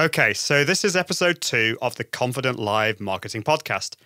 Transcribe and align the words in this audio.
Okay, 0.00 0.32
so 0.32 0.62
this 0.62 0.84
is 0.84 0.94
episode 0.94 1.40
two 1.40 1.76
of 1.82 1.96
the 1.96 2.04
Confident 2.04 2.56
Live 2.56 3.00
Marketing 3.00 3.42
Podcast. 3.42 3.96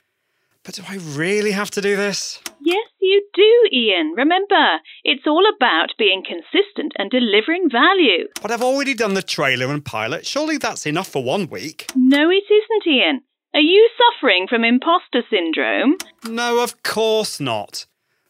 But 0.62 0.76
do 0.76 0.82
I 0.88 0.96
really 0.96 1.50
have 1.50 1.70
to 1.72 1.82
do 1.82 1.96
this? 1.96 2.40
Yes, 2.62 2.86
you 2.98 3.22
do, 3.34 3.68
Ian. 3.70 4.14
Remember, 4.16 4.78
it's 5.04 5.26
all 5.26 5.44
about 5.54 5.88
being 5.98 6.24
consistent 6.26 6.94
and 6.96 7.10
delivering 7.10 7.68
value. 7.70 8.26
But 8.40 8.50
I've 8.50 8.62
already 8.62 8.94
done 8.94 9.12
the 9.12 9.20
trailer 9.20 9.66
and 9.66 9.84
pilot. 9.84 10.24
Surely 10.24 10.56
that's 10.56 10.86
enough 10.86 11.08
for 11.08 11.22
one 11.22 11.50
week. 11.50 11.90
No, 11.94 12.30
it 12.30 12.44
isn't, 12.50 12.86
Ian. 12.86 13.20
Are 13.52 13.60
you 13.60 13.86
suffering 13.98 14.46
from 14.48 14.64
imposter 14.64 15.22
syndrome? 15.28 15.96
No, 16.26 16.62
of 16.62 16.82
course 16.82 17.38
not. 17.38 17.84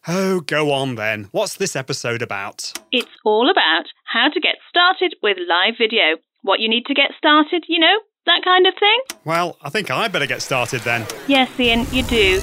Oh, 0.05 0.41
go 0.41 0.73
on 0.73 0.95
then. 0.95 1.29
What's 1.31 1.55
this 1.55 1.77
episode 1.77 2.21
about? 2.21 2.73
It's 2.91 3.07
all 3.23 3.49
about 3.49 3.85
how 4.03 4.27
to 4.27 4.41
get 4.41 4.55
started 4.67 5.15
with 5.23 5.37
live 5.47 5.75
video. 5.77 6.17
What 6.43 6.59
you 6.59 6.69
need 6.69 6.85
to 6.87 6.93
get 6.93 7.11
started, 7.17 7.63
you 7.69 7.79
know, 7.79 7.99
that 8.25 8.41
kind 8.43 8.67
of 8.67 8.73
thing. 8.77 8.99
Well, 9.23 9.57
I 9.61 9.69
think 9.69 9.89
I 9.89 10.09
better 10.09 10.27
get 10.27 10.41
started 10.41 10.81
then. 10.81 11.07
Yes, 11.27 11.49
Ian, 11.57 11.87
you 11.91 12.03
do. 12.03 12.41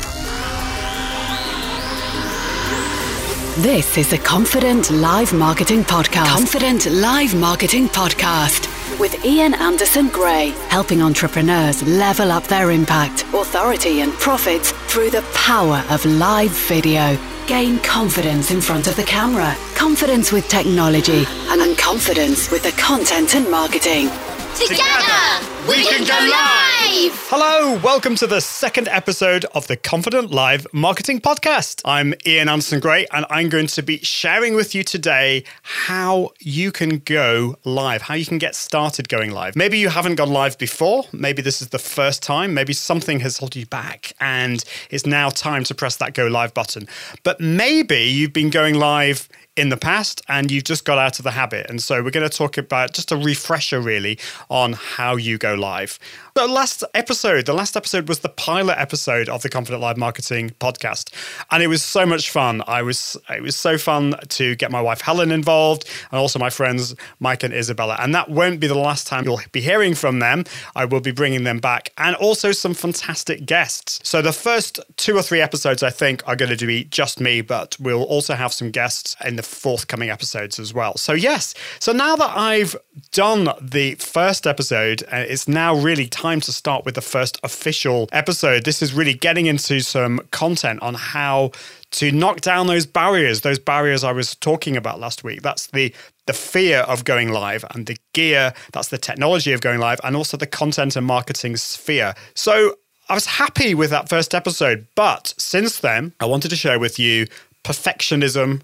This 3.63 3.99
is 3.99 4.09
the 4.09 4.17
Confident 4.17 4.91
Live 4.91 5.35
Marketing 5.35 5.85
Podcast. 5.85 6.27
Confident 6.29 6.87
Live 6.87 7.35
Marketing 7.35 7.89
Podcast 7.89 8.80
with 8.99 9.25
Ian 9.25 9.55
Anderson 9.55 10.09
Gray, 10.09 10.51
helping 10.69 11.03
entrepreneurs 11.03 11.83
level 11.83 12.33
up 12.33 12.45
their 12.45 12.71
impact, 12.71 13.25
authority, 13.35 14.01
and 14.01 14.13
profits 14.15 14.73
through 14.89 15.11
the 15.11 15.23
power 15.35 15.85
of 15.91 16.05
live 16.05 16.51
video. 16.51 17.19
Gain 17.47 17.79
confidence 17.81 18.51
in 18.51 18.61
front 18.61 18.87
of 18.87 18.97
the 18.97 19.03
camera, 19.03 19.57
confidence 19.75 20.33
with 20.33 20.49
technology, 20.49 21.25
and 21.49 21.77
confidence 21.77 22.51
with 22.51 22.63
the 22.63 22.73
content 22.73 23.35
and 23.35 23.51
marketing. 23.51 24.09
Together, 24.55 25.47
we 25.69 25.85
can 25.85 26.01
go 26.05 26.15
live! 26.15 27.13
Hello, 27.29 27.79
welcome 27.81 28.15
to 28.17 28.27
the 28.27 28.41
second 28.41 28.89
episode 28.89 29.45
of 29.55 29.67
the 29.67 29.77
Confident 29.77 30.31
Live 30.31 30.67
Marketing 30.73 31.21
Podcast. 31.21 31.83
I'm 31.85 32.15
Ian 32.27 32.49
Anderson 32.49 32.81
Gray, 32.81 33.07
and 33.13 33.27
I'm 33.29 33.49
going 33.51 33.67
to 33.67 33.83
be 33.83 33.99
sharing 33.99 34.55
with 34.55 34.75
you 34.75 34.83
today 34.83 35.45
how 35.63 36.31
you 36.41 36.73
can 36.73 36.99
go 37.01 37.57
live, 37.65 38.03
how 38.03 38.15
you 38.15 38.25
can 38.25 38.39
get 38.39 38.55
started 38.55 39.09
going 39.09 39.33
live. 39.33 39.55
Maybe 39.55 39.79
you 39.79 39.91
haven't 39.91 40.15
gone 40.15 40.31
live 40.31 40.57
before, 40.57 41.05
maybe 41.13 41.43
this 41.43 41.61
is 41.61 41.69
the 41.69 41.79
first 41.79 42.23
time, 42.23 42.55
maybe 42.55 42.73
something 42.73 43.21
has 43.21 43.39
held 43.39 43.55
you 43.55 43.67
back, 43.67 44.15
and 44.21 44.65
it's 44.89 45.05
now 45.05 45.29
time 45.29 45.65
to 45.65 45.75
press 45.75 45.97
that 45.97 46.15
go 46.15 46.27
live 46.27 46.55
button. 46.55 46.89
But 47.23 47.39
maybe 47.39 48.01
you've 48.01 48.33
been 48.33 48.51
going 48.51 48.77
live 48.77 49.29
in 49.57 49.69
the 49.69 49.77
past 49.77 50.23
and 50.29 50.51
you've 50.51 50.65
just 50.65 50.85
got 50.85 50.97
out 50.97 51.19
of 51.19 51.25
the 51.25 51.33
habit. 51.33 51.69
And 51.69 51.83
so 51.83 52.03
we're 52.03 52.11
going 52.11 52.29
to 52.29 52.35
talk 52.35 52.57
about 52.57 52.93
just 52.93 53.13
a 53.13 53.17
refresher 53.17 53.81
really 53.81 54.19
on 54.49 54.73
how 54.73 55.17
you 55.17 55.39
go 55.39 55.50
live. 55.57 55.99
The 56.41 56.49
last 56.49 56.83
episode, 56.95 57.45
the 57.45 57.53
last 57.53 57.77
episode 57.77 58.09
was 58.09 58.21
the 58.21 58.31
pilot 58.31 58.79
episode 58.79 59.29
of 59.29 59.43
the 59.43 59.51
Confident 59.51 59.83
Live 59.83 59.99
Marketing 59.99 60.49
podcast, 60.59 61.13
and 61.51 61.63
it 61.63 61.67
was 61.67 61.83
so 61.83 62.07
much 62.07 62.31
fun. 62.31 62.63
I 62.67 62.81
was 62.81 63.15
it 63.29 63.43
was 63.43 63.55
so 63.55 63.77
fun 63.77 64.15
to 64.27 64.57
get 64.57 64.71
my 64.71 64.81
wife 64.81 65.03
Helen 65.03 65.33
involved, 65.33 65.87
and 66.11 66.19
also 66.19 66.39
my 66.39 66.49
friends 66.49 66.95
Mike 67.19 67.43
and 67.43 67.53
Isabella. 67.53 67.99
And 68.01 68.15
that 68.15 68.31
won't 68.31 68.59
be 68.59 68.67
the 68.69 68.75
last 68.75 69.07
time 69.07 69.27
you'll 69.27 69.43
be 69.53 69.61
hearing 69.61 69.95
from 69.95 70.19
them. 70.21 70.45
I 70.75 70.87
will 70.87 71.03
be 71.03 71.11
bringing 71.11 71.45
them 71.45 71.59
back, 71.59 71.93
and 71.99 72.17
also 72.17 72.53
some 72.53 72.73
fantastic 72.73 73.45
guests. 73.45 74.01
So 74.03 74.23
the 74.23 74.33
first 74.33 74.81
two 74.97 75.15
or 75.19 75.23
three 75.23 75.43
episodes, 75.43 75.83
I 75.83 75.91
think, 75.91 76.27
are 76.27 76.37
going 76.37 76.57
to 76.57 76.67
be 76.67 76.85
just 76.85 77.21
me, 77.21 77.43
but 77.43 77.77
we'll 77.79 78.05
also 78.05 78.33
have 78.33 78.55
some 78.55 78.71
guests 78.71 79.15
in 79.27 79.37
the 79.37 79.43
forthcoming 79.43 80.09
episodes 80.09 80.59
as 80.59 80.73
well. 80.73 80.97
So 80.97 81.13
yes, 81.13 81.53
so 81.81 81.93
now 81.93 82.17
that 82.17 82.35
I've 82.35 82.77
done 83.13 83.51
the 83.61 83.97
first 83.97 84.47
episode, 84.47 85.03
uh, 85.13 85.19
it's 85.29 85.47
now 85.47 85.77
really 85.77 86.07
time 86.07 86.30
to 86.39 86.53
start 86.53 86.85
with 86.85 86.95
the 86.95 87.01
first 87.01 87.41
official 87.43 88.09
episode. 88.13 88.65
This 88.65 88.83
is 88.83 88.95
really 88.95 89.15
getting 89.15 89.47
into 89.47 89.81
some 89.81 90.21
content 90.31 90.81
on 90.83 90.95
how 90.95 91.51
to 91.93 92.13
knock 92.13 92.41
down 92.43 92.69
those 92.69 92.87
barriers, 92.87 93.41
those 93.41 93.59
barriers 93.59 94.05
I 94.05 94.13
was 94.13 94.37
talking 94.37 94.77
about 94.77 95.01
last 95.01 95.25
week. 95.25 95.43
That's 95.43 95.67
the 95.67 95.93
the 96.27 96.33
fear 96.33 96.81
of 96.81 97.03
going 97.03 97.33
live 97.33 97.65
and 97.71 97.87
the 97.87 97.97
gear, 98.13 98.55
that's 98.73 98.87
the 98.87 98.99
technology 98.99 99.53
of 99.53 99.61
going 99.61 99.81
live 99.81 99.99
and 100.05 100.15
also 100.15 100.37
the 100.37 100.47
content 100.47 100.95
and 100.95 101.05
marketing 101.05 101.57
sphere. 101.57 102.15
So 102.35 102.77
I 103.09 103.15
was 103.15 103.27
happy 103.27 103.75
with 103.75 103.91
that 103.91 104.09
first 104.09 104.33
episode, 104.33 104.87
but 104.95 105.35
since 105.39 105.81
then, 105.81 106.13
I 106.21 106.27
wanted 106.27 106.51
to 106.51 106.57
share 106.57 106.79
with 106.79 107.01
you 107.01 107.27
perfectionism 107.65 108.61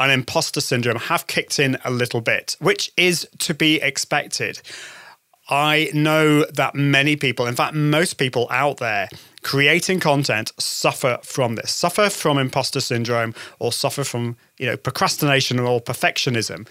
and 0.00 0.10
imposter 0.10 0.60
syndrome 0.60 0.96
have 0.96 1.28
kicked 1.28 1.60
in 1.60 1.78
a 1.84 1.90
little 1.90 2.20
bit, 2.20 2.56
which 2.58 2.90
is 2.96 3.28
to 3.38 3.54
be 3.54 3.80
expected. 3.80 4.60
I 5.48 5.90
know 5.92 6.44
that 6.46 6.74
many 6.74 7.16
people, 7.16 7.46
in 7.46 7.54
fact, 7.54 7.74
most 7.74 8.14
people 8.14 8.46
out 8.50 8.78
there 8.78 9.08
creating 9.42 10.00
content 10.00 10.52
suffer 10.58 11.18
from 11.22 11.56
this, 11.56 11.70
suffer 11.70 12.08
from 12.08 12.38
imposter 12.38 12.80
syndrome 12.80 13.34
or 13.58 13.72
suffer 13.72 14.04
from, 14.04 14.36
you 14.58 14.66
know, 14.66 14.76
procrastination 14.76 15.60
or 15.60 15.80
perfectionism. 15.80 16.66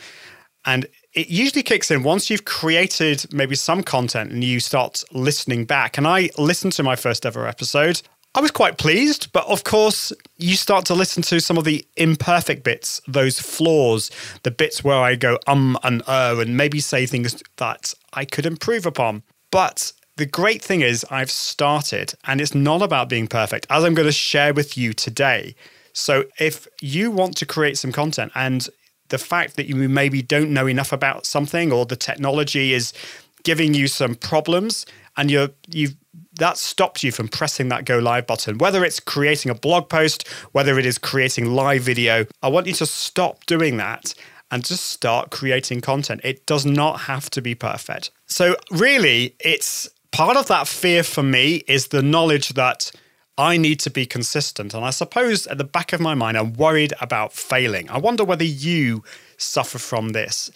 And 0.65 0.87
it 1.13 1.27
usually 1.27 1.61
kicks 1.61 1.91
in 1.91 2.03
once 2.03 2.29
you've 2.29 2.45
created 2.45 3.31
maybe 3.31 3.55
some 3.55 3.83
content 3.83 4.31
and 4.31 4.43
you 4.43 4.59
start 4.59 5.03
listening 5.11 5.65
back. 5.65 5.97
And 5.97 6.07
I 6.07 6.29
listened 6.37 6.73
to 6.73 6.83
my 6.83 6.95
first 6.95 7.25
ever 7.25 7.47
episode. 7.47 8.01
I 8.35 8.41
was 8.41 8.49
quite 8.49 8.79
pleased, 8.79 9.31
but 9.31 9.45
of 9.45 9.63
course, 9.63 10.11
you 10.37 10.55
start 10.55 10.85
to 10.85 10.95
listen 10.95 11.21
to 11.23 11.39
some 11.39 11.57
of 11.57 11.65
the 11.65 11.85
imperfect 11.97 12.63
bits, 12.63 12.99
those 13.07 13.39
flaws, 13.39 14.09
the 14.41 14.49
bits 14.49 14.83
where 14.83 14.97
I 14.97 15.15
go 15.15 15.37
um 15.45 15.77
and 15.83 16.01
uh, 16.07 16.35
and 16.39 16.57
maybe 16.57 16.79
say 16.79 17.05
things 17.05 17.43
that 17.57 17.93
I 18.13 18.25
could 18.25 18.47
improve 18.47 18.87
upon. 18.87 19.21
But 19.51 19.93
the 20.17 20.25
great 20.25 20.63
thing 20.63 20.81
is, 20.81 21.05
I've 21.11 21.29
started, 21.29 22.13
and 22.25 22.41
it's 22.41 22.55
not 22.55 22.81
about 22.81 23.07
being 23.07 23.27
perfect, 23.27 23.67
as 23.69 23.83
I'm 23.83 23.93
going 23.93 24.07
to 24.07 24.11
share 24.11 24.53
with 24.53 24.77
you 24.77 24.93
today. 24.93 25.55
So, 25.93 26.25
if 26.39 26.67
you 26.81 27.11
want 27.11 27.37
to 27.37 27.45
create 27.45 27.77
some 27.77 27.91
content 27.91 28.31
and 28.33 28.67
the 29.09 29.19
fact 29.19 29.57
that 29.57 29.67
you 29.67 29.75
maybe 29.75 30.23
don't 30.23 30.51
know 30.51 30.65
enough 30.65 30.91
about 30.91 31.27
something 31.27 31.71
or 31.71 31.85
the 31.85 31.95
technology 31.95 32.73
is 32.73 32.93
giving 33.43 33.75
you 33.75 33.87
some 33.87 34.15
problems 34.15 34.87
and 35.17 35.29
you're 35.29 35.49
you've 35.69 35.95
that 36.39 36.57
stops 36.57 37.03
you 37.03 37.11
from 37.11 37.27
pressing 37.27 37.69
that 37.69 37.85
go 37.85 37.99
live 37.99 38.27
button. 38.27 38.57
Whether 38.57 38.83
it's 38.83 38.99
creating 38.99 39.51
a 39.51 39.55
blog 39.55 39.89
post, 39.89 40.27
whether 40.51 40.79
it 40.79 40.85
is 40.85 40.97
creating 40.97 41.53
live 41.53 41.83
video, 41.83 42.25
I 42.41 42.49
want 42.49 42.67
you 42.67 42.73
to 42.73 42.85
stop 42.85 43.45
doing 43.45 43.77
that 43.77 44.13
and 44.51 44.63
just 44.63 44.85
start 44.85 45.31
creating 45.31 45.81
content. 45.81 46.21
It 46.23 46.45
does 46.45 46.65
not 46.65 47.01
have 47.01 47.29
to 47.31 47.41
be 47.41 47.55
perfect. 47.55 48.11
So, 48.27 48.55
really, 48.71 49.35
it's 49.39 49.89
part 50.11 50.37
of 50.37 50.47
that 50.47 50.67
fear 50.67 51.03
for 51.03 51.23
me 51.23 51.63
is 51.67 51.87
the 51.87 52.03
knowledge 52.03 52.49
that 52.49 52.91
I 53.37 53.57
need 53.57 53.79
to 53.81 53.89
be 53.89 54.05
consistent. 54.05 54.73
And 54.73 54.85
I 54.85 54.91
suppose 54.91 55.47
at 55.47 55.57
the 55.57 55.63
back 55.63 55.91
of 55.91 55.99
my 55.99 56.13
mind, 56.13 56.37
I'm 56.37 56.53
worried 56.53 56.93
about 57.01 57.33
failing. 57.33 57.89
I 57.89 57.97
wonder 57.97 58.23
whether 58.23 58.43
you 58.43 59.03
suffer 59.37 59.79
from 59.79 60.09
this. 60.09 60.51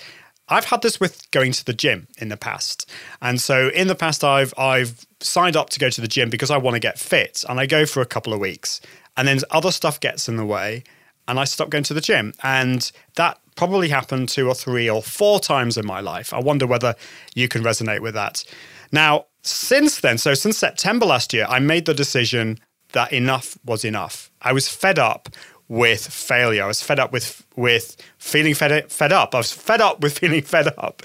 I've 0.50 0.66
had 0.66 0.82
this 0.82 1.00
with 1.00 1.30
going 1.32 1.52
to 1.54 1.66
the 1.66 1.74
gym 1.74 2.08
in 2.18 2.30
the 2.30 2.38
past. 2.38 2.90
And 3.22 3.42
so 3.42 3.70
in 3.70 3.88
the 3.88 3.96
past 3.96 4.24
I've 4.24 4.54
I've 4.58 5.06
signed 5.20 5.56
up 5.56 5.70
to 5.72 5.80
go 5.80 5.90
to 5.90 6.02
the 6.02 6.08
gym 6.08 6.30
because 6.30 6.52
I 6.52 6.58
want 6.58 6.76
to 6.76 6.80
get 6.80 7.00
fit 7.00 7.44
and 7.50 7.60
I 7.60 7.66
go 7.66 7.86
for 7.86 8.02
a 8.02 8.06
couple 8.06 8.34
of 8.34 8.40
weeks 8.40 8.82
and 9.16 9.28
then 9.28 9.40
other 9.52 9.72
stuff 9.72 10.00
gets 10.00 10.30
in 10.30 10.38
the 10.38 10.46
way 10.46 10.84
and 11.28 11.40
I 11.40 11.44
stop 11.44 11.70
going 11.70 11.84
to 11.86 11.94
the 11.94 12.02
gym 12.02 12.34
and 12.44 12.92
that 13.16 13.40
probably 13.56 13.90
happened 13.90 14.30
two 14.30 14.48
or 14.48 14.54
three 14.54 14.90
or 14.90 15.02
four 15.02 15.40
times 15.40 15.78
in 15.78 15.86
my 15.86 16.00
life. 16.00 16.34
I 16.34 16.40
wonder 16.40 16.66
whether 16.68 16.96
you 17.36 17.48
can 17.48 17.64
resonate 17.64 18.02
with 18.02 18.14
that. 18.14 18.44
Now, 18.92 19.26
since 19.42 20.00
then, 20.00 20.18
so 20.18 20.34
since 20.34 20.58
September 20.58 21.06
last 21.06 21.34
year, 21.34 21.46
I 21.50 21.60
made 21.60 21.86
the 21.86 21.94
decision 21.94 22.60
that 22.94 23.12
enough 23.12 23.58
was 23.66 23.84
enough. 23.84 24.32
I 24.42 24.54
was 24.54 24.70
fed 24.70 25.00
up 25.00 25.30
with 25.70 26.08
failure. 26.08 26.64
I 26.64 26.68
was 26.68 26.82
fed 26.82 27.00
up 27.00 27.12
with 27.12 27.46
with 27.56 27.98
feeling 28.18 28.54
fed 28.54 28.92
fed 28.92 29.12
up. 29.12 29.36
I 29.36 29.40
was 29.40 29.52
fed 29.52 29.82
up 29.82 30.02
with 30.02 30.18
feeling 30.20 30.42
fed 30.42 30.68
up, 30.78 31.02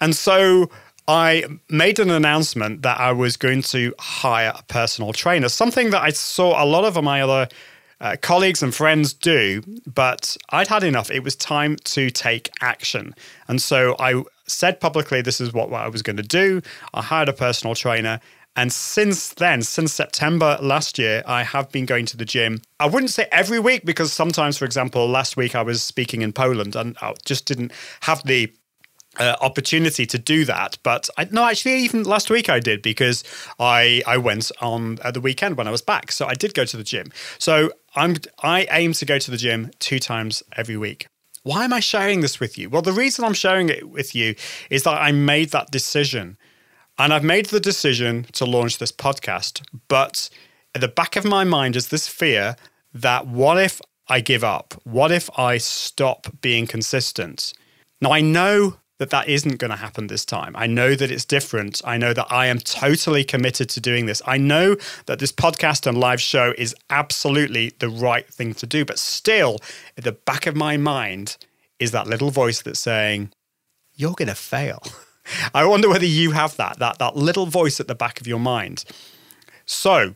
and 0.00 0.14
so 0.14 0.70
I 1.08 1.44
made 1.68 1.98
an 1.98 2.10
announcement 2.10 2.82
that 2.82 3.00
I 3.00 3.12
was 3.12 3.36
going 3.36 3.62
to 3.62 3.94
hire 3.98 4.52
a 4.56 4.62
personal 4.64 5.12
trainer. 5.12 5.48
Something 5.48 5.90
that 5.90 6.02
I 6.02 6.10
saw 6.10 6.62
a 6.62 6.66
lot 6.66 6.84
of 6.84 7.02
my 7.02 7.20
other 7.20 7.48
uh, 8.00 8.16
colleagues 8.20 8.62
and 8.62 8.74
friends 8.74 9.12
do, 9.12 9.62
but 9.92 10.36
I'd 10.50 10.68
had 10.68 10.84
enough. 10.84 11.10
It 11.10 11.22
was 11.22 11.36
time 11.36 11.76
to 11.84 12.10
take 12.10 12.50
action, 12.60 13.14
and 13.48 13.60
so 13.60 13.96
I 13.98 14.22
said 14.46 14.80
publicly, 14.80 15.22
"This 15.22 15.40
is 15.40 15.52
what 15.52 15.72
I 15.72 15.88
was 15.88 16.02
going 16.02 16.16
to 16.16 16.22
do." 16.22 16.62
I 16.94 17.02
hired 17.02 17.28
a 17.28 17.32
personal 17.32 17.74
trainer, 17.74 18.20
and 18.56 18.72
since 18.72 19.28
then, 19.34 19.62
since 19.62 19.92
September 19.92 20.58
last 20.60 20.98
year, 20.98 21.22
I 21.26 21.44
have 21.44 21.70
been 21.70 21.86
going 21.86 22.06
to 22.06 22.16
the 22.16 22.24
gym. 22.24 22.60
I 22.80 22.86
wouldn't 22.86 23.10
say 23.10 23.28
every 23.30 23.60
week 23.60 23.84
because 23.84 24.12
sometimes, 24.12 24.58
for 24.58 24.64
example, 24.64 25.08
last 25.08 25.36
week 25.36 25.54
I 25.54 25.62
was 25.62 25.82
speaking 25.82 26.22
in 26.22 26.32
Poland 26.32 26.74
and 26.74 26.96
I 27.00 27.14
just 27.24 27.46
didn't 27.46 27.72
have 28.00 28.24
the 28.24 28.52
uh, 29.18 29.36
opportunity 29.40 30.04
to 30.06 30.18
do 30.18 30.44
that. 30.44 30.78
But 30.82 31.08
I, 31.16 31.28
no, 31.30 31.44
actually, 31.44 31.78
even 31.78 32.04
last 32.04 32.30
week 32.30 32.48
I 32.48 32.60
did 32.60 32.82
because 32.82 33.22
I 33.58 34.02
I 34.06 34.18
went 34.18 34.50
on 34.60 34.98
the 35.12 35.20
weekend 35.20 35.56
when 35.56 35.68
I 35.68 35.70
was 35.70 35.82
back. 35.82 36.12
So 36.12 36.26
I 36.26 36.34
did 36.34 36.54
go 36.54 36.64
to 36.64 36.76
the 36.76 36.84
gym. 36.84 37.12
So 37.38 37.72
I'm 37.94 38.16
I 38.42 38.66
aim 38.70 38.92
to 38.94 39.04
go 39.04 39.18
to 39.18 39.30
the 39.30 39.36
gym 39.36 39.70
two 39.78 39.98
times 39.98 40.42
every 40.56 40.76
week. 40.76 41.06
Why 41.42 41.64
am 41.64 41.72
I 41.72 41.80
sharing 41.80 42.20
this 42.20 42.38
with 42.38 42.58
you? 42.58 42.68
Well, 42.68 42.82
the 42.82 42.92
reason 42.92 43.24
I'm 43.24 43.32
sharing 43.32 43.70
it 43.70 43.88
with 43.88 44.14
you 44.14 44.34
is 44.68 44.82
that 44.82 45.00
I 45.00 45.10
made 45.12 45.50
that 45.50 45.70
decision 45.70 46.36
And 47.00 47.14
I've 47.14 47.24
made 47.24 47.46
the 47.46 47.60
decision 47.60 48.26
to 48.32 48.44
launch 48.44 48.76
this 48.76 48.92
podcast, 48.92 49.62
but 49.88 50.28
at 50.74 50.82
the 50.82 50.86
back 50.86 51.16
of 51.16 51.24
my 51.24 51.44
mind 51.44 51.74
is 51.74 51.88
this 51.88 52.06
fear 52.06 52.56
that 52.92 53.26
what 53.26 53.56
if 53.56 53.80
I 54.08 54.20
give 54.20 54.44
up? 54.44 54.78
What 54.84 55.10
if 55.10 55.30
I 55.38 55.56
stop 55.56 56.26
being 56.42 56.66
consistent? 56.66 57.54
Now, 58.02 58.12
I 58.12 58.20
know 58.20 58.76
that 58.98 59.08
that 59.08 59.30
isn't 59.30 59.56
going 59.56 59.70
to 59.70 59.78
happen 59.78 60.08
this 60.08 60.26
time. 60.26 60.54
I 60.54 60.66
know 60.66 60.94
that 60.94 61.10
it's 61.10 61.24
different. 61.24 61.80
I 61.86 61.96
know 61.96 62.12
that 62.12 62.30
I 62.30 62.48
am 62.48 62.58
totally 62.58 63.24
committed 63.24 63.70
to 63.70 63.80
doing 63.80 64.04
this. 64.04 64.20
I 64.26 64.36
know 64.36 64.76
that 65.06 65.20
this 65.20 65.32
podcast 65.32 65.86
and 65.86 65.96
live 65.96 66.20
show 66.20 66.52
is 66.58 66.76
absolutely 66.90 67.72
the 67.78 67.88
right 67.88 68.28
thing 68.28 68.52
to 68.52 68.66
do, 68.66 68.84
but 68.84 68.98
still, 68.98 69.56
at 69.96 70.04
the 70.04 70.12
back 70.12 70.46
of 70.46 70.54
my 70.54 70.76
mind 70.76 71.38
is 71.78 71.92
that 71.92 72.08
little 72.08 72.30
voice 72.30 72.60
that's 72.60 72.78
saying, 72.78 73.32
You're 73.94 74.12
going 74.12 74.28
to 74.28 74.34
fail. 74.34 74.82
I 75.54 75.64
wonder 75.64 75.88
whether 75.88 76.06
you 76.06 76.32
have 76.32 76.56
that, 76.56 76.78
that, 76.78 76.98
that 76.98 77.16
little 77.16 77.46
voice 77.46 77.80
at 77.80 77.88
the 77.88 77.94
back 77.94 78.20
of 78.20 78.26
your 78.26 78.40
mind. 78.40 78.84
So, 79.66 80.14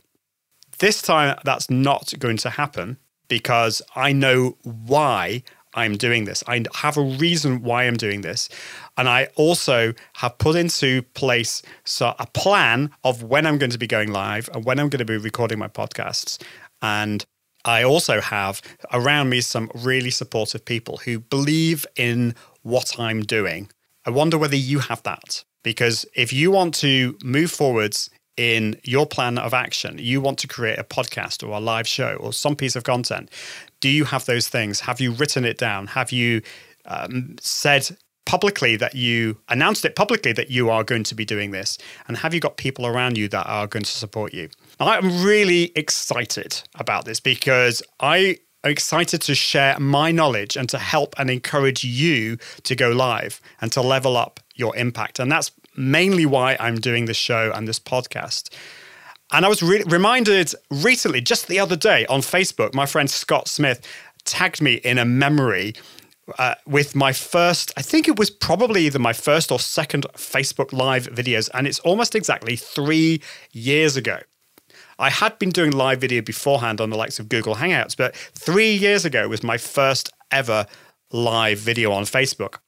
this 0.79 1.01
time 1.01 1.37
that's 1.45 1.69
not 1.69 2.13
going 2.19 2.37
to 2.37 2.49
happen 2.49 2.97
because 3.27 3.81
I 3.95 4.11
know 4.11 4.57
why 4.63 5.43
I'm 5.75 5.97
doing 5.97 6.25
this. 6.25 6.43
I 6.47 6.63
have 6.75 6.97
a 6.97 7.01
reason 7.01 7.61
why 7.61 7.83
I'm 7.83 7.97
doing 7.97 8.21
this. 8.21 8.49
And 8.97 9.09
I 9.09 9.27
also 9.35 9.93
have 10.13 10.37
put 10.37 10.55
into 10.55 11.01
place 11.13 11.61
so 11.83 12.15
a 12.17 12.25
plan 12.27 12.91
of 13.03 13.23
when 13.23 13.45
I'm 13.45 13.57
going 13.57 13.71
to 13.71 13.77
be 13.77 13.87
going 13.87 14.11
live 14.11 14.49
and 14.53 14.63
when 14.65 14.79
I'm 14.79 14.89
going 14.89 14.99
to 14.99 15.05
be 15.05 15.17
recording 15.17 15.59
my 15.59 15.67
podcasts. 15.67 16.41
And 16.81 17.25
I 17.65 17.83
also 17.83 18.21
have 18.21 18.61
around 18.93 19.29
me 19.29 19.41
some 19.41 19.69
really 19.75 20.11
supportive 20.11 20.63
people 20.63 20.97
who 20.97 21.19
believe 21.19 21.85
in 21.97 22.35
what 22.61 22.99
I'm 22.99 23.21
doing. 23.21 23.69
I 24.05 24.09
wonder 24.11 24.37
whether 24.37 24.55
you 24.55 24.79
have 24.79 25.03
that. 25.03 25.43
Because 25.63 26.05
if 26.15 26.31
you 26.31 26.51
want 26.51 26.75
to 26.75 27.17
move 27.23 27.49
forwards 27.49 28.11
in 28.37 28.79
your 28.83 29.07
plan 29.07 29.39
of 29.39 29.53
action, 29.53 29.97
you 29.97 30.21
want 30.21 30.37
to 30.39 30.47
create 30.47 30.77
a 30.77 30.83
podcast 30.83 31.47
or 31.47 31.55
a 31.55 31.59
live 31.59 31.87
show 31.87 32.15
or 32.19 32.31
some 32.31 32.55
piece 32.55 32.75
of 32.75 32.83
content, 32.83 33.31
do 33.79 33.89
you 33.89 34.05
have 34.05 34.25
those 34.25 34.47
things? 34.47 34.81
Have 34.81 35.01
you 35.01 35.11
written 35.11 35.43
it 35.43 35.57
down? 35.57 35.87
Have 35.87 36.11
you 36.11 36.43
um, 36.85 37.35
said 37.41 37.97
publicly 38.25 38.75
that 38.75 38.93
you 38.93 39.37
announced 39.49 39.85
it 39.85 39.95
publicly 39.95 40.33
that 40.33 40.51
you 40.51 40.69
are 40.69 40.83
going 40.83 41.03
to 41.03 41.15
be 41.15 41.25
doing 41.25 41.49
this? 41.49 41.77
And 42.07 42.17
have 42.17 42.33
you 42.33 42.39
got 42.39 42.57
people 42.57 42.85
around 42.85 43.17
you 43.17 43.27
that 43.29 43.47
are 43.47 43.65
going 43.65 43.83
to 43.83 43.91
support 43.91 44.35
you? 44.35 44.49
I'm 44.79 45.23
really 45.23 45.71
excited 45.75 46.61
about 46.75 47.05
this 47.05 47.19
because 47.19 47.81
I 47.99 48.37
excited 48.65 49.21
to 49.21 49.35
share 49.35 49.79
my 49.79 50.11
knowledge 50.11 50.57
and 50.57 50.67
to 50.69 50.77
help 50.77 51.15
and 51.17 51.29
encourage 51.29 51.83
you 51.83 52.37
to 52.63 52.75
go 52.75 52.89
live 52.89 53.41
and 53.61 53.71
to 53.73 53.81
level 53.81 54.17
up 54.17 54.39
your 54.55 54.75
impact. 54.75 55.19
And 55.19 55.31
that's 55.31 55.51
mainly 55.77 56.25
why 56.25 56.57
I'm 56.59 56.79
doing 56.79 57.05
this 57.05 57.17
show 57.17 57.51
and 57.53 57.67
this 57.67 57.79
podcast. 57.79 58.49
And 59.31 59.45
I 59.45 59.49
was 59.49 59.61
re- 59.61 59.83
reminded 59.87 60.53
recently, 60.69 61.21
just 61.21 61.47
the 61.47 61.59
other 61.59 61.75
day 61.75 62.05
on 62.07 62.21
Facebook, 62.21 62.73
my 62.73 62.85
friend 62.85 63.09
Scott 63.09 63.47
Smith 63.47 63.85
tagged 64.23 64.61
me 64.61 64.75
in 64.75 64.97
a 64.97 65.05
memory 65.05 65.73
uh, 66.39 66.55
with 66.65 66.95
my 66.95 67.13
first, 67.13 67.71
I 67.77 67.81
think 67.81 68.07
it 68.07 68.17
was 68.17 68.29
probably 68.29 68.85
either 68.85 68.99
my 68.99 69.13
first 69.13 69.51
or 69.51 69.59
second 69.59 70.05
Facebook 70.15 70.73
Live 70.73 71.07
videos. 71.07 71.49
And 71.53 71.67
it's 71.67 71.79
almost 71.79 72.15
exactly 72.15 72.55
three 72.55 73.21
years 73.51 73.95
ago. 73.95 74.19
I 74.97 75.09
had 75.09 75.37
been 75.39 75.49
doing 75.49 75.71
live 75.71 76.01
video 76.01 76.21
beforehand 76.21 76.79
on 76.81 76.89
the 76.89 76.97
likes 76.97 77.19
of 77.19 77.29
Google 77.29 77.55
Hangouts, 77.55 77.95
but 77.97 78.15
three 78.15 78.73
years 78.73 79.05
ago 79.05 79.27
was 79.27 79.43
my 79.43 79.57
first 79.57 80.11
ever 80.31 80.65
live 81.11 81.59
video 81.59 81.91
on 81.91 82.03
Facebook. 82.03 82.59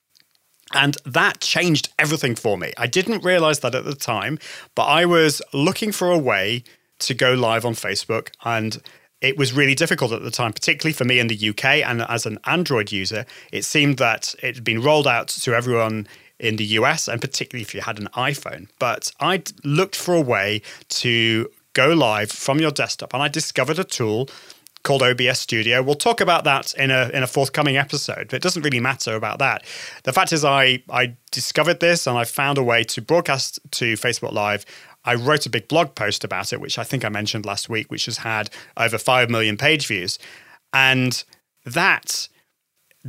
And 0.73 0.97
that 1.05 1.39
changed 1.39 1.93
everything 1.97 2.35
for 2.35 2.57
me. 2.57 2.73
I 2.77 2.87
didn't 2.87 3.23
realize 3.23 3.59
that 3.59 3.75
at 3.75 3.85
the 3.85 3.95
time, 3.95 4.37
but 4.75 4.85
I 4.85 5.05
was 5.05 5.41
looking 5.53 5.91
for 5.91 6.11
a 6.11 6.17
way 6.17 6.63
to 6.99 7.13
go 7.13 7.33
live 7.33 7.65
on 7.65 7.73
Facebook. 7.73 8.29
And 8.43 8.81
it 9.21 9.37
was 9.37 9.53
really 9.53 9.75
difficult 9.75 10.11
at 10.11 10.23
the 10.23 10.31
time, 10.31 10.51
particularly 10.51 10.93
for 10.93 11.05
me 11.05 11.19
in 11.19 11.27
the 11.27 11.49
UK. 11.49 11.65
And 11.85 12.01
as 12.03 12.25
an 12.25 12.39
Android 12.45 12.91
user, 12.91 13.25
it 13.51 13.63
seemed 13.63 13.97
that 13.97 14.35
it 14.43 14.55
had 14.55 14.63
been 14.63 14.81
rolled 14.81 15.07
out 15.07 15.29
to 15.29 15.53
everyone 15.53 16.07
in 16.39 16.57
the 16.57 16.65
US, 16.65 17.07
and 17.07 17.19
particularly 17.19 17.63
if 17.63 17.73
you 17.73 17.81
had 17.81 17.99
an 17.99 18.09
iPhone. 18.13 18.67
But 18.77 19.11
I 19.19 19.43
looked 19.63 19.95
for 19.95 20.13
a 20.13 20.21
way 20.21 20.61
to 20.89 21.49
go 21.77 21.93
live 21.93 22.31
from 22.31 22.59
your 22.59 22.71
desktop, 22.71 23.13
and 23.13 23.21
I 23.21 23.27
discovered 23.27 23.77
a 23.77 23.83
tool 23.83 24.29
called 24.81 25.03
OBS 25.03 25.39
Studio. 25.39 25.83
We'll 25.83 25.95
talk 25.95 26.21
about 26.21 26.43
that 26.45 26.73
in 26.73 26.89
a 26.89 27.11
in 27.13 27.21
a 27.21 27.27
forthcoming 27.27 27.77
episode, 27.77 28.29
but 28.29 28.33
it 28.33 28.41
doesn't 28.41 28.63
really 28.63 28.79
matter 28.79 29.15
about 29.15 29.37
that. 29.39 29.63
The 30.03 30.11
fact 30.11 30.33
is 30.33 30.43
I 30.43 30.81
I 30.89 31.15
discovered 31.31 31.79
this 31.79 32.07
and 32.07 32.17
I 32.17 32.23
found 32.23 32.57
a 32.57 32.63
way 32.63 32.83
to 32.85 33.01
broadcast 33.01 33.59
to 33.71 33.93
Facebook 33.93 34.31
Live. 34.31 34.65
I 35.05 35.13
wrote 35.13 35.45
a 35.45 35.51
big 35.51 35.67
blog 35.67 35.93
post 35.93 36.23
about 36.23 36.51
it, 36.51 36.59
which 36.59 36.79
I 36.79 36.83
think 36.83 37.05
I 37.05 37.09
mentioned 37.09 37.45
last 37.45 37.69
week, 37.69 37.91
which 37.91 38.05
has 38.05 38.17
had 38.17 38.49
over 38.75 38.97
5 38.97 39.29
million 39.29 39.55
page 39.55 39.85
views. 39.85 40.17
And 40.73 41.23
that 41.63 42.27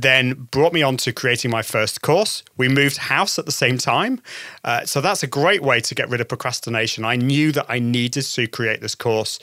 then 0.01 0.47
brought 0.51 0.73
me 0.73 0.81
on 0.81 0.97
to 0.97 1.11
creating 1.11 1.51
my 1.51 1.61
first 1.61 2.01
course. 2.01 2.43
We 2.57 2.67
moved 2.67 2.97
house 2.97 3.39
at 3.39 3.45
the 3.45 3.51
same 3.51 3.77
time. 3.77 4.21
Uh, 4.63 4.85
so 4.85 5.01
that's 5.01 5.23
a 5.23 5.27
great 5.27 5.61
way 5.61 5.81
to 5.81 5.95
get 5.95 6.09
rid 6.09 6.21
of 6.21 6.27
procrastination. 6.27 7.05
I 7.05 7.15
knew 7.15 7.51
that 7.53 7.65
I 7.69 7.79
needed 7.79 8.23
to 8.23 8.47
create 8.47 8.81
this 8.81 8.95
course 8.95 9.39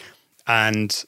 and 0.46 1.04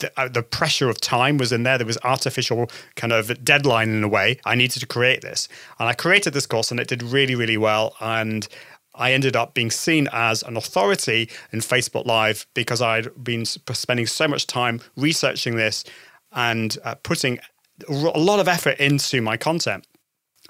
the, 0.00 0.12
uh, 0.16 0.28
the, 0.28 0.42
pressure 0.42 0.88
of 0.88 1.00
time 1.00 1.38
was 1.38 1.52
in 1.52 1.62
there. 1.62 1.78
There 1.78 1.86
was 1.86 1.98
artificial 2.02 2.70
kind 2.96 3.12
of 3.12 3.44
deadline 3.44 3.90
in 3.90 4.02
a 4.02 4.08
way. 4.08 4.38
I 4.44 4.54
needed 4.54 4.80
to 4.80 4.86
create 4.86 5.20
this, 5.22 5.48
and 5.78 5.88
I 5.88 5.92
created 5.92 6.32
this 6.32 6.46
course, 6.46 6.70
and 6.70 6.80
it 6.80 6.88
did 6.88 7.02
really, 7.02 7.34
really 7.34 7.56
well. 7.56 7.94
And 8.00 8.48
I 8.94 9.12
ended 9.12 9.36
up 9.36 9.54
being 9.54 9.70
seen 9.70 10.08
as 10.12 10.42
an 10.42 10.56
authority 10.56 11.30
in 11.52 11.60
Facebook 11.60 12.04
Live 12.04 12.46
because 12.54 12.82
I'd 12.82 13.24
been 13.24 13.44
spending 13.44 14.06
so 14.06 14.28
much 14.28 14.46
time 14.46 14.80
researching 14.96 15.56
this 15.56 15.84
and 16.32 16.76
uh, 16.84 16.94
putting 16.96 17.38
a 17.88 18.18
lot 18.18 18.40
of 18.40 18.48
effort 18.48 18.78
into 18.78 19.20
my 19.20 19.36
content. 19.36 19.86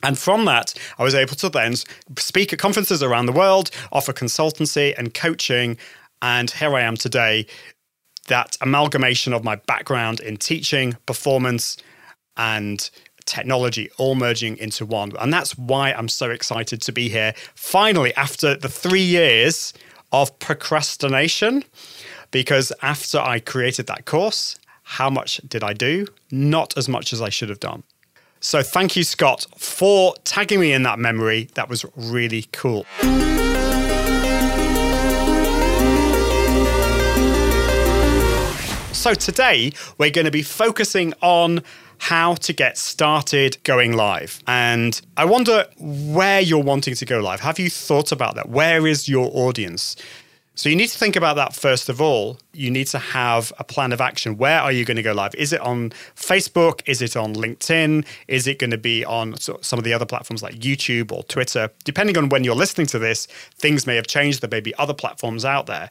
And 0.02 0.19
from 0.19 0.44
that, 0.46 0.75
I 0.99 1.05
was 1.05 1.14
able 1.14 1.37
to 1.37 1.49
then 1.49 1.75
speak 2.19 2.52
at 2.52 2.58
conferences 2.58 3.02
around 3.02 3.26
the 3.26 3.32
world, 3.32 3.70
offer 3.93 4.12
consultancy 4.12 4.94
and 4.99 5.14
coaching. 5.14 5.76
And 6.20 6.50
here 6.50 6.75
I 6.75 6.82
am 6.82 6.96
today 6.96 7.46
that 8.29 8.56
amalgamation 8.61 9.32
of 9.32 9.44
my 9.44 9.56
background 9.56 10.20
in 10.20 10.37
teaching, 10.37 10.96
performance, 11.06 11.76
and 12.37 12.90
technology 13.25 13.90
all 13.99 14.14
merging 14.14 14.56
into 14.58 14.84
one. 14.84 15.12
And 15.19 15.32
that's 15.32 15.56
why 15.56 15.93
I'm 15.93 16.08
so 16.08 16.31
excited 16.31 16.82
to 16.82 16.93
be 16.93 17.08
here 17.08 17.34
finally 17.55 18.14
after 18.14 18.56
the 18.56 18.69
three 18.69 19.02
years 19.02 19.73
of 20.11 20.37
procrastination. 20.38 21.65
Because 22.31 22.72
after 22.81 23.19
I 23.19 23.41
created 23.41 23.86
that 23.89 24.06
course, 24.06 24.58
how 24.93 25.08
much 25.08 25.41
did 25.49 25.65
I 25.65 25.72
do? 25.72 26.06
Not 26.31 26.77
as 26.77 26.87
much 26.87 27.15
as 27.15 27.22
I 27.22 27.31
should 27.31 27.49
have 27.49 27.61
done. 27.61 27.82
So 28.41 28.63
thank 28.63 28.94
you, 28.94 29.05
Scott, 29.05 29.46
for 29.56 30.15
tagging 30.25 30.61
me 30.61 30.75
in 30.75 30.82
that 30.82 30.99
memory. 30.99 31.49
That 31.55 31.70
was 31.70 31.87
really 31.96 32.46
cool. 32.53 32.84
So 38.93 39.15
today 39.15 39.72
we're 39.96 40.11
going 40.11 40.27
to 40.27 40.31
be 40.31 40.43
focusing 40.43 41.15
on 41.22 41.63
how 41.96 42.34
to 42.34 42.53
get 42.53 42.77
started 42.77 43.56
going 43.65 43.96
live. 43.96 44.43
And 44.46 45.01
I 45.17 45.25
wonder 45.25 45.65
where 45.79 46.41
you're 46.41 46.63
wanting 46.63 46.96
to 46.96 47.06
go 47.06 47.20
live. 47.20 47.41
Have 47.41 47.58
you 47.58 47.70
thought 47.70 48.13
about 48.13 48.34
that? 48.34 48.51
Where 48.51 48.87
is 48.87 49.08
your 49.08 49.31
audience? 49.32 49.96
So 50.55 50.69
you 50.69 50.77
need 50.77 50.89
to 50.89 50.99
think 50.99 51.17
about 51.17 51.37
that 51.37 51.55
first 51.55 51.89
of 51.89 52.01
all. 52.01 52.39
You 52.53 52.71
need 52.71 52.87
to 52.89 52.99
have 52.99 53.53
a 53.59 53.65
plan 53.65 53.93
of 53.93 54.01
action. 54.01 54.37
Where 54.37 54.61
are 54.61 54.73
you 54.73 54.85
going 54.85 54.99
to 54.99 55.03
go 55.03 55.13
live? 55.13 55.35
Is 55.35 55.53
it 55.53 55.61
on 55.61 55.91
Facebook? 56.15 56.82
Is 56.87 57.01
it 57.01 57.17
on 57.17 57.35
LinkedIn? 57.35 58.05
Is 58.29 58.47
it 58.47 58.59
going 58.59 58.71
to 58.71 58.79
be 58.79 59.05
on 59.05 59.39
some 59.39 59.79
of 59.79 59.85
the 59.85 59.94
other 59.94 60.05
platforms 60.05 60.43
like 60.43 60.56
YouTube 60.56 61.11
or 61.11 61.23
Twitter? 61.25 61.71
Depending 61.85 62.19
on 62.19 62.29
when 62.29 62.44
you're 62.44 62.55
listening 62.55 62.87
to 62.89 62.99
this, 62.99 63.27
things 63.55 63.87
may 63.87 63.97
have 63.97 64.06
changed. 64.06 64.43
There 64.43 64.51
may 64.51 64.61
be 64.61 64.75
other 64.77 64.94
platforms 64.94 65.44
out 65.44 65.67
there. 65.67 65.91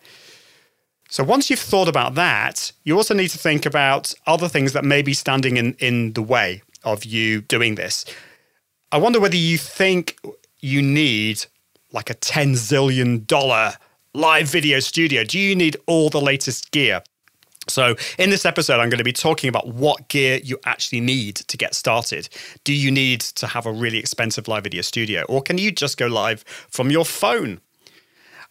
So 1.09 1.23
once 1.23 1.49
you've 1.49 1.59
thought 1.59 1.89
about 1.89 2.15
that, 2.15 2.71
you 2.83 2.95
also 2.95 3.13
need 3.13 3.29
to 3.29 3.37
think 3.37 3.65
about 3.65 4.13
other 4.27 4.47
things 4.47 4.73
that 4.73 4.85
may 4.85 5.01
be 5.01 5.13
standing 5.13 5.57
in, 5.57 5.73
in 5.79 6.13
the 6.13 6.21
way 6.21 6.61
of 6.83 7.03
you 7.03 7.41
doing 7.41 7.75
this. 7.75 8.05
I 8.91 8.97
wonder 8.97 9.19
whether 9.19 9.35
you 9.35 9.57
think 9.57 10.17
you 10.59 10.81
need 10.81 11.45
like 11.91 12.09
a 12.09 12.13
$10 12.13 12.51
zillion 12.51 13.25
live 14.13 14.49
video 14.49 14.79
studio. 14.79 15.23
Do 15.23 15.39
you 15.39 15.55
need 15.55 15.77
all 15.87 16.09
the 16.09 16.21
latest 16.21 16.71
gear? 16.71 17.01
So, 17.67 17.95
in 18.17 18.31
this 18.31 18.45
episode, 18.45 18.79
I'm 18.79 18.89
going 18.89 18.97
to 18.97 19.03
be 19.03 19.13
talking 19.13 19.47
about 19.47 19.67
what 19.67 20.07
gear 20.09 20.39
you 20.43 20.57
actually 20.65 20.99
need 20.99 21.35
to 21.35 21.57
get 21.57 21.75
started. 21.75 22.27
Do 22.63 22.73
you 22.73 22.89
need 22.91 23.21
to 23.21 23.47
have 23.47 23.65
a 23.65 23.71
really 23.71 23.99
expensive 23.99 24.47
live 24.47 24.63
video 24.63 24.81
studio, 24.81 25.23
or 25.29 25.41
can 25.41 25.57
you 25.57 25.71
just 25.71 25.97
go 25.97 26.07
live 26.07 26.43
from 26.69 26.89
your 26.89 27.05
phone? 27.05 27.61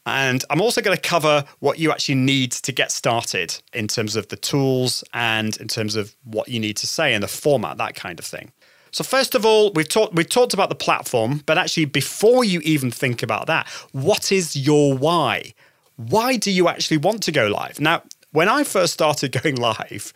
And 0.06 0.42
I'm 0.48 0.60
also 0.60 0.80
going 0.80 0.96
to 0.96 1.02
cover 1.02 1.44
what 1.58 1.78
you 1.78 1.90
actually 1.90 2.14
need 2.14 2.52
to 2.52 2.72
get 2.72 2.90
started 2.90 3.60
in 3.74 3.86
terms 3.86 4.16
of 4.16 4.28
the 4.28 4.36
tools 4.36 5.04
and 5.12 5.56
in 5.58 5.68
terms 5.68 5.94
of 5.94 6.14
what 6.24 6.48
you 6.48 6.58
need 6.58 6.76
to 6.78 6.86
say 6.86 7.12
and 7.12 7.22
the 7.22 7.28
format, 7.28 7.76
that 7.78 7.96
kind 7.96 8.18
of 8.18 8.24
thing. 8.24 8.52
So 8.92 9.04
first 9.04 9.34
of 9.34 9.44
all, 9.46 9.72
we've 9.72 9.88
talked 9.88 10.14
we've 10.14 10.28
talked 10.28 10.54
about 10.54 10.68
the 10.68 10.74
platform, 10.74 11.42
but 11.46 11.58
actually 11.58 11.84
before 11.84 12.44
you 12.44 12.60
even 12.60 12.90
think 12.90 13.22
about 13.22 13.46
that, 13.46 13.68
what 13.92 14.32
is 14.32 14.56
your 14.56 14.96
why? 14.96 15.54
Why 15.96 16.36
do 16.36 16.50
you 16.50 16.68
actually 16.68 16.96
want 16.96 17.22
to 17.24 17.32
go 17.32 17.48
live? 17.48 17.78
Now, 17.80 18.02
when 18.32 18.48
I 18.48 18.64
first 18.64 18.92
started 18.92 19.32
going 19.42 19.56
live, 19.56 20.12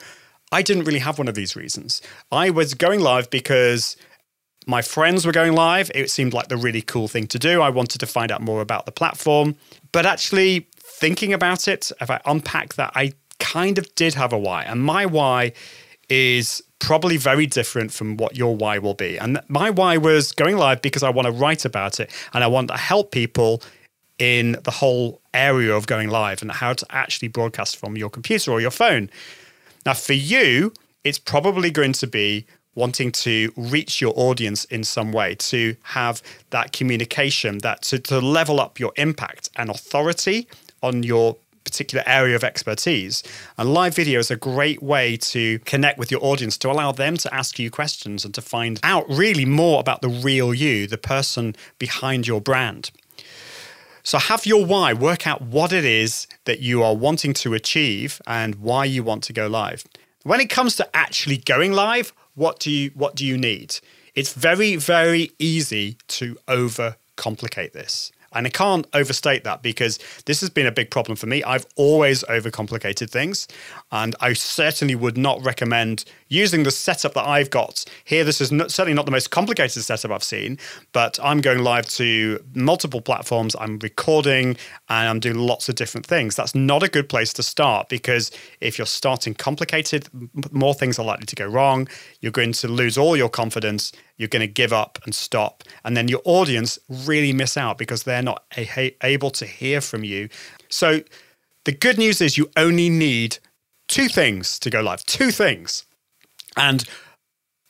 I 0.52 0.62
didn't 0.62 0.84
really 0.84 1.00
have 1.00 1.18
one 1.18 1.28
of 1.28 1.34
these 1.34 1.56
reasons. 1.56 2.00
I 2.30 2.50
was 2.50 2.74
going 2.74 3.00
live 3.00 3.30
because 3.30 3.96
my 4.66 4.82
friends 4.82 5.26
were 5.26 5.32
going 5.32 5.52
live. 5.52 5.90
It 5.94 6.10
seemed 6.10 6.32
like 6.32 6.48
the 6.48 6.56
really 6.56 6.82
cool 6.82 7.08
thing 7.08 7.26
to 7.28 7.38
do. 7.38 7.60
I 7.60 7.70
wanted 7.70 7.98
to 7.98 8.06
find 8.06 8.30
out 8.32 8.40
more 8.40 8.60
about 8.60 8.86
the 8.86 8.92
platform. 8.92 9.56
But 9.92 10.06
actually, 10.06 10.68
thinking 10.78 11.32
about 11.32 11.68
it, 11.68 11.92
if 12.00 12.10
I 12.10 12.20
unpack 12.24 12.74
that, 12.74 12.92
I 12.94 13.12
kind 13.38 13.78
of 13.78 13.94
did 13.94 14.14
have 14.14 14.32
a 14.32 14.38
why. 14.38 14.62
And 14.62 14.82
my 14.82 15.06
why 15.06 15.52
is 16.08 16.62
probably 16.78 17.16
very 17.16 17.46
different 17.46 17.92
from 17.92 18.16
what 18.16 18.36
your 18.36 18.56
why 18.56 18.78
will 18.78 18.94
be. 18.94 19.18
And 19.18 19.40
my 19.48 19.70
why 19.70 19.96
was 19.96 20.32
going 20.32 20.56
live 20.56 20.82
because 20.82 21.02
I 21.02 21.10
want 21.10 21.26
to 21.26 21.32
write 21.32 21.64
about 21.64 22.00
it 22.00 22.10
and 22.32 22.44
I 22.44 22.46
want 22.46 22.68
to 22.68 22.76
help 22.76 23.10
people 23.10 23.62
in 24.18 24.56
the 24.64 24.70
whole 24.70 25.20
area 25.32 25.74
of 25.74 25.86
going 25.86 26.08
live 26.08 26.42
and 26.42 26.50
how 26.50 26.72
to 26.72 26.86
actually 26.90 27.28
broadcast 27.28 27.76
from 27.76 27.96
your 27.96 28.10
computer 28.10 28.50
or 28.50 28.60
your 28.60 28.70
phone. 28.70 29.10
Now, 29.86 29.94
for 29.94 30.12
you, 30.12 30.72
it's 31.02 31.18
probably 31.18 31.70
going 31.70 31.92
to 31.94 32.06
be 32.06 32.46
wanting 32.74 33.12
to 33.12 33.52
reach 33.56 34.00
your 34.00 34.12
audience 34.16 34.64
in 34.64 34.82
some 34.82 35.12
way, 35.12 35.34
to 35.36 35.76
have 35.82 36.22
that 36.50 36.72
communication, 36.72 37.58
that 37.58 37.82
to, 37.82 37.98
to 37.98 38.18
level 38.18 38.60
up 38.60 38.80
your 38.80 38.92
impact 38.96 39.48
and 39.56 39.70
authority 39.70 40.48
on 40.82 41.02
your 41.02 41.36
particular 41.64 42.04
area 42.06 42.36
of 42.36 42.44
expertise. 42.44 43.22
And 43.58 43.74
live 43.74 43.96
video 43.96 44.20
is 44.20 44.30
a 44.30 44.36
great 44.36 44.82
way 44.82 45.16
to 45.16 45.58
connect 45.60 45.98
with 45.98 46.10
your 46.10 46.24
audience, 46.24 46.56
to 46.58 46.70
allow 46.70 46.92
them 46.92 47.16
to 47.18 47.34
ask 47.34 47.58
you 47.58 47.70
questions 47.70 48.24
and 48.24 48.34
to 48.34 48.42
find 48.42 48.78
out 48.82 49.04
really 49.08 49.44
more 49.44 49.80
about 49.80 50.02
the 50.02 50.08
real 50.08 50.54
you, 50.54 50.86
the 50.86 50.98
person 50.98 51.56
behind 51.78 52.26
your 52.26 52.40
brand. 52.40 52.90
So 54.02 54.18
have 54.18 54.44
your 54.44 54.66
why, 54.66 54.92
work 54.92 55.26
out 55.26 55.40
what 55.40 55.72
it 55.72 55.84
is 55.84 56.26
that 56.44 56.60
you 56.60 56.82
are 56.82 56.94
wanting 56.94 57.32
to 57.34 57.54
achieve 57.54 58.20
and 58.26 58.56
why 58.56 58.84
you 58.84 59.02
want 59.02 59.24
to 59.24 59.32
go 59.32 59.46
live. 59.46 59.84
When 60.24 60.40
it 60.40 60.50
comes 60.50 60.76
to 60.76 60.96
actually 60.96 61.38
going 61.38 61.72
live, 61.72 62.12
what 62.34 62.60
do 62.60 62.70
you 62.70 62.90
what 62.94 63.14
do 63.14 63.24
you 63.24 63.38
need? 63.38 63.78
It's 64.14 64.32
very 64.34 64.76
very 64.76 65.30
easy 65.38 65.96
to 66.08 66.36
overcomplicate 66.48 67.72
this. 67.72 68.12
And 68.34 68.46
I 68.46 68.50
can't 68.50 68.86
overstate 68.92 69.44
that 69.44 69.62
because 69.62 69.98
this 70.26 70.40
has 70.40 70.50
been 70.50 70.66
a 70.66 70.72
big 70.72 70.90
problem 70.90 71.16
for 71.16 71.26
me. 71.26 71.42
I've 71.44 71.66
always 71.76 72.22
overcomplicated 72.24 73.10
things. 73.10 73.48
And 73.94 74.16
I 74.20 74.32
certainly 74.32 74.96
would 74.96 75.16
not 75.16 75.40
recommend 75.44 76.04
using 76.26 76.64
the 76.64 76.72
setup 76.72 77.14
that 77.14 77.28
I've 77.28 77.48
got 77.48 77.84
here. 78.04 78.24
This 78.24 78.40
is 78.40 78.50
not, 78.50 78.72
certainly 78.72 78.92
not 78.92 79.04
the 79.04 79.12
most 79.12 79.30
complicated 79.30 79.84
setup 79.84 80.10
I've 80.10 80.24
seen, 80.24 80.58
but 80.92 81.16
I'm 81.22 81.40
going 81.40 81.62
live 81.62 81.86
to 81.90 82.44
multiple 82.54 83.00
platforms. 83.00 83.54
I'm 83.60 83.78
recording 83.78 84.56
and 84.88 85.08
I'm 85.08 85.20
doing 85.20 85.38
lots 85.38 85.68
of 85.68 85.76
different 85.76 86.06
things. 86.06 86.34
That's 86.34 86.56
not 86.56 86.82
a 86.82 86.88
good 86.88 87.08
place 87.08 87.32
to 87.34 87.44
start 87.44 87.88
because 87.88 88.32
if 88.60 88.78
you're 88.78 88.86
starting 88.86 89.32
complicated, 89.32 90.08
more 90.50 90.74
things 90.74 90.98
are 90.98 91.04
likely 91.04 91.26
to 91.26 91.36
go 91.36 91.46
wrong. 91.46 91.86
You're 92.20 92.32
going 92.32 92.52
to 92.54 92.66
lose 92.66 92.98
all 92.98 93.16
your 93.16 93.28
confidence 93.28 93.92
you're 94.16 94.28
going 94.28 94.40
to 94.40 94.46
give 94.46 94.72
up 94.72 94.98
and 95.04 95.14
stop. 95.14 95.64
And 95.84 95.96
then 95.96 96.08
your 96.08 96.20
audience 96.24 96.78
really 96.88 97.32
miss 97.32 97.56
out 97.56 97.78
because 97.78 98.04
they're 98.04 98.22
not 98.22 98.44
a- 98.56 98.96
able 99.02 99.30
to 99.32 99.46
hear 99.46 99.80
from 99.80 100.04
you. 100.04 100.28
So 100.68 101.02
the 101.64 101.72
good 101.72 101.98
news 101.98 102.20
is 102.20 102.38
you 102.38 102.50
only 102.56 102.88
need 102.88 103.38
two 103.94 104.08
things 104.08 104.58
to 104.58 104.70
go 104.70 104.80
live, 104.80 105.04
two 105.06 105.30
things. 105.30 105.84
And 106.56 106.84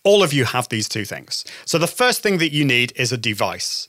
all 0.04 0.22
of 0.22 0.32
you 0.32 0.44
have 0.46 0.68
these 0.70 0.88
two 0.88 1.04
things. 1.04 1.44
So 1.66 1.76
the 1.78 1.86
first 1.86 2.22
thing 2.22 2.38
that 2.38 2.50
you 2.50 2.64
need 2.64 2.92
is 2.96 3.12
a 3.12 3.18
device. 3.18 3.88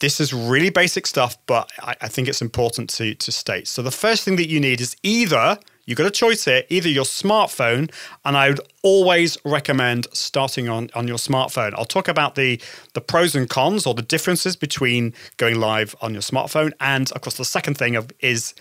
This 0.00 0.20
is 0.20 0.34
really 0.34 0.70
basic 0.70 1.06
stuff, 1.06 1.38
but 1.46 1.70
I, 1.80 1.94
I 2.02 2.08
think 2.08 2.28
it's 2.28 2.42
important 2.42 2.90
to, 2.90 3.14
to 3.14 3.32
state. 3.32 3.68
So 3.68 3.80
the 3.80 3.90
first 3.90 4.22
thing 4.22 4.36
that 4.36 4.48
you 4.48 4.60
need 4.60 4.80
is 4.80 4.96
either 5.02 5.58
You've 5.84 5.98
got 5.98 6.06
a 6.06 6.12
choice 6.12 6.44
here, 6.44 6.62
either 6.68 6.88
your 6.88 7.04
smartphone, 7.04 7.90
and 8.24 8.36
I 8.36 8.50
would 8.50 8.60
always 8.84 9.36
recommend 9.44 10.06
starting 10.12 10.68
on, 10.68 10.90
on 10.94 11.08
your 11.08 11.16
smartphone. 11.16 11.74
I'll 11.76 11.84
talk 11.84 12.06
about 12.06 12.36
the, 12.36 12.60
the 12.94 13.00
pros 13.00 13.34
and 13.34 13.50
cons 13.50 13.84
or 13.84 13.92
the 13.92 14.02
differences 14.02 14.54
between 14.54 15.12
going 15.38 15.58
live 15.58 15.96
on 16.00 16.12
your 16.12 16.22
smartphone. 16.22 16.70
And 16.78 17.10
of 17.12 17.20
course, 17.22 17.36
the 17.36 17.44
second 17.44 17.78
thing 17.78 17.96
of, 17.96 18.12
is 18.20 18.54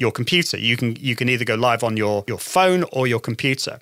your 0.00 0.10
computer. 0.10 0.58
You 0.58 0.76
can 0.76 0.96
you 0.96 1.14
can 1.14 1.28
either 1.28 1.44
go 1.44 1.54
live 1.54 1.84
on 1.84 1.96
your, 1.96 2.24
your 2.26 2.38
phone 2.38 2.84
or 2.92 3.06
your 3.06 3.20
computer. 3.20 3.78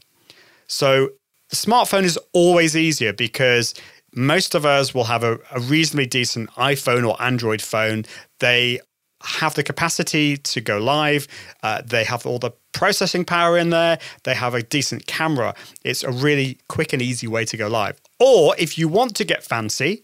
So 0.67 1.11
the 1.49 1.57
smartphone 1.57 2.03
is 2.03 2.19
always 2.33 2.77
easier 2.77 3.13
because 3.13 3.75
most 4.15 4.55
of 4.55 4.67
us 4.67 4.93
will 4.93 5.05
have 5.05 5.23
a, 5.23 5.39
a 5.53 5.61
reasonably 5.61 6.07
decent 6.07 6.51
iPhone 6.51 7.09
or 7.09 7.21
Android 7.23 7.63
phone. 7.63 8.05
They 8.41 8.81
have 9.23 9.55
the 9.55 9.63
capacity 9.63 10.37
to 10.37 10.61
go 10.61 10.79
live. 10.79 11.27
Uh, 11.63 11.83
they 11.85 12.05
have 12.05 12.27
all 12.27 12.39
the 12.39 12.53
processing 12.73 13.25
power 13.25 13.57
in 13.57 13.71
there. 13.71 13.99
They 14.25 14.35
have 14.35 14.55
a 14.55 14.63
decent 14.63 15.07
camera. 15.07 15.55
It's 15.85 16.03
a 16.05 16.11
really 16.11 16.59
quick 16.69 16.93
and 16.93 17.01
easy 17.01 17.27
way 17.27 17.45
to 17.47 17.57
go 17.57 17.69
live. 17.69 18.01
Or 18.19 18.55
if 18.59 18.77
you 18.77 18.89
want 18.89 19.15
to 19.17 19.25
get 19.25 19.43
fancy 19.43 20.03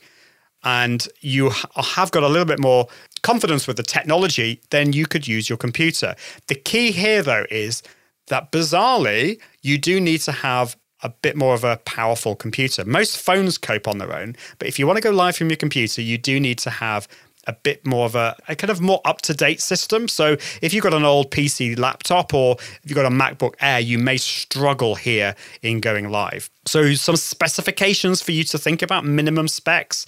and 0.65 1.07
you 1.21 1.51
have 1.77 2.11
got 2.11 2.23
a 2.23 2.29
little 2.29 2.47
bit 2.47 2.59
more 2.59 2.89
confidence 3.25 3.67
with 3.67 3.77
the 3.77 3.83
technology, 3.83 4.61
then 4.71 4.93
you 4.93 5.07
could 5.07 5.27
use 5.27 5.49
your 5.49 5.59
computer. 5.59 6.15
The 6.47 6.55
key 6.55 6.93
here, 6.93 7.23
though, 7.23 7.47
is 7.51 7.83
that 8.29 8.53
bizarrely, 8.53 9.41
you 9.63 9.79
do 9.79 10.01
need 10.01 10.21
to 10.23 10.33
have 10.33 10.77
a 11.03 11.09
bit 11.09 11.37
more 11.37 11.55
of 11.55 11.65
a 11.65 11.79
powerful 11.79 12.37
computer. 12.37 12.85
Most 12.85 13.19
phones 13.19 13.59
cope 13.59 13.89
on 13.89 13.99
their 13.99 14.15
own, 14.15 14.37
but 14.59 14.69
if 14.69 14.79
you 14.79 14.87
want 14.87 14.99
to 14.99 15.03
go 15.03 15.11
live 15.11 15.37
from 15.37 15.51
your 15.51 15.57
computer, 15.57 16.01
you 16.01 16.17
do 16.17 16.39
need 16.39 16.59
to 16.59 16.71
have 16.71 17.09
a 17.47 17.53
bit 17.53 17.87
more 17.87 18.07
of 18.07 18.15
a, 18.15 18.37
a 18.49 18.57
kind 18.57 18.71
of 18.71 18.81
more 18.81 19.01
up 19.05 19.21
to 19.23 19.35
date 19.35 19.61
system. 19.61 20.09
So 20.09 20.37
if 20.63 20.73
you've 20.73 20.83
got 20.83 20.95
an 20.95 21.05
old 21.05 21.31
PC 21.31 21.79
laptop 21.79 22.33
or 22.33 22.57
if 22.59 22.81
you've 22.85 22.97
got 22.97 23.07
a 23.07 23.11
MacBook 23.11 23.55
Air, 23.61 23.81
you 23.81 23.99
may 23.99 24.17
struggle 24.17 24.95
here 24.95 25.35
in 25.63 25.81
going 25.81 26.11
live. 26.11 26.51
So 26.67 26.95
some 26.95 27.17
specifications 27.17 28.23
for 28.23 28.33
you 28.33 28.45
to 28.45 28.59
think 28.59 28.83
about 28.83 29.05
minimum 29.05 29.49
specs. 29.49 30.07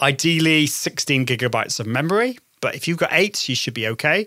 Ideally, 0.00 0.66
16 0.66 1.26
gigabytes 1.26 1.78
of 1.78 1.86
memory, 1.86 2.38
but 2.60 2.74
if 2.74 2.88
you've 2.88 2.98
got 2.98 3.10
eight, 3.12 3.48
you 3.48 3.54
should 3.54 3.74
be 3.74 3.86
okay. 3.88 4.26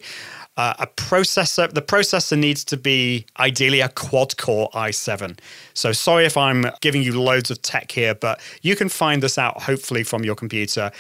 Uh, 0.58 0.74
a 0.80 0.88
processor, 0.88 1.74
the 1.74 1.82
processor 1.82 2.38
needs 2.38 2.64
to 2.64 2.78
be 2.78 3.26
ideally 3.40 3.82
a 3.82 3.90
quad 3.90 4.38
core 4.38 4.70
i7. 4.74 5.38
So, 5.74 5.92
sorry 5.92 6.26
if 6.26 6.38
I'm 6.38 6.66
giving 6.82 7.02
you 7.02 7.20
loads 7.20 7.52
of 7.52 7.62
tech 7.62 7.92
here, 7.92 8.16
but 8.16 8.40
you 8.62 8.76
can 8.76 8.88
find 8.88 9.22
this 9.22 9.38
out 9.38 9.64
hopefully 9.64 10.04
from 10.04 10.24
your 10.24 10.36
computer 10.36 10.92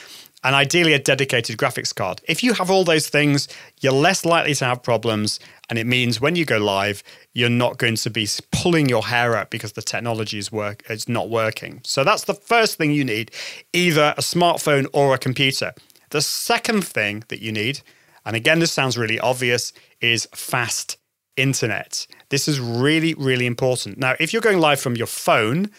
and 0.45 0.53
ideally 0.53 0.93
a 0.93 0.99
dedicated 0.99 1.57
graphics 1.57 1.93
card. 1.93 2.21
If 2.27 2.43
you 2.43 2.53
have 2.53 2.69
all 2.69 2.83
those 2.83 3.09
things, 3.09 3.47
you're 3.81 3.91
less 3.91 4.23
likely 4.23 4.53
to 4.53 4.65
have 4.65 4.83
problems. 4.83 5.39
And 5.71 5.79
it 5.79 5.87
means 5.87 6.21
when 6.21 6.35
you 6.35 6.45
go 6.45 6.59
live, 6.59 7.01
you're 7.33 7.49
not 7.49 7.79
going 7.79 7.95
to 7.95 8.11
be 8.11 8.27
pulling 8.51 8.87
your 8.87 9.07
hair 9.07 9.35
out 9.35 9.49
because 9.49 9.73
the 9.73 9.81
technology 9.81 10.37
is 10.37 10.51
work 10.51 10.83
it's 10.87 11.09
not 11.09 11.31
working. 11.31 11.81
So 11.83 12.03
that's 12.03 12.25
the 12.25 12.35
first 12.35 12.77
thing 12.77 12.91
you 12.91 13.03
need, 13.03 13.31
either 13.73 14.13
a 14.17 14.21
smartphone 14.21 14.85
or 14.93 15.15
a 15.15 15.17
computer. 15.17 15.73
The 16.11 16.21
second 16.21 16.85
thing 16.85 17.23
that 17.29 17.41
you 17.41 17.51
need, 17.51 17.81
and 18.23 18.35
again 18.35 18.59
this 18.59 18.71
sounds 18.71 18.99
really 18.99 19.19
obvious, 19.19 19.73
is 19.99 20.27
fast 20.35 20.97
internet. 21.37 22.05
This 22.29 22.47
is 22.47 22.59
really, 22.59 23.15
really 23.15 23.47
important. 23.47 23.97
Now, 23.97 24.13
if 24.19 24.31
you're 24.31 24.43
going 24.43 24.59
live 24.59 24.79
from 24.79 24.95
your 24.95 25.07
phone, 25.07 25.71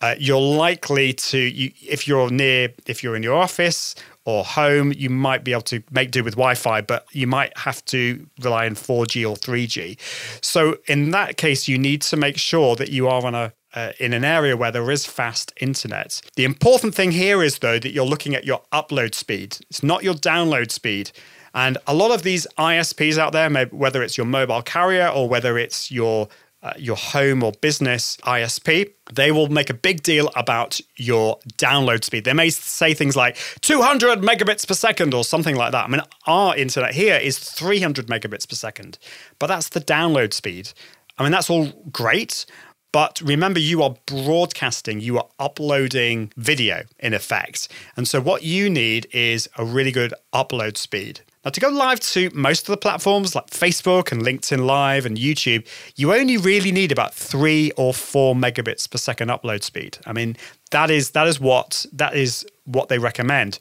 uh, 0.00 0.14
you're 0.18 0.40
likely 0.40 1.12
to 1.12 1.38
you, 1.38 1.70
if 1.80 2.06
you're 2.06 2.30
near 2.30 2.68
if 2.86 3.02
you're 3.02 3.16
in 3.16 3.22
your 3.22 3.36
office 3.36 3.94
or 4.24 4.44
home 4.44 4.92
you 4.96 5.08
might 5.08 5.44
be 5.44 5.52
able 5.52 5.62
to 5.62 5.82
make 5.90 6.10
do 6.10 6.22
with 6.22 6.34
wi-fi 6.34 6.80
but 6.80 7.06
you 7.12 7.26
might 7.26 7.56
have 7.56 7.84
to 7.86 8.26
rely 8.42 8.66
on 8.66 8.74
4g 8.74 9.28
or 9.28 9.36
3g 9.36 9.98
so 10.44 10.76
in 10.86 11.10
that 11.10 11.36
case 11.36 11.66
you 11.68 11.78
need 11.78 12.02
to 12.02 12.16
make 12.16 12.36
sure 12.36 12.76
that 12.76 12.90
you 12.90 13.08
are 13.08 13.24
on 13.24 13.34
a 13.34 13.52
uh, 13.74 13.92
in 14.00 14.14
an 14.14 14.24
area 14.24 14.56
where 14.56 14.72
there 14.72 14.90
is 14.90 15.04
fast 15.04 15.52
internet. 15.60 16.22
The 16.34 16.44
important 16.44 16.94
thing 16.94 17.10
here 17.12 17.42
is, 17.42 17.58
though, 17.58 17.78
that 17.78 17.90
you're 17.90 18.06
looking 18.06 18.34
at 18.34 18.46
your 18.46 18.62
upload 18.72 19.14
speed. 19.14 19.58
It's 19.68 19.82
not 19.82 20.02
your 20.02 20.14
download 20.14 20.70
speed. 20.70 21.10
And 21.54 21.78
a 21.86 21.94
lot 21.94 22.10
of 22.10 22.22
these 22.22 22.46
ISPs 22.58 23.18
out 23.18 23.32
there, 23.32 23.50
whether 23.66 24.02
it's 24.02 24.16
your 24.16 24.26
mobile 24.26 24.62
carrier 24.62 25.08
or 25.08 25.28
whether 25.28 25.58
it's 25.58 25.90
your 25.90 26.28
uh, 26.66 26.72
your 26.76 26.96
home 26.96 27.44
or 27.44 27.52
business 27.60 28.16
ISP, 28.24 28.92
they 29.12 29.30
will 29.30 29.48
make 29.48 29.70
a 29.70 29.74
big 29.74 30.02
deal 30.02 30.30
about 30.34 30.80
your 30.96 31.38
download 31.58 32.02
speed. 32.02 32.24
They 32.24 32.32
may 32.32 32.50
say 32.50 32.92
things 32.92 33.14
like 33.14 33.36
200 33.60 34.20
megabits 34.20 34.66
per 34.66 34.74
second 34.74 35.14
or 35.14 35.22
something 35.22 35.54
like 35.54 35.70
that. 35.70 35.84
I 35.84 35.88
mean, 35.88 36.00
our 36.26 36.56
internet 36.56 36.94
here 36.94 37.16
is 37.16 37.38
300 37.38 38.08
megabits 38.08 38.48
per 38.48 38.56
second, 38.56 38.98
but 39.38 39.46
that's 39.46 39.68
the 39.68 39.80
download 39.80 40.32
speed. 40.32 40.72
I 41.18 41.22
mean, 41.22 41.30
that's 41.30 41.48
all 41.48 41.68
great. 41.92 42.46
But 42.90 43.20
remember, 43.20 43.60
you 43.60 43.82
are 43.84 43.94
broadcasting, 44.06 45.00
you 45.00 45.18
are 45.18 45.28
uploading 45.38 46.32
video 46.36 46.82
in 46.98 47.14
effect. 47.14 47.68
And 47.96 48.08
so, 48.08 48.20
what 48.20 48.42
you 48.42 48.70
need 48.70 49.06
is 49.12 49.48
a 49.56 49.64
really 49.64 49.92
good 49.92 50.14
upload 50.32 50.76
speed. 50.78 51.20
Now, 51.46 51.50
to 51.50 51.60
go 51.60 51.68
live 51.68 52.00
to 52.00 52.28
most 52.34 52.62
of 52.62 52.72
the 52.72 52.76
platforms 52.76 53.36
like 53.36 53.50
Facebook 53.50 54.10
and 54.10 54.20
LinkedIn 54.20 54.66
Live 54.66 55.06
and 55.06 55.16
YouTube, 55.16 55.64
you 55.94 56.12
only 56.12 56.36
really 56.36 56.72
need 56.72 56.90
about 56.90 57.14
three 57.14 57.70
or 57.76 57.94
four 57.94 58.34
megabits 58.34 58.90
per 58.90 58.98
second 58.98 59.28
upload 59.28 59.62
speed. 59.62 59.96
I 60.06 60.12
mean, 60.12 60.36
that 60.72 60.90
is 60.90 61.10
that 61.10 61.28
is 61.28 61.38
what 61.38 61.86
that 61.92 62.16
is 62.16 62.44
what 62.64 62.88
they 62.88 62.98
recommend. 62.98 63.60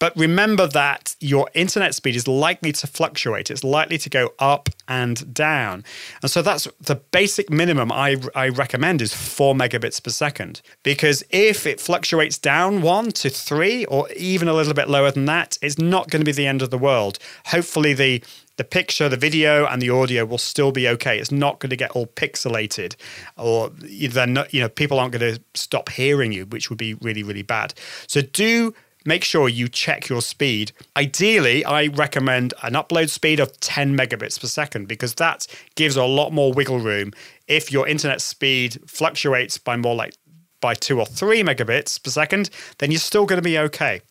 But 0.00 0.16
remember 0.16 0.66
that 0.66 1.14
your 1.20 1.48
internet 1.54 1.94
speed 1.94 2.16
is 2.16 2.26
likely 2.26 2.72
to 2.72 2.86
fluctuate. 2.86 3.50
It's 3.50 3.62
likely 3.62 3.98
to 3.98 4.10
go 4.10 4.30
up 4.38 4.68
and 4.88 5.32
down. 5.32 5.84
And 6.22 6.30
so 6.30 6.42
that's 6.42 6.66
the 6.80 6.96
basic 6.96 7.50
minimum 7.50 7.92
I, 7.92 8.16
I 8.34 8.48
recommend 8.48 9.02
is 9.02 9.14
four 9.14 9.54
megabits 9.54 10.02
per 10.02 10.10
second. 10.10 10.62
Because 10.82 11.22
if 11.30 11.66
it 11.66 11.80
fluctuates 11.80 12.38
down 12.38 12.80
one 12.80 13.12
to 13.12 13.28
three 13.28 13.84
or 13.84 14.10
even 14.16 14.48
a 14.48 14.54
little 14.54 14.74
bit 14.74 14.88
lower 14.88 15.10
than 15.10 15.26
that, 15.26 15.58
it's 15.60 15.78
not 15.78 16.08
going 16.10 16.20
to 16.20 16.26
be 16.26 16.32
the 16.32 16.46
end 16.46 16.62
of 16.62 16.70
the 16.70 16.78
world. 16.78 17.18
Hopefully, 17.46 17.92
the 17.94 18.24
the 18.56 18.64
picture, 18.64 19.08
the 19.08 19.16
video, 19.16 19.64
and 19.64 19.80
the 19.80 19.88
audio 19.88 20.22
will 20.26 20.36
still 20.36 20.70
be 20.70 20.86
okay. 20.86 21.18
It's 21.18 21.32
not 21.32 21.60
going 21.60 21.70
to 21.70 21.76
get 21.76 21.92
all 21.92 22.06
pixelated, 22.06 22.94
or 23.38 23.70
then 23.70 24.38
you 24.50 24.60
know 24.60 24.68
people 24.68 24.98
aren't 24.98 25.12
going 25.12 25.34
to 25.34 25.40
stop 25.54 25.88
hearing 25.88 26.32
you, 26.32 26.44
which 26.46 26.68
would 26.68 26.78
be 26.78 26.94
really 26.94 27.22
really 27.22 27.42
bad. 27.42 27.72
So 28.06 28.20
do 28.20 28.74
make 29.04 29.24
sure 29.24 29.48
you 29.48 29.68
check 29.68 30.08
your 30.08 30.22
speed. 30.22 30.72
Ideally, 30.96 31.64
I 31.64 31.86
recommend 31.86 32.54
an 32.62 32.74
upload 32.74 33.10
speed 33.10 33.40
of 33.40 33.58
10 33.60 33.96
megabits 33.96 34.40
per 34.40 34.46
second 34.46 34.88
because 34.88 35.14
that 35.14 35.46
gives 35.74 35.96
a 35.96 36.04
lot 36.04 36.32
more 36.32 36.52
wiggle 36.52 36.80
room. 36.80 37.12
If 37.48 37.72
your 37.72 37.88
internet 37.88 38.20
speed 38.20 38.78
fluctuates 38.86 39.58
by 39.58 39.76
more 39.76 39.94
like 39.94 40.14
by 40.60 40.74
two 40.74 41.00
or 41.00 41.06
three 41.06 41.42
megabits 41.42 42.02
per 42.02 42.10
second, 42.10 42.50
then 42.78 42.90
you're 42.90 43.00
still 43.00 43.26
going 43.26 43.38
to 43.38 43.42
be 43.42 43.58
okay. 43.58 44.02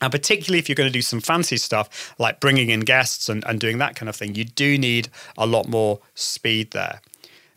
And 0.00 0.12
particularly 0.12 0.58
if 0.58 0.68
you're 0.68 0.76
going 0.76 0.88
to 0.88 0.92
do 0.92 1.02
some 1.02 1.20
fancy 1.20 1.56
stuff 1.56 2.14
like 2.18 2.40
bringing 2.40 2.70
in 2.70 2.80
guests 2.80 3.28
and, 3.28 3.44
and 3.46 3.58
doing 3.58 3.78
that 3.78 3.96
kind 3.96 4.08
of 4.08 4.16
thing, 4.16 4.34
you 4.34 4.44
do 4.44 4.76
need 4.76 5.08
a 5.38 5.46
lot 5.46 5.68
more 5.68 6.00
speed 6.14 6.72
there. 6.72 7.00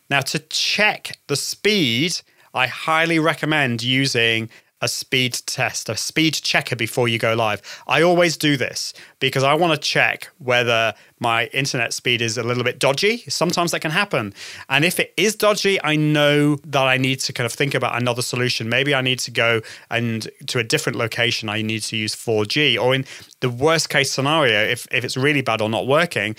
Now, 0.08 0.20
to 0.22 0.38
check 0.38 1.18
the 1.28 1.36
speed, 1.36 2.20
I 2.54 2.66
highly 2.66 3.18
recommend 3.18 3.82
using 3.82 4.48
a 4.80 4.88
speed 4.88 5.34
test, 5.46 5.88
a 5.88 5.96
speed 5.96 6.34
checker 6.34 6.76
before 6.76 7.08
you 7.08 7.18
go 7.18 7.34
live. 7.34 7.60
I 7.86 8.02
always 8.02 8.36
do 8.36 8.56
this 8.56 8.92
because 9.18 9.42
I 9.42 9.54
want 9.54 9.72
to 9.72 9.78
check 9.78 10.28
whether 10.38 10.94
my 11.18 11.46
internet 11.48 11.92
speed 11.92 12.22
is 12.22 12.38
a 12.38 12.42
little 12.42 12.64
bit 12.64 12.78
dodgy. 12.78 13.18
Sometimes 13.28 13.72
that 13.72 13.80
can 13.80 13.90
happen. 13.90 14.32
And 14.68 14.84
if 14.84 14.98
it 14.98 15.12
is 15.16 15.36
dodgy, 15.36 15.82
I 15.84 15.96
know 15.96 16.56
that 16.64 16.86
I 16.86 16.96
need 16.96 17.20
to 17.20 17.32
kind 17.32 17.44
of 17.44 17.52
think 17.52 17.74
about 17.74 18.00
another 18.00 18.22
solution. 18.22 18.68
Maybe 18.68 18.94
I 18.94 19.02
need 19.02 19.18
to 19.20 19.30
go 19.30 19.60
and 19.90 20.28
to 20.46 20.58
a 20.58 20.64
different 20.64 20.96
location. 20.96 21.48
I 21.48 21.60
need 21.60 21.82
to 21.84 21.96
use 21.96 22.16
4G. 22.16 22.80
Or 22.80 22.94
in 22.94 23.04
the 23.40 23.50
worst 23.50 23.90
case 23.90 24.10
scenario, 24.10 24.62
if, 24.62 24.86
if 24.90 25.04
it's 25.04 25.16
really 25.16 25.42
bad 25.42 25.60
or 25.60 25.68
not 25.68 25.86
working, 25.86 26.36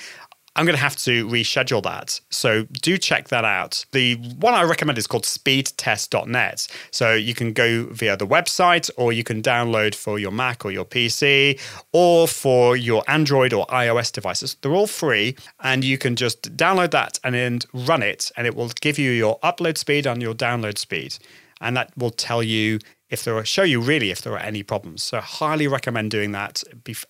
I'm 0.56 0.66
going 0.66 0.76
to 0.76 0.82
have 0.82 0.98
to 0.98 1.26
reschedule 1.28 1.82
that. 1.84 2.20
So 2.30 2.64
do 2.82 2.98
check 2.98 3.30
that 3.30 3.46
out. 3.46 3.86
The 3.94 4.16
one 4.16 4.54
I 4.54 4.64
recommend 4.64 4.98
is 4.98 5.08
called 5.08 5.24
speedtest.net. 5.24 6.68
So 6.92 7.14
you 7.14 7.34
can 7.34 7.54
go 7.54 7.86
via 7.86 8.18
the 8.18 8.28
website 8.28 8.90
or 8.98 9.14
you 9.14 9.24
can 9.24 9.42
download 9.42 9.96
for 9.96 10.20
your 10.20 10.32
Mac 10.32 10.66
or 10.66 10.72
your 10.72 10.84
PC 10.84 11.58
or 11.94 12.28
for 12.28 12.76
your 12.76 13.02
Android 13.08 13.54
or 13.54 13.66
iOS 13.68 14.12
devices. 14.12 14.58
They're 14.62 14.74
all 14.74 14.88
free 14.88 15.38
and 15.62 15.86
you 15.86 15.98
can 15.98 16.18
just 16.18 16.58
download 16.58 16.92
that 16.92 17.18
and 17.24 17.34
then 17.34 17.60
run 17.74 18.04
it 18.04 18.30
and 18.36 18.46
it 18.46 18.54
will 18.54 18.72
give 18.82 19.00
you 19.00 19.12
your 19.12 19.40
upload 19.40 19.78
speed 19.78 20.06
and 20.06 20.22
your 20.22 20.34
download 20.34 20.78
speed. 20.78 21.18
And 21.62 21.78
that 21.78 21.96
will 21.98 22.12
tell 22.12 22.44
you 22.44 22.80
if 23.10 23.24
there 23.24 23.38
are 23.38 23.46
show 23.46 23.64
you 23.64 23.80
really 23.80 24.12
if 24.12 24.22
there 24.22 24.34
are 24.34 24.40
any 24.40 24.64
problems. 24.64 25.02
So 25.04 25.22
highly 25.22 25.68
recommend 25.68 26.12
doing 26.12 26.34
that 26.34 26.62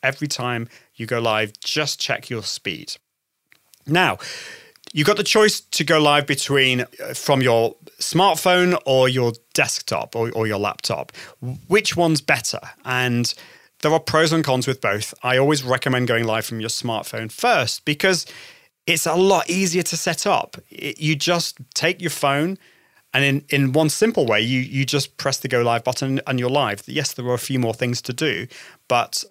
every 0.03 0.27
time 0.27 0.69
you 0.93 1.07
go 1.07 1.19
live 1.19 1.53
just 1.59 1.99
check 1.99 2.29
your 2.29 2.43
speed. 2.43 2.97
Now, 3.85 4.17
you've 4.93 5.07
got 5.07 5.17
the 5.17 5.23
choice 5.23 5.61
to 5.61 5.83
go 5.83 5.99
live 6.01 6.27
between 6.27 6.81
uh, 6.81 7.13
from 7.13 7.41
your 7.41 7.75
smartphone 7.99 8.79
or 8.85 9.09
your 9.09 9.33
desktop 9.53 10.15
or, 10.15 10.31
or 10.31 10.47
your 10.47 10.59
laptop. 10.59 11.11
Which 11.67 11.95
one's 11.95 12.21
better? 12.21 12.59
And 12.85 13.33
there 13.81 13.91
are 13.91 13.99
pros 13.99 14.31
and 14.31 14.43
cons 14.43 14.67
with 14.67 14.81
both. 14.81 15.13
I 15.23 15.37
always 15.37 15.63
recommend 15.63 16.07
going 16.07 16.25
live 16.25 16.45
from 16.45 16.59
your 16.59 16.69
smartphone 16.69 17.31
first 17.31 17.85
because 17.85 18.25
it's 18.87 19.05
a 19.05 19.15
lot 19.15 19.49
easier 19.49 19.83
to 19.83 19.97
set 19.97 20.25
up. 20.25 20.57
It, 20.69 20.99
you 20.99 21.15
just 21.15 21.57
take 21.73 22.01
your 22.01 22.09
phone, 22.11 22.57
and 23.13 23.23
in, 23.23 23.45
in 23.49 23.73
one 23.73 23.89
simple 23.89 24.25
way, 24.25 24.41
you 24.41 24.59
you 24.59 24.85
just 24.85 25.17
press 25.17 25.37
the 25.37 25.47
go 25.47 25.61
live 25.61 25.83
button 25.83 26.21
and 26.27 26.39
you're 26.39 26.49
live. 26.49 26.83
Yes, 26.87 27.13
there 27.13 27.25
are 27.27 27.33
a 27.33 27.39
few 27.39 27.59
more 27.59 27.73
things 27.73 28.01
to 28.03 28.13
do, 28.13 28.47
but 28.87 29.23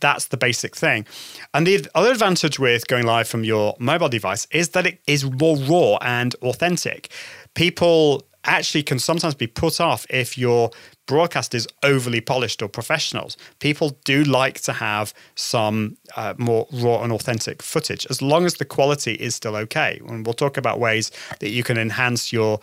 that's 0.00 0.28
the 0.28 0.36
basic 0.36 0.76
thing. 0.76 1.06
And 1.54 1.66
the 1.66 1.86
other 1.94 2.10
advantage 2.10 2.58
with 2.58 2.86
going 2.86 3.06
live 3.06 3.28
from 3.28 3.44
your 3.44 3.76
mobile 3.78 4.08
device 4.08 4.46
is 4.50 4.70
that 4.70 4.86
it 4.86 5.00
is 5.06 5.24
more 5.24 5.56
raw 5.56 5.98
and 6.02 6.34
authentic. 6.42 7.10
People 7.54 8.24
actually 8.44 8.82
can 8.82 8.98
sometimes 8.98 9.34
be 9.34 9.46
put 9.46 9.80
off 9.80 10.06
if 10.10 10.36
your 10.36 10.70
broadcast 11.06 11.54
is 11.54 11.68
overly 11.82 12.20
polished 12.20 12.62
or 12.62 12.68
professional. 12.68 13.30
People 13.60 13.96
do 14.04 14.24
like 14.24 14.60
to 14.62 14.72
have 14.72 15.14
some 15.34 15.96
uh, 16.16 16.34
more 16.38 16.66
raw 16.72 17.02
and 17.02 17.12
authentic 17.12 17.62
footage, 17.62 18.06
as 18.10 18.20
long 18.20 18.44
as 18.44 18.54
the 18.54 18.64
quality 18.64 19.12
is 19.14 19.34
still 19.34 19.56
okay. 19.56 20.00
And 20.08 20.26
we'll 20.26 20.34
talk 20.34 20.56
about 20.56 20.80
ways 20.80 21.10
that 21.40 21.50
you 21.50 21.62
can 21.62 21.78
enhance 21.78 22.32
your 22.32 22.60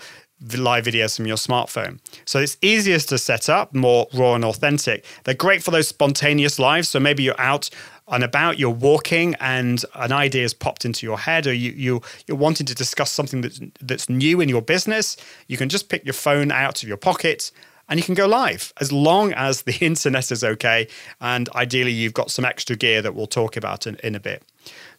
live 0.58 0.86
videos 0.86 1.16
from 1.16 1.28
your 1.28 1.38
smartphone. 1.38 2.00
So 2.26 2.40
it's 2.40 2.58
easiest 2.62 3.10
to 3.10 3.18
set 3.18 3.50
up, 3.50 3.74
more 3.74 4.08
raw 4.14 4.36
and 4.36 4.46
authentic. 4.46 5.06
They're 5.24 5.34
great 5.34 5.64
for 5.64 5.72
those 5.72 5.88
spontaneous 5.88 6.60
lives. 6.60 6.90
So 6.90 7.00
maybe 7.00 7.24
you're 7.24 7.40
out 7.40 7.70
and 8.08 8.24
about, 8.24 8.58
you're 8.58 8.70
walking, 8.70 9.36
and 9.40 9.84
an 9.94 10.12
idea 10.12 10.42
has 10.42 10.54
popped 10.54 10.84
into 10.84 11.06
your 11.06 11.20
head, 11.20 11.46
or 11.46 11.54
you, 11.54 11.72
you 11.72 12.02
you're 12.26 12.38
wanting 12.38 12.66
to 12.66 12.74
discuss 12.74 13.12
something 13.12 13.42
that's 13.42 13.60
that's 13.82 14.10
new 14.10 14.42
in 14.42 14.50
your 14.50 14.64
business. 14.64 15.16
You 15.48 15.58
can 15.58 15.70
just 15.70 15.90
pick 15.90 16.04
your 16.06 16.14
phone 16.14 16.52
out 16.52 16.82
of 16.82 16.90
your 16.90 16.98
pocket 16.98 17.52
and 17.90 18.00
you 18.00 18.04
can 18.04 18.14
go 18.14 18.28
live 18.28 18.72
as 18.80 18.92
long 18.92 19.34
as 19.34 19.64
the 19.64 19.76
internet 19.82 20.32
is 20.32 20.44
okay. 20.44 20.88
And 21.20 21.50
ideally, 21.56 21.92
you've 21.92 22.14
got 22.14 22.32
some 22.32 22.46
extra 22.46 22.76
gear 22.76 23.02
that 23.02 23.16
we'll 23.16 23.28
talk 23.28 23.58
about 23.58 23.88
in, 23.88 23.96
in 24.04 24.16
a 24.16 24.20
bit. 24.20 24.44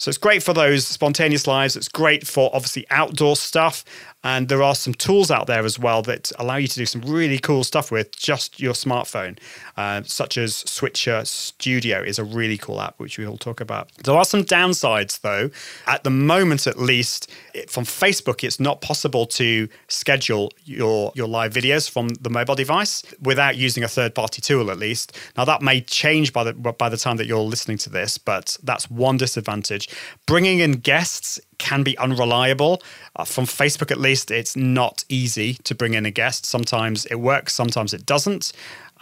So 0.00 0.08
it's 0.08 0.16
great 0.16 0.42
for 0.42 0.54
those 0.54 0.86
spontaneous 0.86 1.46
lives. 1.46 1.76
It's 1.76 1.86
great 1.86 2.26
for 2.26 2.48
obviously 2.54 2.86
outdoor 2.90 3.36
stuff. 3.36 3.84
And 4.24 4.48
there 4.48 4.62
are 4.62 4.74
some 4.74 4.92
tools 4.92 5.30
out 5.30 5.46
there 5.46 5.64
as 5.64 5.78
well 5.78 6.02
that 6.02 6.30
allow 6.38 6.56
you 6.56 6.68
to 6.68 6.74
do 6.74 6.86
some 6.86 7.00
really 7.02 7.38
cool 7.38 7.64
stuff 7.64 7.90
with 7.90 8.14
just 8.14 8.60
your 8.60 8.74
smartphone, 8.74 9.38
uh, 9.78 10.02
such 10.04 10.36
as 10.36 10.56
Switcher 10.56 11.24
Studio 11.24 12.02
is 12.02 12.18
a 12.18 12.24
really 12.24 12.58
cool 12.58 12.80
app, 12.80 12.98
which 12.98 13.18
we'll 13.18 13.38
talk 13.38 13.60
about. 13.60 13.90
There 14.04 14.14
are 14.14 14.24
some 14.24 14.44
downsides, 14.44 15.20
though. 15.20 15.50
At 15.86 16.04
the 16.04 16.10
moment, 16.10 16.66
at 16.66 16.78
least, 16.78 17.30
from 17.68 17.84
Facebook, 17.84 18.44
it's 18.44 18.60
not 18.60 18.82
possible 18.82 19.24
to 19.26 19.68
schedule 19.88 20.52
your, 20.64 21.12
your 21.14 21.28
live 21.28 21.54
videos 21.54 21.90
from 21.90 22.08
the 22.08 22.30
mobile 22.30 22.54
device 22.54 23.02
without 23.22 23.56
using 23.56 23.84
a 23.84 23.88
third 23.88 24.14
party 24.14 24.42
tool, 24.42 24.70
at 24.70 24.78
least. 24.78 25.16
Now, 25.36 25.46
that 25.46 25.62
may 25.62 25.80
change 25.80 26.34
by 26.34 26.44
the, 26.44 26.52
by 26.52 26.90
the 26.90 26.98
time 26.98 27.16
that 27.16 27.26
you're 27.26 27.38
listening 27.38 27.78
to 27.78 27.90
this, 27.90 28.18
but 28.18 28.58
that's 28.62 28.90
one 28.90 29.16
disadvantage. 29.16 29.89
Bringing 30.26 30.60
in 30.60 30.72
guests 30.72 31.40
can 31.58 31.82
be 31.82 31.96
unreliable. 31.98 32.82
Uh, 33.16 33.24
from 33.24 33.44
Facebook, 33.44 33.90
at 33.90 33.98
least, 33.98 34.30
it's 34.30 34.56
not 34.56 35.04
easy 35.08 35.54
to 35.64 35.74
bring 35.74 35.94
in 35.94 36.06
a 36.06 36.10
guest. 36.10 36.46
Sometimes 36.46 37.06
it 37.06 37.16
works, 37.16 37.54
sometimes 37.54 37.92
it 37.94 38.06
doesn't. 38.06 38.52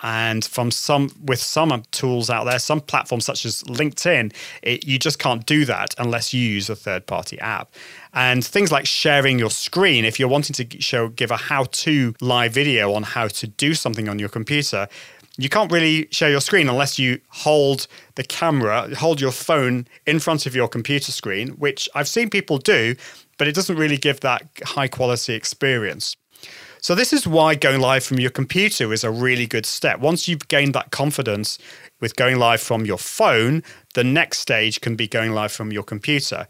And 0.00 0.44
from 0.44 0.70
some, 0.70 1.10
with 1.24 1.40
some 1.40 1.82
tools 1.90 2.30
out 2.30 2.44
there, 2.44 2.60
some 2.60 2.80
platforms 2.80 3.24
such 3.24 3.44
as 3.44 3.64
LinkedIn, 3.64 4.32
it, 4.62 4.86
you 4.86 4.96
just 4.96 5.18
can't 5.18 5.44
do 5.44 5.64
that 5.64 5.94
unless 5.98 6.32
you 6.32 6.40
use 6.40 6.70
a 6.70 6.76
third-party 6.76 7.40
app. 7.40 7.72
And 8.14 8.44
things 8.44 8.70
like 8.70 8.86
sharing 8.86 9.40
your 9.40 9.50
screen, 9.50 10.04
if 10.04 10.20
you're 10.20 10.28
wanting 10.28 10.54
to 10.54 10.80
show, 10.80 11.08
give 11.08 11.32
a 11.32 11.36
how-to 11.36 12.14
live 12.20 12.52
video 12.52 12.92
on 12.94 13.02
how 13.02 13.26
to 13.26 13.48
do 13.48 13.74
something 13.74 14.08
on 14.08 14.20
your 14.20 14.28
computer, 14.28 14.88
you 15.38 15.48
can't 15.48 15.70
really 15.70 16.08
share 16.10 16.30
your 16.30 16.40
screen 16.40 16.68
unless 16.68 16.98
you 16.98 17.20
hold 17.28 17.86
the 18.16 18.24
camera, 18.24 18.94
hold 18.96 19.20
your 19.20 19.30
phone 19.30 19.86
in 20.04 20.18
front 20.18 20.46
of 20.46 20.54
your 20.54 20.66
computer 20.68 21.12
screen, 21.12 21.50
which 21.50 21.88
I've 21.94 22.08
seen 22.08 22.28
people 22.28 22.58
do, 22.58 22.96
but 23.38 23.46
it 23.46 23.54
doesn't 23.54 23.76
really 23.76 23.96
give 23.96 24.20
that 24.20 24.42
high 24.64 24.88
quality 24.88 25.34
experience. 25.34 26.16
So, 26.80 26.94
this 26.94 27.12
is 27.12 27.26
why 27.26 27.54
going 27.54 27.80
live 27.80 28.04
from 28.04 28.18
your 28.18 28.30
computer 28.30 28.92
is 28.92 29.04
a 29.04 29.10
really 29.10 29.46
good 29.46 29.66
step. 29.66 30.00
Once 30.00 30.28
you've 30.28 30.46
gained 30.48 30.74
that 30.74 30.90
confidence 30.90 31.58
with 32.00 32.16
going 32.16 32.38
live 32.38 32.60
from 32.60 32.84
your 32.84 32.98
phone, 32.98 33.62
the 33.94 34.04
next 34.04 34.38
stage 34.38 34.80
can 34.80 34.94
be 34.94 35.08
going 35.08 35.32
live 35.32 35.50
from 35.50 35.72
your 35.72 35.82
computer. 35.82 36.46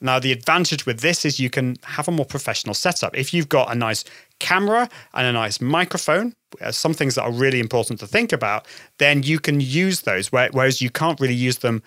Now, 0.00 0.18
the 0.18 0.32
advantage 0.32 0.86
with 0.86 1.00
this 1.00 1.24
is 1.24 1.40
you 1.40 1.50
can 1.50 1.76
have 1.84 2.08
a 2.08 2.12
more 2.12 2.26
professional 2.26 2.74
setup. 2.74 3.16
If 3.16 3.32
you've 3.32 3.48
got 3.48 3.72
a 3.72 3.74
nice 3.74 4.04
camera 4.38 4.88
and 5.14 5.26
a 5.26 5.32
nice 5.32 5.60
microphone, 5.60 6.34
some 6.70 6.94
things 6.94 7.14
that 7.14 7.22
are 7.22 7.32
really 7.32 7.60
important 7.60 8.00
to 8.00 8.06
think 8.06 8.32
about, 8.32 8.66
then 8.98 9.22
you 9.22 9.38
can 9.38 9.60
use 9.60 10.02
those, 10.02 10.32
whereas 10.32 10.80
you 10.80 10.90
can't 10.90 11.20
really 11.20 11.34
use 11.34 11.58
them 11.58 11.82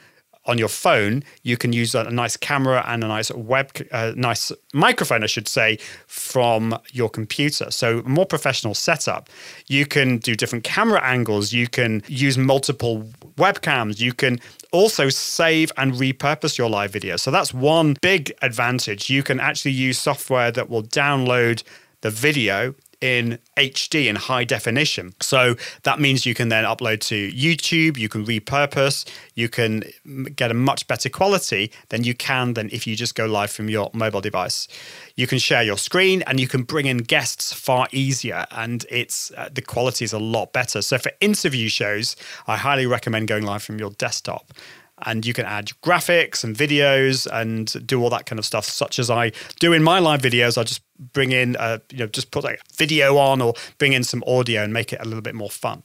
on 0.47 0.57
your 0.57 0.69
phone, 0.69 1.23
you 1.43 1.57
can 1.57 1.73
use 1.73 1.93
a, 1.93 2.05
a 2.05 2.11
nice 2.11 2.37
camera 2.37 2.83
and 2.87 3.03
a 3.03 3.07
nice 3.07 3.29
web, 3.31 3.69
uh, 3.91 4.13
nice 4.15 4.51
microphone, 4.73 5.23
I 5.23 5.27
should 5.27 5.47
say, 5.47 5.77
from 6.07 6.77
your 6.93 7.09
computer. 7.09 7.69
So 7.69 8.01
more 8.05 8.25
professional 8.25 8.73
setup. 8.73 9.29
You 9.67 9.85
can 9.85 10.17
do 10.17 10.35
different 10.35 10.63
camera 10.63 11.03
angles. 11.03 11.51
You 11.51 11.67
can 11.67 12.01
use 12.07 12.37
multiple 12.37 13.03
webcams. 13.35 13.99
You 13.99 14.13
can 14.13 14.39
also 14.71 15.09
save 15.09 15.71
and 15.77 15.93
repurpose 15.93 16.57
your 16.57 16.69
live 16.69 16.91
video. 16.91 17.17
So 17.17 17.29
that's 17.29 17.53
one 17.53 17.97
big 18.01 18.31
advantage. 18.41 19.09
You 19.09 19.23
can 19.23 19.39
actually 19.39 19.71
use 19.71 19.99
software 19.99 20.51
that 20.51 20.69
will 20.69 20.83
download 20.83 21.63
the 22.01 22.09
video 22.09 22.73
in 23.01 23.39
HD 23.55 24.07
in 24.07 24.15
high 24.15 24.43
definition. 24.43 25.13
So 25.21 25.55
that 25.83 25.99
means 25.99 26.25
you 26.25 26.33
can 26.33 26.49
then 26.49 26.63
upload 26.63 27.01
to 27.01 27.31
YouTube, 27.31 27.97
you 27.97 28.09
can 28.09 28.25
repurpose, 28.25 29.07
you 29.35 29.49
can 29.49 29.83
get 30.35 30.49
a 30.49 30.53
much 30.53 30.87
better 30.87 31.09
quality 31.09 31.71
than 31.89 32.03
you 32.03 32.15
can 32.15 32.53
than 32.53 32.69
if 32.71 32.87
you 32.87 32.95
just 32.95 33.15
go 33.15 33.25
live 33.25 33.51
from 33.51 33.69
your 33.69 33.91
mobile 33.93 34.21
device. 34.21 34.67
You 35.15 35.27
can 35.27 35.37
share 35.37 35.63
your 35.63 35.77
screen 35.77 36.23
and 36.23 36.39
you 36.39 36.47
can 36.47 36.63
bring 36.63 36.87
in 36.87 36.99
guests 36.99 37.53
far 37.53 37.87
easier 37.91 38.45
and 38.51 38.85
it's 38.89 39.31
uh, 39.37 39.49
the 39.53 39.61
quality 39.61 40.05
is 40.05 40.13
a 40.13 40.19
lot 40.19 40.53
better. 40.53 40.81
So 40.81 40.97
for 40.97 41.11
interview 41.21 41.69
shows, 41.69 42.15
I 42.47 42.57
highly 42.57 42.87
recommend 42.87 43.27
going 43.27 43.43
live 43.45 43.63
from 43.63 43.77
your 43.77 43.91
desktop 43.91 44.51
and 45.05 45.25
you 45.25 45.33
can 45.33 45.45
add 45.45 45.71
graphics 45.83 46.43
and 46.43 46.55
videos 46.55 47.27
and 47.31 47.85
do 47.85 48.01
all 48.01 48.09
that 48.09 48.25
kind 48.25 48.39
of 48.39 48.45
stuff 48.45 48.65
such 48.65 48.97
as 48.97 49.09
i 49.09 49.31
do 49.59 49.73
in 49.73 49.83
my 49.83 49.99
live 49.99 50.21
videos. 50.21 50.57
I 50.57 50.63
just 50.63 50.81
bring 51.13 51.31
in 51.31 51.55
a, 51.59 51.81
you 51.91 51.99
know 51.99 52.07
just 52.07 52.31
put 52.31 52.43
like 52.43 52.61
video 52.75 53.17
on 53.17 53.41
or 53.41 53.53
bring 53.77 53.93
in 53.93 54.03
some 54.03 54.23
audio 54.27 54.63
and 54.63 54.73
make 54.73 54.93
it 54.93 54.99
a 55.01 55.05
little 55.05 55.21
bit 55.21 55.35
more 55.35 55.49
fun. 55.49 55.83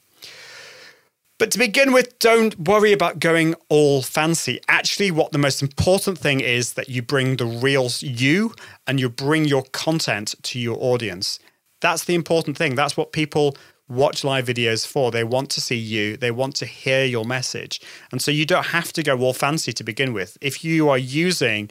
But 1.38 1.50
to 1.52 1.58
begin 1.58 1.92
with 1.92 2.18
don't 2.18 2.58
worry 2.58 2.92
about 2.92 3.18
going 3.18 3.54
all 3.68 4.02
fancy. 4.02 4.60
Actually 4.68 5.10
what 5.10 5.32
the 5.32 5.38
most 5.38 5.62
important 5.62 6.18
thing 6.18 6.40
is 6.40 6.74
that 6.74 6.88
you 6.88 7.02
bring 7.02 7.36
the 7.36 7.46
real 7.46 7.90
you 8.00 8.54
and 8.86 9.00
you 9.00 9.08
bring 9.08 9.44
your 9.44 9.64
content 9.72 10.34
to 10.42 10.58
your 10.58 10.76
audience. 10.80 11.38
That's 11.80 12.04
the 12.04 12.14
important 12.14 12.56
thing. 12.56 12.76
That's 12.76 12.96
what 12.96 13.12
people 13.12 13.56
watch 13.88 14.24
live 14.24 14.46
videos 14.46 14.86
for. 14.86 15.10
They 15.10 15.24
want 15.24 15.50
to 15.50 15.60
see 15.60 15.76
you, 15.76 16.16
they 16.16 16.30
want 16.30 16.56
to 16.56 16.66
hear 16.66 17.04
your 17.04 17.24
message. 17.24 17.80
And 18.10 18.22
so 18.22 18.30
you 18.30 18.46
don't 18.46 18.66
have 18.66 18.92
to 18.94 19.02
go 19.02 19.18
all 19.20 19.34
fancy 19.34 19.72
to 19.72 19.84
begin 19.84 20.12
with. 20.12 20.38
If 20.40 20.64
you 20.64 20.88
are 20.88 20.98
using 20.98 21.70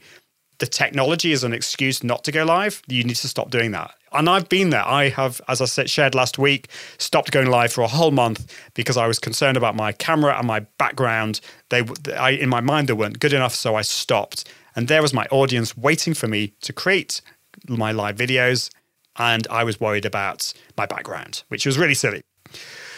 the 0.60 0.68
technology 0.68 1.34
as 1.34 1.44
an 1.44 1.54
excuse 1.54 2.04
not 2.04 2.24
to 2.24 2.32
go 2.32 2.46
live, 2.46 2.84
you 2.88 3.04
need 3.04 3.16
to 3.16 3.28
stop 3.28 3.50
doing 3.50 3.72
that. 3.72 3.92
And 4.14 4.30
I've 4.30 4.48
been 4.48 4.70
there. 4.70 4.86
I 4.86 5.10
have, 5.10 5.42
as 5.48 5.60
I 5.60 5.66
said, 5.66 5.90
shared 5.90 6.14
last 6.14 6.38
week, 6.38 6.70
stopped 7.00 7.32
going 7.32 7.50
live 7.50 7.74
for 7.74 7.82
a 7.82 7.88
whole 7.88 8.12
month 8.12 8.54
because 8.76 8.96
I 8.96 9.08
was 9.08 9.18
concerned 9.18 9.58
about 9.58 9.76
my 9.76 9.92
camera 9.92 10.38
and 10.38 10.46
my 10.46 10.60
background. 10.78 11.42
They, 11.70 11.84
I, 12.16 12.32
in 12.32 12.50
my 12.50 12.62
mind, 12.62 12.90
they 12.90 12.94
weren't 12.94 13.20
good 13.20 13.34
enough, 13.34 13.56
so 13.56 13.76
I 13.76 13.82
stopped. 13.82 14.48
And 14.76 14.88
there 14.88 15.02
was 15.02 15.14
my 15.14 15.26
audience 15.32 15.76
waiting 15.76 16.14
for 16.14 16.28
me 16.28 16.54
to 16.62 16.74
create 16.74 17.22
my 17.68 17.92
live 17.92 18.18
videos 18.18 18.70
and 19.22 19.46
I 19.52 19.64
was 19.64 19.80
worried 19.80 20.06
about 20.06 20.52
my 20.76 20.88
background, 20.88 21.44
which 21.50 21.66
was 21.66 21.78
really 21.78 21.94
silly. 21.94 22.24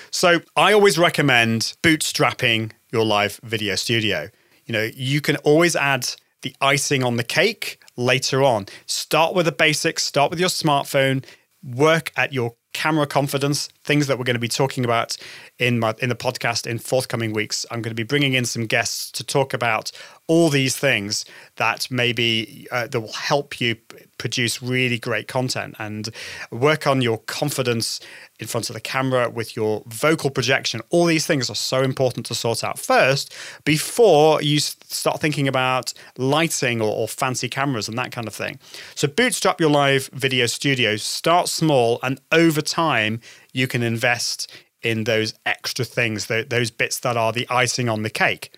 So 0.09 0.39
I 0.55 0.71
always 0.71 0.97
recommend 0.97 1.75
bootstrapping 1.83 2.71
your 2.91 3.03
live 3.03 3.41
video 3.43 3.75
studio. 3.75 4.29
You 4.65 4.71
know, 4.73 4.89
you 4.95 5.19
can 5.19 5.35
always 5.37 5.75
add 5.75 6.07
the 6.41 6.55
icing 6.61 7.03
on 7.03 7.17
the 7.17 7.25
cake 7.25 7.81
later 7.97 8.41
on. 8.41 8.67
Start 8.85 9.35
with 9.35 9.47
the 9.47 9.51
basics, 9.51 10.03
start 10.03 10.31
with 10.31 10.39
your 10.39 10.49
smartphone, 10.49 11.25
work 11.61 12.13
at 12.15 12.31
your 12.31 12.55
camera 12.73 13.05
confidence, 13.05 13.67
things 13.83 14.07
that 14.07 14.17
we're 14.17 14.23
going 14.23 14.35
to 14.35 14.39
be 14.39 14.47
talking 14.47 14.83
about 14.83 15.15
in 15.59 15.79
my 15.79 15.93
in 15.99 16.09
the 16.09 16.15
podcast 16.15 16.65
in 16.65 16.79
forthcoming 16.79 17.33
weeks. 17.33 17.65
I'm 17.69 17.81
going 17.81 17.91
to 17.91 17.95
be 17.95 18.03
bringing 18.03 18.33
in 18.33 18.45
some 18.45 18.65
guests 18.65 19.11
to 19.11 19.23
talk 19.23 19.53
about 19.53 19.91
all 20.27 20.49
these 20.49 20.75
things 20.75 21.25
that 21.57 21.87
maybe 21.91 22.67
uh, 22.71 22.87
that 22.87 22.99
will 22.99 23.13
help 23.13 23.59
you 23.61 23.75
produce 24.23 24.63
really 24.63 24.97
great 24.97 25.27
content 25.27 25.75
and 25.79 26.07
work 26.49 26.87
on 26.87 27.01
your 27.01 27.17
confidence 27.17 27.99
in 28.39 28.47
front 28.47 28.69
of 28.69 28.73
the 28.73 28.79
camera 28.79 29.29
with 29.29 29.53
your 29.53 29.83
vocal 29.87 30.29
projection. 30.29 30.79
All 30.91 31.03
these 31.03 31.27
things 31.27 31.49
are 31.49 31.55
so 31.55 31.81
important 31.81 32.25
to 32.27 32.33
sort 32.33 32.63
out 32.63 32.79
first 32.79 33.35
before 33.65 34.41
you 34.41 34.61
start 34.61 35.19
thinking 35.19 35.49
about 35.49 35.93
lighting 36.17 36.79
or, 36.79 36.89
or 36.89 37.09
fancy 37.09 37.49
cameras 37.49 37.89
and 37.89 37.97
that 37.97 38.13
kind 38.13 38.25
of 38.25 38.33
thing. 38.33 38.59
So 38.95 39.09
bootstrap 39.09 39.59
your 39.59 39.69
live 39.69 40.07
video 40.13 40.45
studio, 40.45 40.95
start 40.95 41.49
small, 41.49 41.99
and 42.01 42.21
over 42.31 42.61
time 42.61 43.19
you 43.51 43.67
can 43.67 43.83
invest 43.83 44.49
in 44.83 45.03
those 45.03 45.33
extra 45.45 45.83
things, 45.83 46.27
those 46.27 46.71
bits 46.71 46.97
that 46.99 47.17
are 47.17 47.33
the 47.33 47.45
icing 47.49 47.89
on 47.89 48.03
the 48.03 48.09
cake. 48.09 48.55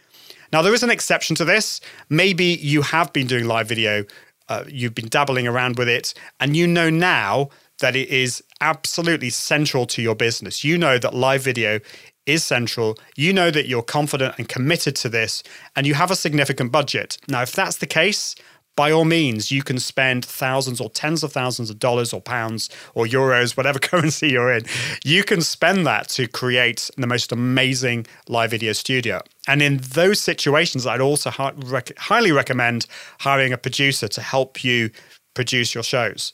Now, 0.56 0.62
there 0.62 0.74
is 0.74 0.84
an 0.84 0.90
exception 0.90 1.36
to 1.38 1.46
this. 1.46 1.82
Maybe 2.10 2.46
you 2.46 2.82
have 2.82 3.12
been 3.12 3.28
doing 3.28 3.46
live 3.46 3.68
video, 3.68 4.06
uh, 4.50 4.64
you've 4.68 4.96
been 4.96 5.10
dabbling 5.10 5.48
around 5.48 5.78
with 5.78 5.90
it, 5.90 6.14
and 6.40 6.56
you 6.56 6.68
know 6.68 6.90
now 6.90 7.50
that 7.80 7.96
it 7.96 8.10
is 8.10 8.44
absolutely 8.62 9.30
central 9.30 9.86
to 9.86 10.02
your 10.02 10.16
business. 10.16 10.64
You 10.64 10.78
know 10.78 10.98
that 10.98 11.14
live 11.14 11.44
video 11.44 11.80
is 12.26 12.44
central. 12.44 12.98
You 13.16 13.34
know 13.34 13.52
that 13.52 13.68
you're 13.68 13.84
confident 13.84 14.36
and 14.38 14.48
committed 14.50 14.96
to 14.98 15.10
this, 15.10 15.44
and 15.76 15.86
you 15.86 15.94
have 15.94 16.12
a 16.12 16.16
significant 16.16 16.72
budget. 16.72 17.18
Now, 17.28 17.42
if 17.42 17.52
that's 17.52 17.78
the 17.78 17.86
case, 17.86 18.36
by 18.76 18.92
all 18.92 19.06
means, 19.06 19.52
you 19.52 19.64
can 19.64 19.80
spend 19.80 20.26
thousands 20.26 20.82
or 20.82 20.90
tens 20.90 21.24
of 21.24 21.32
thousands 21.32 21.70
of 21.70 21.80
dollars 21.80 22.12
or 22.12 22.22
pounds 22.22 22.70
or 22.94 23.06
euros, 23.06 23.56
whatever 23.58 23.80
currency 23.80 24.30
you're 24.30 24.52
in. 24.52 24.64
You 25.04 25.24
can 25.24 25.42
spend 25.42 25.86
that 25.88 26.10
to 26.10 26.28
create 26.28 26.90
the 26.98 27.08
most 27.08 27.32
amazing 27.32 28.06
live 28.28 28.52
video 28.52 28.74
studio. 28.74 29.22
And 29.48 29.62
in 29.62 29.78
those 29.78 30.20
situations, 30.20 30.86
I'd 30.86 31.02
also 31.02 31.30
highly 31.30 32.32
recommend 32.32 32.88
hiring 33.20 33.54
a 33.54 33.58
producer 33.58 34.08
to 34.10 34.22
help 34.22 34.64
you 34.64 34.90
produce 35.36 35.74
your 35.74 35.84
shows. 35.84 36.34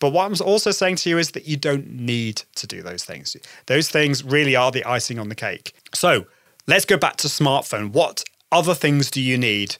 But 0.00 0.12
what 0.12 0.26
I'm 0.26 0.46
also 0.46 0.72
saying 0.72 0.96
to 0.96 1.10
you 1.10 1.18
is 1.18 1.30
that 1.30 1.46
you 1.46 1.56
don't 1.56 1.88
need 1.88 2.42
to 2.56 2.66
do 2.66 2.82
those 2.82 3.04
things. 3.04 3.36
Those 3.66 3.88
things 3.88 4.24
really 4.24 4.56
are 4.56 4.72
the 4.72 4.84
icing 4.84 5.20
on 5.20 5.28
the 5.28 5.36
cake. 5.36 5.74
So 5.94 6.26
let's 6.66 6.84
go 6.84 6.96
back 6.96 7.18
to 7.18 7.28
smartphone. 7.28 7.92
What 7.92 8.24
other 8.50 8.74
things 8.74 9.12
do 9.12 9.22
you 9.22 9.38
need 9.38 9.76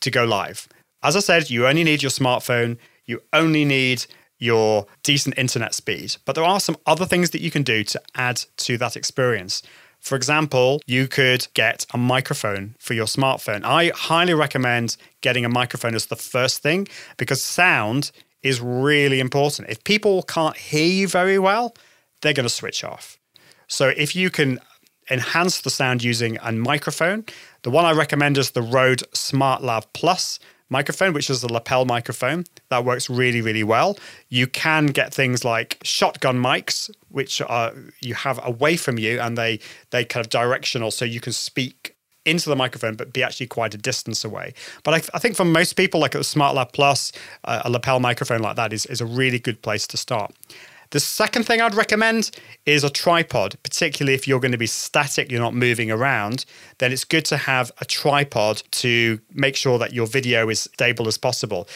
to 0.00 0.10
go 0.10 0.24
live? 0.24 0.66
As 1.02 1.16
I 1.16 1.20
said, 1.20 1.50
you 1.50 1.66
only 1.66 1.84
need 1.84 2.02
your 2.02 2.10
smartphone, 2.10 2.78
you 3.06 3.22
only 3.32 3.64
need 3.64 4.06
your 4.38 4.86
decent 5.02 5.38
internet 5.38 5.74
speed. 5.74 6.16
But 6.24 6.34
there 6.34 6.44
are 6.44 6.60
some 6.60 6.76
other 6.86 7.06
things 7.06 7.30
that 7.30 7.40
you 7.40 7.50
can 7.50 7.62
do 7.62 7.84
to 7.84 8.00
add 8.14 8.42
to 8.58 8.78
that 8.78 8.96
experience. 8.96 9.62
For 10.00 10.16
example, 10.16 10.80
you 10.86 11.06
could 11.06 11.46
get 11.54 11.84
a 11.92 11.98
microphone 11.98 12.74
for 12.78 12.94
your 12.94 13.06
smartphone. 13.06 13.64
I 13.64 13.92
highly 13.94 14.32
recommend 14.32 14.96
getting 15.20 15.44
a 15.44 15.50
microphone 15.50 15.94
as 15.94 16.06
the 16.06 16.16
first 16.16 16.62
thing 16.62 16.88
because 17.18 17.42
sound 17.42 18.10
is 18.42 18.60
really 18.60 19.20
important. 19.20 19.68
If 19.68 19.84
people 19.84 20.22
can't 20.22 20.56
hear 20.56 20.86
you 20.86 21.06
very 21.06 21.38
well, 21.38 21.74
they're 22.22 22.32
going 22.32 22.44
to 22.44 22.50
switch 22.54 22.82
off. 22.82 23.18
So 23.68 23.88
if 23.88 24.16
you 24.16 24.30
can 24.30 24.58
enhance 25.10 25.60
the 25.60 25.70
sound 25.70 26.02
using 26.02 26.38
a 26.42 26.52
microphone, 26.52 27.26
the 27.62 27.70
one 27.70 27.84
I 27.84 27.92
recommend 27.92 28.38
is 28.38 28.52
the 28.52 28.62
Rode 28.62 29.02
SmartLav 29.12 29.86
Plus 29.92 30.38
microphone, 30.70 31.12
which 31.12 31.28
is 31.28 31.42
a 31.42 31.52
lapel 31.52 31.84
microphone. 31.84 32.44
That 32.70 32.84
works 32.84 33.10
really, 33.10 33.40
really 33.40 33.64
well. 33.64 33.98
You 34.28 34.46
can 34.46 34.86
get 34.86 35.12
things 35.12 35.44
like 35.44 35.78
shotgun 35.82 36.38
mics, 36.38 36.90
which 37.08 37.42
are 37.42 37.74
you 38.00 38.14
have 38.14 38.40
away 38.42 38.76
from 38.76 38.98
you 38.98 39.20
and 39.20 39.36
they 39.36 39.60
they 39.90 40.04
kind 40.04 40.24
of 40.24 40.30
directional, 40.30 40.90
so 40.90 41.04
you 41.04 41.20
can 41.20 41.32
speak 41.32 41.96
into 42.24 42.48
the 42.48 42.56
microphone, 42.56 42.94
but 42.94 43.12
be 43.12 43.22
actually 43.22 43.46
quite 43.46 43.74
a 43.74 43.78
distance 43.78 44.24
away. 44.24 44.52
But 44.84 44.94
I, 44.94 45.16
I 45.16 45.18
think 45.18 45.36
for 45.36 45.44
most 45.44 45.72
people, 45.74 46.00
like 46.00 46.14
a 46.14 46.18
SmartLav 46.18 46.72
Plus, 46.72 47.12
uh, 47.44 47.62
a 47.64 47.70
lapel 47.70 47.98
microphone 47.98 48.40
like 48.40 48.56
that 48.56 48.72
is, 48.72 48.86
is 48.86 49.00
a 49.00 49.06
really 49.06 49.38
good 49.38 49.62
place 49.62 49.86
to 49.88 49.96
start. 49.96 50.34
The 50.90 51.00
second 51.00 51.44
thing 51.44 51.60
I'd 51.60 51.74
recommend 51.74 52.32
is 52.66 52.82
a 52.82 52.90
tripod, 52.90 53.56
particularly 53.62 54.14
if 54.14 54.26
you're 54.26 54.40
going 54.40 54.50
to 54.52 54.58
be 54.58 54.66
static, 54.66 55.30
you're 55.30 55.40
not 55.40 55.54
moving 55.54 55.88
around, 55.90 56.44
then 56.78 56.90
it's 56.92 57.04
good 57.04 57.24
to 57.26 57.36
have 57.36 57.70
a 57.80 57.84
tripod 57.84 58.62
to 58.72 59.20
make 59.32 59.54
sure 59.54 59.78
that 59.78 59.92
your 59.92 60.08
video 60.08 60.48
is 60.48 60.62
stable 60.62 61.06
as 61.06 61.16
possible. 61.16 61.68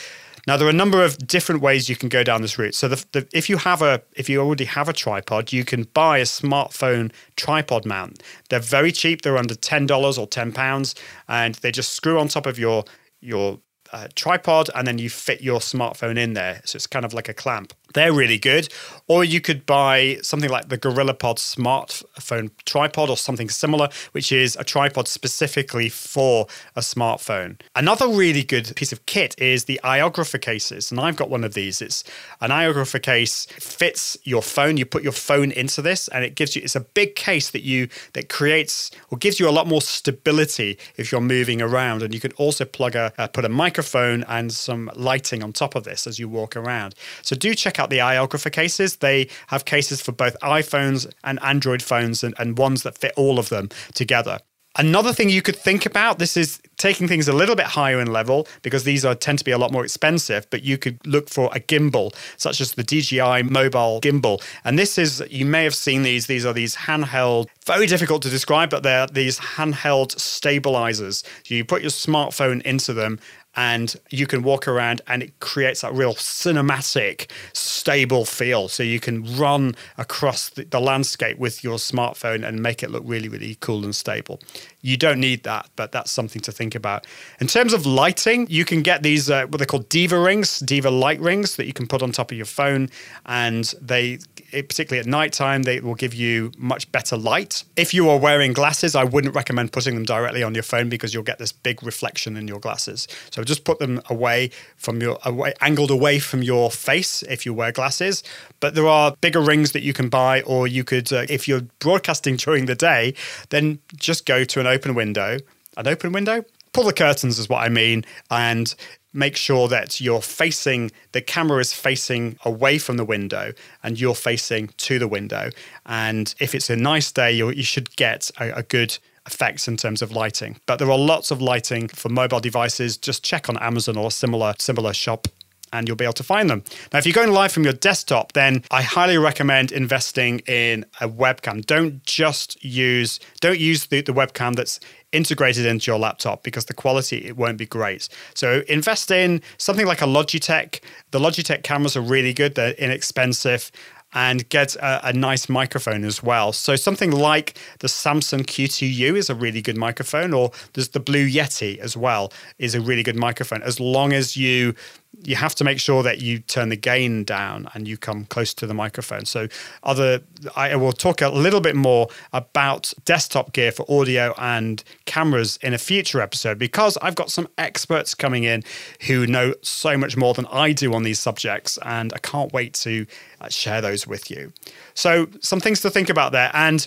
Now 0.48 0.57
there 0.57 0.66
are 0.66 0.70
a 0.70 0.74
number 0.74 1.03
of 1.03 1.16
different 1.27 1.62
ways 1.62 1.88
you 1.88 1.96
can 1.96 2.09
go 2.09 2.24
down 2.24 2.42
this 2.42 2.59
route. 2.59 2.74
So 2.74 2.88
the, 2.88 3.05
the, 3.12 3.29
if 3.33 3.48
you 3.48 3.57
have 3.59 3.83
a 3.83 4.03
if 4.14 4.29
you 4.29 4.40
already 4.40 4.64
have 4.64 4.88
a 4.88 4.92
tripod, 4.92 5.53
you 5.53 5.64
can 5.64 5.85
buy 5.94 6.18
a 6.18 6.24
smartphone 6.24 7.12
tripod 7.37 7.87
mount. 7.87 8.22
They're 8.50 8.59
very 8.59 8.92
cheap. 8.92 9.22
They're 9.22 9.38
under 9.38 9.55
ten 9.55 9.87
dollars 9.87 10.18
or 10.18 10.27
ten 10.27 10.53
pounds, 10.53 10.94
and 11.29 11.55
they 11.57 11.70
just 11.70 11.92
screw 11.92 12.18
on 12.18 12.29
top 12.29 12.46
of 12.46 12.59
your 12.59 12.85
your 13.20 13.61
uh, 13.92 14.09
tripod 14.16 14.68
and 14.74 14.87
then 14.87 14.98
you 14.98 15.09
fit 15.09 15.40
your 15.40 15.61
smartphone 15.61 16.18
in 16.18 16.35
there. 16.35 16.61
So 16.64 16.77
it's 16.77 16.87
kind 16.87 17.05
of 17.05 17.14
like 17.14 17.29
a 17.29 17.35
clamp. 17.35 17.72
They're 17.94 18.12
really 18.12 18.38
good. 18.38 18.68
Or 19.07 19.24
you 19.24 19.40
could 19.40 19.66
buy 19.66 20.18
something 20.22 20.50
like 20.50 20.68
the 20.68 20.78
GorillaPod 20.78 21.37
smartphone 21.37 22.50
tripod 22.64 23.11
or 23.11 23.16
something 23.16 23.48
similar, 23.48 23.88
which 24.12 24.33
is 24.33 24.57
a 24.57 24.64
tripod 24.64 25.09
specifically 25.09 25.88
for 25.88 26.46
a 26.74 26.80
smartphone. 26.80 27.61
Another 27.74 28.09
really 28.09 28.42
good 28.42 28.74
piece 28.76 28.92
of 28.92 29.04
kit 29.07 29.35
is 29.38 29.64
the 29.64 29.80
iOgrapher 29.85 30.40
cases. 30.40 30.90
And 30.90 31.00
I've 31.00 31.16
got 31.16 31.30
one 31.30 31.44
of 31.44 31.54
these. 31.54 31.80
It's 31.83 32.02
an 32.40 32.50
iOgrapher 32.50 33.02
case, 33.02 33.46
fits 33.46 34.16
your 34.24 34.42
phone. 34.42 34.76
You 34.76 34.87
put 34.87 35.02
your 35.02 35.12
phone 35.12 35.50
into 35.52 35.83
this 35.83 36.09
and 36.09 36.24
it 36.24 36.35
gives 36.35 36.57
you, 36.57 36.62
it's 36.62 36.76
a 36.76 36.80
big 36.80 37.14
case 37.14 37.50
that 37.50 37.62
you, 37.62 37.88
that 38.14 38.28
creates 38.28 38.90
or 39.11 39.18
gives 39.18 39.38
you 39.38 39.48
a 39.48 39.50
lot 39.50 39.66
more 39.66 39.83
stability 39.83 40.78
if 40.96 41.12
you're 41.12 41.20
moving 41.20 41.62
around. 41.62 42.02
And 42.02 42.12
you 42.12 42.20
can 42.20 42.33
also 42.33 42.64
plug 42.64 42.96
a, 42.96 43.12
uh, 43.18 43.28
put 43.28 43.44
a 43.44 43.48
microphone 43.48 44.24
and 44.24 44.52
some 44.52 44.90
lighting 44.96 45.42
on 45.44 45.52
top 45.52 45.74
of 45.74 45.85
this 45.85 46.07
as 46.07 46.18
you 46.18 46.28
walk 46.28 46.57
around. 46.57 46.94
So 47.22 47.37
do 47.37 47.54
check 47.54 47.78
out 47.78 47.84
out 47.85 47.90
the 47.90 47.99
iOgrapher 47.99 48.51
cases. 48.51 48.97
They 48.97 49.29
have 49.49 49.64
cases 49.64 50.01
for 50.01 50.12
both 50.12 50.37
iPhones 50.40 51.11
and 51.23 51.38
Android 51.42 51.83
phones 51.83 52.25
and, 52.25 52.35
and 52.38 52.59
ones 52.59 52.83
that 52.83 52.97
fit 52.97 53.12
all 53.16 53.38
of 53.38 53.51
them 53.51 53.68
together. 53.94 54.38
Another 54.77 55.12
thing 55.12 55.29
you 55.29 55.40
could 55.40 55.55
think 55.55 55.87
about 55.87 56.18
this 56.18 56.37
is 56.37 56.61
taking 56.79 57.07
things 57.07 57.29
a 57.29 57.33
little 57.33 57.55
bit 57.55 57.66
higher 57.66 58.01
in 58.01 58.09
level 58.09 58.49
because 58.62 58.83
these 58.83 59.05
are 59.05 59.14
tend 59.14 59.38
to 59.38 59.44
be 59.44 59.53
a 59.53 59.59
lot 59.59 59.70
more 59.70 59.85
expensive, 59.85 60.49
but 60.51 60.64
you 60.64 60.77
could 60.77 60.99
look 61.07 61.29
for 61.29 61.47
a 61.55 61.61
gimbal 61.61 62.12
such 62.37 62.61
as 62.61 62.73
the 62.73 62.83
DJI 62.83 63.44
mobile 63.44 64.01
gimbal. 64.01 64.42
And 64.64 64.77
this 64.77 64.99
is 64.99 65.23
you 65.31 65.47
may 65.47 65.62
have 65.62 65.77
seen 65.77 66.03
these 66.03 66.27
these 66.27 66.44
are 66.44 66.53
these 66.53 66.75
handheld 66.75 67.47
very 67.64 67.87
difficult 67.87 68.23
to 68.23 68.31
describe 68.31 68.70
but 68.70 68.83
they're 68.83 69.07
these 69.07 69.38
handheld 69.38 70.18
stabilizers. 70.18 71.23
You 71.47 71.64
put 71.64 71.83
your 71.83 71.92
smartphone 71.92 72.61
into 72.62 72.92
them 72.92 73.20
and 73.57 73.95
you 74.11 74.27
can 74.27 74.43
walk 74.43 74.67
around 74.67 75.01
and 75.07 75.23
it 75.23 75.38
creates 75.40 75.83
that 75.83 75.93
real 75.93 76.14
cinematic 76.14 77.31
stable 77.53 78.25
feel. 78.25 78.69
So 78.69 78.83
you 78.83 79.01
can 79.01 79.37
run 79.37 79.75
across 79.99 80.51
the, 80.51 80.64
the, 80.64 80.81
landscape 80.85 81.38
with 81.38 81.64
your 81.64 81.79
smartphone 81.79 82.47
and 82.47 82.62
make 82.62 82.83
it 82.83 82.90
look 82.90 83.03
really 83.07 83.29
really 83.29 83.57
cool 83.61 83.85
and 83.85 83.97
stable. 83.97 84.40
You 84.83 84.97
don't 84.97 85.21
need 85.21 85.45
that 85.45 85.71
but 85.77 85.93
that's 85.93 86.11
something 86.11 86.43
to 86.43 86.53
think 86.53 86.75
about. 86.75 87.07
In 87.40 87.47
terms 87.47 87.73
of 87.73 87.87
lighting 87.87 88.47
you 88.51 88.64
can 88.64 88.83
get 88.83 89.03
these 89.03 89.31
uh, 89.31 89.47
what 89.47 89.59
they're 89.59 89.67
called 89.67 89.88
diva 89.88 90.19
rings 90.19 90.59
diva 90.61 90.90
light 90.90 91.21
rings 91.21 91.57
that 91.57 91.67
you 91.67 91.73
can 91.73 91.87
put 91.87 92.03
on 92.03 92.12
top 92.12 92.31
of 92.31 92.37
your 92.37 92.47
phone 92.47 92.90
and 93.27 93.75
they 93.81 94.19
particularly 94.62 95.01
at 95.01 95.07
nighttime 95.07 95.62
they 95.62 95.81
will 95.81 95.95
give 95.95 96.14
you 96.14 96.53
much 96.57 96.90
better 96.93 97.17
light 97.17 97.64
if 97.77 97.93
you 97.93 98.09
are 98.09 98.19
wearing 98.19 98.53
glasses 98.53 98.95
i 98.95 99.05
wouldn't 99.05 99.35
recommend 99.35 99.73
putting 99.73 99.95
them 99.95 100.05
directly 100.05 100.43
on 100.43 100.55
your 100.55 100.62
phone 100.62 100.88
because 100.88 101.12
you'll 101.12 101.23
get 101.23 101.38
this 101.38 101.53
big 101.53 101.83
reflection 101.83 102.37
in 102.37 102.49
your 102.49 102.61
glasses 102.61 103.07
so 103.31 103.43
just 103.43 103.64
put 103.64 103.79
them 103.79 104.01
away 104.09 104.51
from 104.77 105.01
your 105.01 105.19
away, 105.25 105.55
angled 105.61 105.90
away 105.90 106.19
from 106.19 106.43
your 106.43 106.71
face 106.71 107.23
if 107.25 107.45
you 107.47 107.55
wear 107.55 107.73
glasses. 107.73 108.23
But 108.61 108.75
there 108.75 108.87
are 108.87 109.17
bigger 109.21 109.40
rings 109.40 109.73
that 109.73 109.83
you 109.83 109.93
can 109.93 110.09
buy, 110.09 110.43
or 110.43 110.67
you 110.67 110.85
could, 110.85 111.12
uh, 111.12 111.27
if 111.29 111.49
you're 111.49 111.62
broadcasting 111.79 112.37
during 112.45 112.67
the 112.67 112.75
day, 112.75 113.14
then 113.51 113.79
just 113.97 114.27
go 114.27 114.45
to 114.45 114.61
an 114.61 114.67
open 114.67 114.95
window. 114.95 115.38
An 115.77 115.88
open 115.88 116.12
window. 116.12 116.45
Pull 116.73 116.85
the 116.85 116.93
curtains 116.93 117.38
is 117.38 117.49
what 117.49 117.62
I 117.62 117.69
mean, 117.69 118.05
and 118.31 118.75
make 119.14 119.37
sure 119.37 119.68
that 119.68 120.00
you're 120.00 120.20
facing 120.20 120.90
the 121.12 121.22
camera 121.22 121.59
is 121.61 121.72
facing 121.72 122.37
away 122.44 122.79
from 122.79 122.96
the 122.96 123.05
window 123.05 123.53
and 123.83 123.98
you're 123.98 124.14
facing 124.14 124.68
to 124.77 124.98
the 124.98 125.09
window 125.09 125.50
and 125.87 126.35
if 126.40 126.55
it's 126.55 126.68
a 126.68 126.77
nice 126.77 127.11
day 127.12 127.33
you 127.33 127.62
should 127.62 127.94
get 127.96 128.31
a, 128.38 128.50
a 128.59 128.62
good 128.62 128.98
effects 129.27 129.68
in 129.68 129.77
terms 129.77 130.03
of 130.03 130.12
lighting. 130.12 130.59
But 130.66 130.79
there 130.79 130.90
are 130.90 130.98
lots 130.98 131.31
of 131.31 131.40
lighting 131.40 131.88
for 131.88 132.09
mobile 132.09 132.40
devices. 132.40 132.96
Just 132.96 133.24
check 133.24 133.48
on 133.48 133.57
Amazon 133.59 133.96
or 133.96 134.11
similar 134.11 134.55
similar 134.59 134.92
shop 134.92 135.29
and 135.72 135.88
you'll 135.88 135.96
be 135.96 136.05
able 136.05 136.12
to 136.14 136.22
find 136.22 136.48
them. 136.48 136.62
Now, 136.92 137.00
if 137.00 137.07
you're 137.07 137.14
going 137.14 137.33
live 137.33 137.50
from 137.50 137.64
your 137.64 137.72
desktop, 137.72 138.33
then 138.33 138.62
I 138.70 138.83
highly 138.83 139.18
recommend 139.18 139.72
investing 139.72 140.38
in 140.46 140.87
a 141.00 141.09
webcam. 141.09 141.66
Don't 141.66 142.05
just 142.05 142.62
use 142.64 143.18
don't 143.40 143.59
use 143.59 143.87
the, 143.87 144.00
the 144.00 144.12
webcam 144.12 144.55
that's 144.55 144.79
integrated 145.14 145.64
into 145.64 145.90
your 145.90 145.98
laptop 145.98 146.42
because 146.42 146.66
the 146.66 146.74
quality 146.74 147.24
it 147.24 147.37
won't 147.37 147.57
be 147.57 147.66
great. 147.66 148.09
So 148.35 148.62
invest 148.68 149.11
in 149.11 149.40
something 149.59 149.87
like 149.87 150.03
a 150.03 150.07
Logitech. 150.07 150.81
The 151.12 151.18
Logitech 151.18 151.62
cameras 151.62 151.96
are 151.96 152.03
really 152.03 152.35
good. 152.35 152.55
They're 152.55 152.72
inexpensive 152.72 153.70
and 154.14 154.48
get 154.48 154.77
a, 154.77 155.09
a, 155.09 155.12
nice 155.12 155.48
microphone 155.48 156.05
as 156.05 156.22
well. 156.22 156.53
So 156.53 156.77
something 156.77 157.11
like 157.11 157.59
the 157.81 157.88
Samson 157.88 158.44
Q2U 158.44 159.16
is 159.16 159.29
a 159.29 159.35
really 159.35 159.61
good 159.61 159.77
microphone, 159.77 160.33
or 160.33 160.53
there's 160.72 160.90
the 160.90 161.00
Blue 161.00 161.29
Yeti 161.29 161.79
as 161.79 161.96
well 161.96 162.33
is 162.59 162.77
a 162.77 162.81
really 162.81 163.03
good 163.03 163.16
microphone. 163.16 163.62
As 163.62 163.81
long 163.81 164.12
as 164.12 164.37
you 164.37 164.74
you 165.22 165.37
have 165.37 165.55
to 165.57 165.64
make 165.64 165.79
sure 165.79 166.03
that 166.03 166.20
you 166.20 166.38
turn 166.38 166.68
the 166.68 166.77
gain 166.77 167.24
down 167.24 167.68
and 167.74 167.87
you 167.87 167.96
come 167.96 168.24
close 168.27 168.53
to 168.55 168.66
the 168.66 168.74
microphone. 168.74 169.24
So, 169.24 169.48
other 169.83 170.20
I 170.57 170.77
will 170.77 170.92
talk 170.92 171.22
a 171.22 171.29
little 171.29 171.61
bit 171.61 171.77
more 171.77 172.09
about 172.33 172.92
desktop 173.05 173.53
gear 173.53 173.72
for 173.72 173.85
audio 173.90 174.35
and 174.38 174.83
cameras 175.07 175.59
in 175.62 175.74
a 175.74 175.79
future 175.79 176.20
episode 176.20 176.59
because 176.59 176.96
I've 177.03 177.14
got 177.14 177.31
some 177.31 177.48
experts 177.59 178.14
coming 178.14 178.44
in 178.44 178.62
who 179.07 179.27
know 179.27 179.55
so 179.62 179.96
much 179.96 180.16
more 180.16 180.35
than 180.35 180.46
I 180.46 180.72
do 180.72 180.94
on 180.94 181.03
these 181.03 181.20
subjects, 181.20 181.79
and 181.83 182.12
I 182.12 182.18
can't 182.18 182.53
wait 182.53 182.74
to 182.74 183.07
uh, 183.40 183.48
share 183.48 183.81
those 183.81 184.07
with 184.07 184.31
you. 184.31 184.53
So, 184.94 185.29
some 185.40 185.61
things 185.61 185.81
to 185.83 185.90
think 185.90 186.09
about 186.09 186.33
there. 186.33 186.50
And 186.55 186.87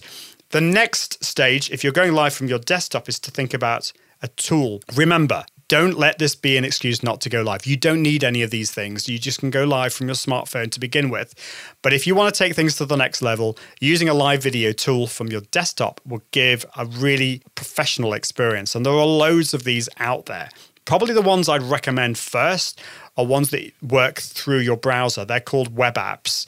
the 0.50 0.62
next 0.62 1.24
stage, 1.24 1.70
if 1.72 1.84
you're 1.84 1.94
going 1.94 2.14
live 2.14 2.34
from 2.34 2.48
your 2.48 2.60
desktop, 2.60 3.10
is 3.10 3.20
to 3.20 3.32
think 3.32 3.54
about 3.54 3.92
a 4.22 4.28
tool. 4.30 4.82
Remember, 4.96 5.46
don't 5.68 5.98
let 5.98 6.18
this 6.18 6.36
be 6.36 6.56
an 6.58 6.64
excuse 6.64 7.04
not 7.04 7.20
to 7.22 7.30
go 7.30 7.42
live. 7.42 7.66
You 7.66 7.76
don't 7.76 8.02
need 8.02 8.24
any 8.24 8.42
of 8.42 8.52
these 8.52 8.72
things. 8.72 9.10
You 9.10 9.20
just 9.20 9.40
can 9.40 9.50
go 9.50 9.66
live 9.66 9.94
from 9.94 10.08
your 10.08 10.16
smartphone 10.16 10.72
to 10.72 10.80
begin 10.80 11.10
with. 11.10 11.36
But 11.82 11.94
if 11.94 12.08
you 12.08 12.16
want 12.16 12.34
to 12.34 12.38
take 12.38 12.56
things 12.56 12.78
to 12.78 12.86
the 12.86 12.96
next 12.96 13.22
level, 13.22 13.58
using 13.82 14.08
a 14.08 14.14
live 14.14 14.42
video 14.42 14.72
tool 14.72 15.08
from 15.08 15.28
your 15.28 15.42
desktop 15.52 16.00
will 16.06 16.22
give 16.32 16.66
a 16.78 16.86
really 16.86 17.42
professional 17.56 18.14
experience. 18.14 18.76
And 18.76 18.86
there 18.86 18.94
are 18.94 19.06
loads 19.06 19.54
of 19.54 19.66
these 19.66 19.90
out 19.98 20.28
there. 20.28 20.50
Probably 20.86 21.14
the 21.14 21.22
ones 21.22 21.50
I'd 21.50 21.64
recommend 21.64 22.18
first 22.18 22.82
are 23.18 23.26
ones 23.26 23.50
that 23.50 23.74
work 23.82 24.20
through 24.20 24.60
your 24.60 24.78
browser. 24.78 25.26
They're 25.26 25.42
called 25.42 25.76
web 25.76 25.96
apps. 25.96 26.46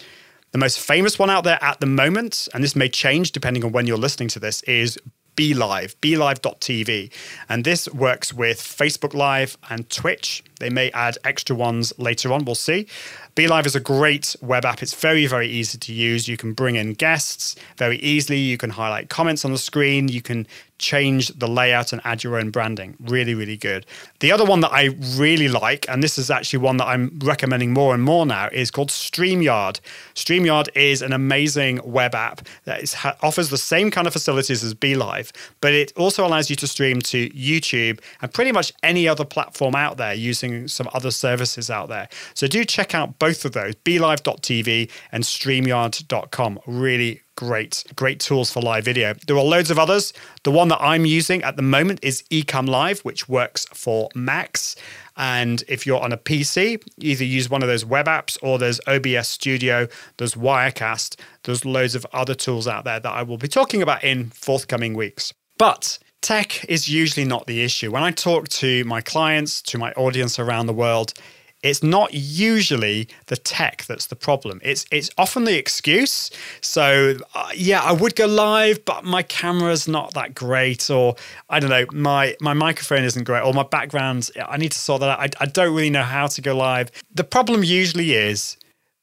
The 0.52 0.58
most 0.58 0.80
famous 0.80 1.20
one 1.20 1.30
out 1.30 1.44
there 1.44 1.60
at 1.62 1.80
the 1.80 1.86
moment, 1.86 2.48
and 2.54 2.64
this 2.64 2.76
may 2.76 2.90
change 2.90 3.34
depending 3.34 3.66
on 3.66 3.72
when 3.72 3.86
you're 3.86 3.98
listening 3.98 4.30
to 4.30 4.40
this, 4.40 4.64
is 4.64 4.98
BeLive, 5.36 5.96
BeLive.tv. 5.98 7.12
And 7.48 7.64
this 7.64 7.88
works 7.94 8.34
with 8.34 8.60
Facebook 8.60 9.14
Live 9.14 9.58
and 9.70 9.90
Twitch. 9.90 10.44
They 10.60 10.70
may 10.70 10.92
add 10.92 11.18
extra 11.24 11.56
ones 11.56 11.94
later 11.98 12.34
on, 12.34 12.46
we'll 12.46 12.56
see. 12.56 12.88
BeLive 13.36 13.66
is 13.66 13.76
a 13.76 13.80
great 13.80 14.36
web 14.42 14.66
app. 14.66 14.84
It's 14.84 14.94
very, 14.94 15.26
very 15.26 15.48
easy 15.48 15.78
to 15.78 15.94
use. 15.94 16.28
You 16.28 16.36
can 16.36 16.54
bring 16.54 16.76
in 16.76 16.94
guests 16.94 17.56
very 17.78 17.98
easily. 18.00 18.38
You 18.38 18.58
can 18.58 18.72
highlight 18.72 19.10
comments 19.10 19.46
on 19.46 19.52
the 19.52 19.58
screen. 19.58 20.10
You 20.10 20.22
can 20.22 20.46
change 20.80 21.28
the 21.28 21.48
layout 21.48 21.94
and 21.94 22.02
add 22.04 22.24
your 22.24 22.38
own 22.38 22.50
branding. 22.50 22.96
Really, 23.00 23.36
really 23.36 23.58
good. 23.58 23.86
The 24.20 24.32
other 24.32 24.46
one 24.46 24.62
that 24.62 24.72
I 24.72 24.96
really 25.16 25.48
like, 25.48 25.86
and 25.88 26.02
this 26.02 26.18
is 26.18 26.32
actually 26.32 26.60
one 26.60 26.78
that 26.78 26.88
I'm 26.88 27.20
recommending 27.24 27.74
more 27.74 27.94
and 27.94 28.02
more 28.02 28.26
now, 28.26 28.50
is 28.52 28.72
called 28.72 28.90
StreamYard. 28.90 29.80
StreamYard 30.16 30.70
is 30.76 31.02
an 31.02 31.14
amazing 31.14 31.82
web 31.84 32.16
app 32.16 32.48
that 32.66 32.82
is, 32.82 32.96
offers 33.22 33.50
the 33.50 33.58
same 33.58 33.92
kind 33.92 34.08
of 34.08 34.14
facilities 34.14 34.64
as 34.64 34.74
BeLive, 34.74 35.32
but 35.62 35.74
it 35.74 35.92
also 35.96 36.26
allows 36.26 36.50
you 36.50 36.56
to 36.56 36.68
stream 36.68 37.02
to 37.02 37.30
YouTube 37.30 38.00
and 38.22 38.34
pretty 38.34 38.52
much 38.52 38.72
any 38.82 39.08
other 39.08 39.26
platform 39.26 39.76
out 39.76 39.98
there 39.98 40.14
using 40.14 40.68
some 40.68 40.90
other 40.94 41.12
services 41.12 41.70
out 41.70 41.90
there. 41.90 42.08
So 42.34 42.48
do 42.48 42.64
check 42.66 42.96
out 42.96 43.20
both 43.20 43.46
of 43.46 43.52
those, 43.52 43.76
belive.tv 43.76 44.90
and 45.12 45.24
StreamYard.com. 45.24 46.60
Really 46.66 47.22
great, 47.40 47.86
great 47.96 48.20
tools 48.20 48.52
for 48.52 48.60
live 48.60 48.84
video. 48.84 49.14
There 49.26 49.38
are 49.38 49.44
loads 49.44 49.72
of 49.72 49.80
others. 49.80 50.12
The 50.44 50.52
one 50.52 50.68
that 50.68 50.82
I'm 50.82 51.06
using 51.06 51.42
at 51.44 51.56
the 51.56 51.62
moment 51.62 52.02
is 52.04 52.22
Ecamm 52.24 52.68
Live, 52.68 53.00
which 53.00 53.30
works 53.30 53.66
for 53.74 54.10
Macs. 54.14 54.76
And 55.16 55.64
if 55.70 55.88
you're 55.88 56.02
on 56.02 56.12
a 56.12 56.18
PC, 56.18 56.84
either 56.98 57.24
use 57.24 57.50
one 57.50 57.64
of 57.64 57.70
those 57.70 57.86
web 57.86 58.08
apps 58.08 58.38
or 58.42 58.60
there's 58.60 58.82
OBS 58.88 59.30
Studio, 59.30 59.88
there's 60.18 60.36
Wirecast, 60.36 61.18
there's 61.44 61.64
loads 61.64 61.96
of 61.96 62.06
other 62.12 62.36
tools 62.36 62.68
out 62.68 62.84
there 62.84 63.00
that 63.00 63.10
I 63.10 63.24
will 63.24 63.38
be 63.38 63.48
talking 63.48 63.82
about 63.82 64.04
in 64.04 64.32
forthcoming 64.32 64.94
weeks. 64.94 65.34
But 65.58 65.98
tech 66.20 66.66
is 66.66 66.90
usually 66.90 67.26
not 67.26 67.48
the 67.48 67.64
issue. 67.64 67.90
When 67.90 68.04
I 68.04 68.12
talk 68.12 68.50
to 68.50 68.84
my 68.84 69.00
clients, 69.00 69.62
to 69.62 69.78
my 69.78 69.94
audience 69.94 70.40
around 70.40 70.66
the 70.66 70.74
world, 70.74 71.14
it's 71.62 71.84
not 71.84 72.14
usually 72.14 73.10
the 73.28 73.36
tech 73.36 73.86
that's 73.86 74.08
the 74.08 74.16
problem. 74.16 74.60
It's 74.64 74.86
it's 74.92 75.10
often 75.18 75.44
the 75.44 75.58
excuse. 75.58 76.32
So 76.62 77.18
uh, 77.36 77.50
yeah, 77.54 77.82
I 77.82 77.92
would 77.92 78.16
go 78.16 78.26
live, 78.26 78.86
but 78.86 79.04
my 79.04 79.24
camera's 79.24 79.88
not 79.88 80.14
that 80.14 80.34
great, 80.34 80.90
or 80.90 81.16
I 81.50 81.60
don't 81.60 81.70
know, 81.70 81.86
my 81.92 82.36
my 82.40 82.54
microphone 82.54 83.04
isn't 83.04 83.24
great, 83.26 83.42
or 83.42 83.54
my 83.54 83.64
background. 83.64 84.30
I 84.48 84.58
need 84.58 84.72
to 84.72 84.80
sort 84.80 85.02
that 85.02 85.10
out. 85.10 85.20
I, 85.20 85.44
I 85.44 85.46
don't 85.48 85.76
really 85.76 85.90
know 85.90 86.04
how 86.04 86.28
to 86.28 86.42
go 86.42 86.56
live. 86.56 86.92
The 87.14 87.24
problem 87.24 87.64
usually 87.64 88.14
is 88.14 88.58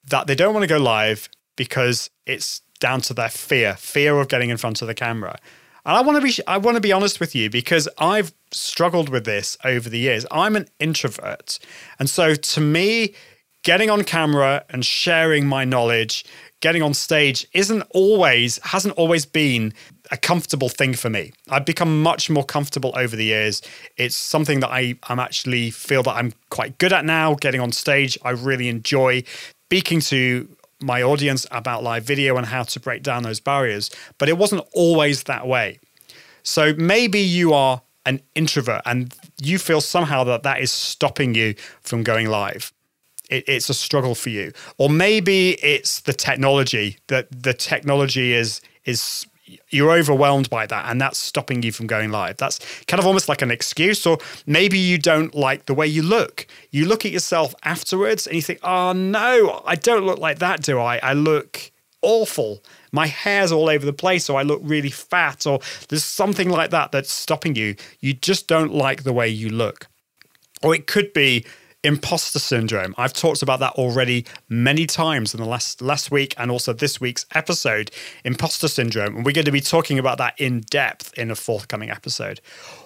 that 0.09 0.27
they 0.27 0.35
don't 0.35 0.55
want 0.55 0.63
to 0.63 0.69
go 0.69 0.79
live 0.79 1.29
because 1.57 2.11
it's 2.27 2.63
down 2.81 3.01
to 3.03 3.15
their 3.15 3.29
fear, 3.29 3.75
fear 3.75 4.19
of 4.21 4.29
getting 4.29 4.51
in 4.51 4.57
front 4.57 4.83
of 4.83 4.89
the 4.89 4.95
camera. 4.95 5.39
And 5.87 5.97
I 5.97 6.01
want 6.01 6.17
to 6.17 6.23
be 6.23 6.47
I 6.49 6.59
want 6.59 6.75
to 6.75 6.81
be 6.81 6.93
honest 6.93 7.21
with 7.21 7.35
you 7.37 7.49
because 7.49 7.89
I've 7.99 8.35
struggled 8.51 9.09
with 9.09 9.25
this 9.25 9.57
over 9.65 9.89
the 9.89 10.01
years. 10.01 10.27
I'm 10.33 10.57
an 10.57 10.67
introvert. 10.81 11.61
And 12.01 12.11
so 12.11 12.35
to 12.35 12.61
me, 12.61 13.15
getting 13.63 13.89
on 13.89 14.03
camera 14.03 14.65
and 14.69 14.85
sharing 14.85 15.47
my 15.47 15.65
knowledge, 15.65 16.25
getting 16.61 16.83
on 16.83 16.93
stage 16.93 17.47
isn't 17.53 17.83
always 17.91 18.59
hasn't 18.65 18.95
always 18.97 19.25
been 19.25 19.73
a 20.11 20.17
comfortable 20.17 20.69
thing 20.69 20.93
for 20.93 21.09
me. 21.09 21.33
I've 21.51 21.65
become 21.65 22.03
much 22.03 22.29
more 22.29 22.45
comfortable 22.45 22.93
over 22.97 23.15
the 23.15 23.25
years. 23.25 23.63
It's 23.97 24.17
something 24.17 24.59
that 24.61 24.71
I 24.71 24.97
I'm 25.05 25.21
actually 25.21 25.71
feel 25.71 26.03
that 26.03 26.17
I'm 26.17 26.33
quite 26.51 26.79
good 26.79 26.93
at 26.93 27.05
now. 27.05 27.35
Getting 27.35 27.61
on 27.61 27.71
stage, 27.71 28.19
I 28.25 28.31
really 28.31 28.69
enjoy 28.69 29.23
speaking 29.67 30.01
to 30.01 30.49
my 30.81 31.03
audience 31.03 31.47
about 31.51 31.83
live 31.83 32.05
video 32.05 32.37
and 32.37 32.47
how 32.47 32.63
to 32.63 32.81
break 32.81 33.03
down 33.03 33.23
those 33.23 33.41
barriers. 33.41 33.91
But 34.19 34.29
it 34.29 34.39
wasn't 34.39 34.65
always 34.73 35.25
that 35.25 35.47
way. 35.47 35.79
So 36.43 36.75
maybe 36.75 37.21
you 37.21 37.53
are 37.53 37.83
an 38.05 38.21
introvert 38.35 38.83
and 38.87 39.15
you 39.43 39.59
feel 39.59 39.81
somehow 39.81 40.25
that 40.25 40.45
that 40.45 40.61
is 40.61 40.71
stopping 40.71 41.35
you 41.35 41.55
from 41.83 42.03
going 42.03 42.29
live. 42.29 42.73
It, 43.29 43.45
it's 43.49 43.69
a 43.69 43.75
struggle 43.75 44.15
for 44.15 44.31
you, 44.31 44.53
or 44.79 44.89
maybe 44.89 45.53
it's 45.55 46.01
the 46.01 46.13
technology 46.13 46.99
that 47.09 47.27
the 47.31 47.53
technology 47.53 48.33
is 48.33 48.61
is 48.85 49.27
you're 49.69 49.93
overwhelmed 49.93 50.51
by 50.51 50.67
that 50.67 50.91
and 50.91 51.01
that's 51.01 51.19
stopping 51.19 51.63
you 51.63 51.73
from 51.73 51.87
going 51.87 52.11
live. 52.11 52.37
That's 52.37 52.59
kind 52.87 52.99
of 52.99 53.07
almost 53.07 53.29
like 53.29 53.43
an 53.43 53.51
excuse. 53.51 54.07
Or 54.07 54.19
maybe 54.47 54.79
you 54.79 54.99
don't 54.99 55.35
like 55.35 55.67
the 55.67 55.75
way 55.75 55.87
you 55.87 56.03
look. 56.03 56.47
You 56.71 56.87
look 56.87 57.05
at 57.05 57.13
yourself 57.13 57.55
afterwards 57.65 58.27
and 58.27 58.37
you 58.37 58.43
think, 58.43 58.61
oh 58.63 58.93
no, 58.93 59.63
I 59.65 59.77
don't 59.77 60.05
look 60.05 60.19
like 60.19 60.39
that, 60.41 60.63
do 60.63 60.79
I? 60.79 60.99
I 61.03 61.13
look 61.13 61.71
awful. 62.03 62.63
My 62.93 63.07
hair's 63.07 63.53
all 63.53 63.69
over 63.69 63.85
the 63.85 63.93
place, 63.93 64.25
so 64.25 64.37
I 64.37 64.43
look 64.43 64.61
really 64.63 64.91
fat, 64.91 65.47
or 65.47 65.61
there's 65.89 66.05
something 66.05 66.49
like 66.49 66.71
that 66.71 66.93
that's 66.93 67.11
stopping 67.11 67.57
you. 67.57 67.75
You 68.01 68.15
just 68.15 68.47
don't 68.47 68.73
like 68.73 69.03
the 69.03 69.13
way 69.13 69.29
you 69.29 69.49
look. 69.49 69.89
Or 70.63 70.75
it 70.75 70.87
could 70.87 71.13
be 71.13 71.45
imposter 71.87 72.39
syndrome. 72.39 72.95
I've 72.99 73.13
talked 73.13 73.43
about 73.43 73.61
that 73.61 73.73
already 73.75 74.27
many 74.49 74.87
times 74.87 75.33
in 75.33 75.41
the 75.41 75.47
last 75.47 75.81
last 75.81 76.11
week 76.11 76.35
and 76.37 76.51
also 76.51 76.73
this 76.73 77.01
week's 77.01 77.25
episode, 77.35 77.91
imposter 78.25 78.69
syndrome, 78.69 79.17
and 79.17 79.25
we're 79.25 79.33
going 79.33 79.45
to 79.45 79.53
be 79.53 79.61
talking 79.61 79.99
about 79.99 80.19
that 80.19 80.35
in 80.39 80.61
depth 80.69 81.17
in 81.17 81.31
a 81.31 81.37
forthcoming 81.37 81.91
episode. 81.91 82.41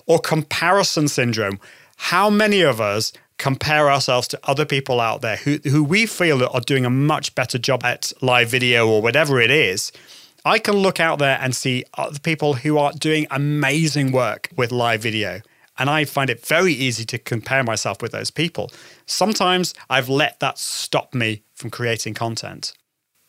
Or 0.06 0.18
comparison 0.18 1.08
syndrome. 1.08 1.58
How 1.96 2.30
many 2.30 2.62
of 2.62 2.80
us 2.80 3.12
compare 3.36 3.90
ourselves 3.90 4.28
to 4.28 4.40
other 4.44 4.64
people 4.64 5.00
out 5.00 5.22
there 5.22 5.36
who 5.36 5.58
who 5.64 5.82
we 5.82 6.06
feel 6.06 6.46
are 6.46 6.60
doing 6.60 6.84
a 6.84 6.90
much 6.90 7.34
better 7.34 7.58
job 7.58 7.84
at 7.84 8.12
live 8.20 8.50
video 8.50 8.88
or 8.88 9.02
whatever 9.02 9.40
it 9.40 9.50
is? 9.50 9.92
I 10.44 10.58
can 10.58 10.74
look 10.74 11.00
out 11.00 11.18
there 11.18 11.38
and 11.40 11.54
see 11.54 11.84
other 11.94 12.18
people 12.18 12.54
who 12.54 12.78
are 12.78 12.92
doing 12.92 13.26
amazing 13.30 14.12
work 14.12 14.48
with 14.56 14.72
live 14.72 15.02
video. 15.02 15.40
And 15.80 15.90
I 15.90 16.04
find 16.04 16.30
it 16.30 16.46
very 16.46 16.74
easy 16.74 17.04
to 17.06 17.18
compare 17.18 17.64
myself 17.64 18.00
with 18.02 18.12
those 18.12 18.30
people. 18.30 18.70
Sometimes 19.06 19.74
I've 19.88 20.08
let 20.08 20.38
that 20.38 20.58
stop 20.58 21.14
me 21.14 21.42
from 21.54 21.70
creating 21.70 22.14
content. 22.14 22.74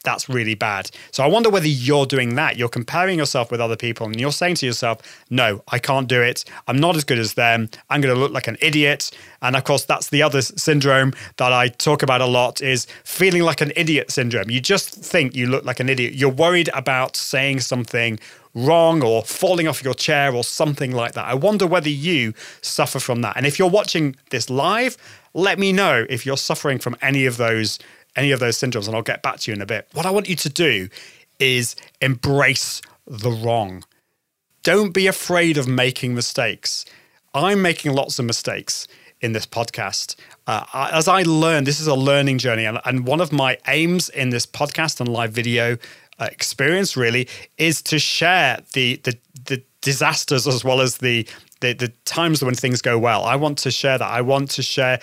That's 0.03 0.27
really 0.27 0.55
bad. 0.55 0.89
So 1.11 1.23
I 1.23 1.27
wonder 1.27 1.49
whether 1.49 1.67
you're 1.67 2.05
doing 2.05 2.35
that. 2.35 2.57
You're 2.57 2.69
comparing 2.69 3.19
yourself 3.19 3.51
with 3.51 3.61
other 3.61 3.75
people 3.75 4.07
and 4.07 4.19
you're 4.19 4.31
saying 4.31 4.55
to 4.55 4.65
yourself, 4.65 4.97
no, 5.29 5.63
I 5.67 5.79
can't 5.79 6.07
do 6.07 6.21
it. 6.21 6.43
I'm 6.67 6.77
not 6.77 6.95
as 6.95 7.03
good 7.03 7.19
as 7.19 7.35
them. 7.35 7.69
I'm 7.89 8.01
going 8.01 8.13
to 8.13 8.19
look 8.19 8.31
like 8.31 8.47
an 8.47 8.57
idiot. 8.61 9.11
And 9.41 9.55
of 9.55 9.63
course, 9.63 9.85
that's 9.85 10.09
the 10.09 10.23
other 10.23 10.41
syndrome 10.41 11.13
that 11.37 11.53
I 11.53 11.67
talk 11.67 12.03
about 12.03 12.19
a 12.19 12.25
lot 12.25 12.61
is 12.61 12.87
feeling 13.03 13.43
like 13.43 13.61
an 13.61 13.71
idiot 13.75 14.11
syndrome. 14.11 14.49
You 14.49 14.59
just 14.59 14.89
think 14.89 15.35
you 15.35 15.47
look 15.47 15.65
like 15.65 15.79
an 15.79 15.87
idiot. 15.87 16.15
You're 16.15 16.29
worried 16.29 16.69
about 16.73 17.15
saying 17.15 17.59
something 17.59 18.19
wrong 18.53 19.03
or 19.03 19.23
falling 19.23 19.67
off 19.67 19.83
your 19.83 19.93
chair 19.93 20.35
or 20.35 20.43
something 20.43 20.91
like 20.91 21.13
that. 21.13 21.25
I 21.25 21.33
wonder 21.33 21.65
whether 21.65 21.89
you 21.89 22.33
suffer 22.61 22.99
from 22.99 23.21
that. 23.21 23.37
And 23.37 23.45
if 23.45 23.57
you're 23.57 23.69
watching 23.69 24.15
this 24.29 24.49
live, 24.49 24.97
let 25.33 25.57
me 25.57 25.71
know 25.71 26.05
if 26.09 26.25
you're 26.25 26.37
suffering 26.37 26.79
from 26.79 26.95
any 27.01 27.25
of 27.25 27.37
those 27.37 27.79
any 28.17 28.31
of 28.31 28.41
those 28.41 28.57
syndromes 28.57 28.87
and 28.87 28.95
I'll 28.95 29.01
get 29.01 29.21
back 29.21 29.39
to 29.39 29.51
you 29.51 29.55
in 29.55 29.61
a 29.61 29.65
bit. 29.65 29.87
What 29.93 30.05
I 30.05 30.11
want 30.11 30.27
you 30.27 30.35
to 30.35 30.49
do 30.49 30.89
is 31.39 31.77
embrace 32.01 32.81
the 33.07 33.31
wrong. 33.31 33.85
Don't 34.63 34.93
be 34.93 35.07
afraid 35.07 35.57
of 35.57 35.65
making 35.67 36.13
mistakes. 36.13 36.85
I'm 37.33 37.61
making 37.61 37.93
lots 37.93 38.19
of 38.19 38.25
mistakes 38.25 38.85
in 39.21 39.31
this 39.31 39.45
podcast. 39.45 40.15
Uh, 40.45 40.65
as 40.91 41.07
I 41.07 41.23
learn, 41.23 41.63
this 41.63 41.79
is 41.79 41.87
a 41.87 41.95
learning 41.95 42.39
journey. 42.39 42.65
And, 42.65 42.79
and 42.85 43.07
one 43.07 43.21
of 43.21 43.31
my 43.31 43.57
aims 43.67 44.09
in 44.09 44.31
this 44.31 44.45
podcast 44.45 44.99
and 44.99 45.07
live 45.07 45.31
video 45.31 45.77
Uh, 46.19 46.25
experience 46.31 46.95
really 46.95 47.27
is 47.57 47.81
to 47.81 47.97
share 47.97 48.61
the 48.73 48.97
the 49.03 49.17
the 49.45 49.63
disasters 49.81 50.47
as 50.47 50.63
well 50.63 50.81
as 50.81 50.97
the 50.97 51.27
the, 51.61 51.73
the 51.73 51.87
times 52.05 52.43
when 52.43 52.55
things 52.55 52.81
go 52.81 52.97
well. 52.97 53.23
I 53.23 53.35
want 53.35 53.57
to 53.59 53.71
share 53.71 53.97
that. 53.97 54.07
I 54.07 54.21
want 54.21 54.49
to 54.51 54.63
share 54.63 54.99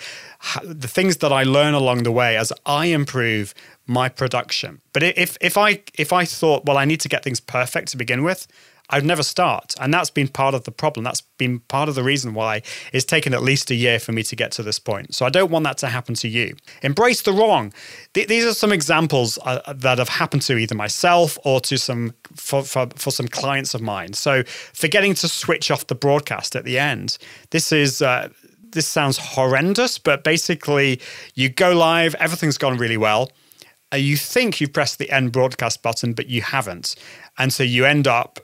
the 0.63 0.87
things 0.87 1.17
that 1.17 1.31
I 1.31 1.43
learn 1.43 1.73
along 1.73 2.03
the 2.03 2.11
way 2.11 2.37
as 2.37 2.53
I 2.65 2.87
improve 2.87 3.53
my 3.87 4.09
production. 4.09 4.81
But 4.93 5.03
if 5.03 5.37
if 5.41 5.57
I 5.57 5.81
if 5.97 6.13
I 6.13 6.25
thought, 6.25 6.65
well, 6.65 6.77
I 6.77 6.85
need 6.85 6.99
to 7.01 7.09
get 7.09 7.23
things 7.23 7.39
perfect 7.39 7.89
to 7.89 7.97
begin 7.97 8.23
with, 8.23 8.47
I'd 8.89 9.05
never 9.05 9.23
start. 9.23 9.75
And 9.79 9.93
that's 9.93 10.09
been 10.09 10.27
part 10.27 10.55
of 10.55 10.63
the 10.63 10.71
problem. 10.71 11.03
That's 11.03 11.21
been 11.21 11.59
part 11.61 11.89
of 11.89 11.95
the 11.95 12.03
reason 12.03 12.33
why 12.33 12.63
it's 12.91 13.05
taken 13.05 13.33
at 13.33 13.43
least 13.43 13.69
a 13.69 13.75
year 13.75 13.99
for 13.99 14.11
me 14.11 14.23
to 14.23 14.35
get 14.35 14.51
to 14.53 14.63
this 14.63 14.79
point. 14.79 15.13
So 15.13 15.25
I 15.25 15.29
don't 15.29 15.51
want 15.51 15.63
that 15.65 15.77
to 15.79 15.87
happen 15.87 16.15
to 16.15 16.27
you. 16.27 16.55
Embrace 16.81 17.21
the 17.21 17.31
wrong. 17.31 17.73
Th- 18.13 18.27
these 18.27 18.45
are 18.45 18.53
some 18.53 18.71
examples 18.71 19.37
uh, 19.45 19.73
that 19.73 19.99
have 19.99 20.09
happened 20.09 20.41
to 20.43 20.57
either 20.57 20.75
myself 20.75 21.37
or 21.45 21.61
to 21.61 21.77
some 21.77 22.13
for, 22.35 22.63
for, 22.63 22.87
for, 22.95 23.11
some 23.11 23.27
clients 23.27 23.73
of 23.73 23.81
mine. 23.81 24.13
So 24.13 24.43
forgetting 24.45 25.13
to 25.15 25.27
switch 25.27 25.69
off 25.71 25.87
the 25.87 25.95
broadcast 25.95 26.55
at 26.55 26.63
the 26.63 26.79
end. 26.79 27.17
This 27.51 27.71
is 27.71 28.01
uh, 28.01 28.29
this 28.71 28.87
sounds 28.87 29.17
horrendous, 29.17 29.97
but 29.97 30.23
basically 30.23 31.01
you 31.35 31.49
go 31.49 31.75
live, 31.75 32.15
everything's 32.15 32.57
gone 32.57 32.77
really 32.77 32.97
well. 32.97 33.31
Uh, 33.91 33.97
you 33.97 34.15
think 34.15 34.61
you've 34.61 34.73
pressed 34.73 34.99
the 34.99 35.09
end 35.09 35.31
broadcast 35.31 35.81
button, 35.81 36.13
but 36.13 36.27
you 36.27 36.41
haven't. 36.41 36.95
And 37.37 37.51
so 37.51 37.63
you 37.63 37.85
end 37.85 38.07
up 38.07 38.39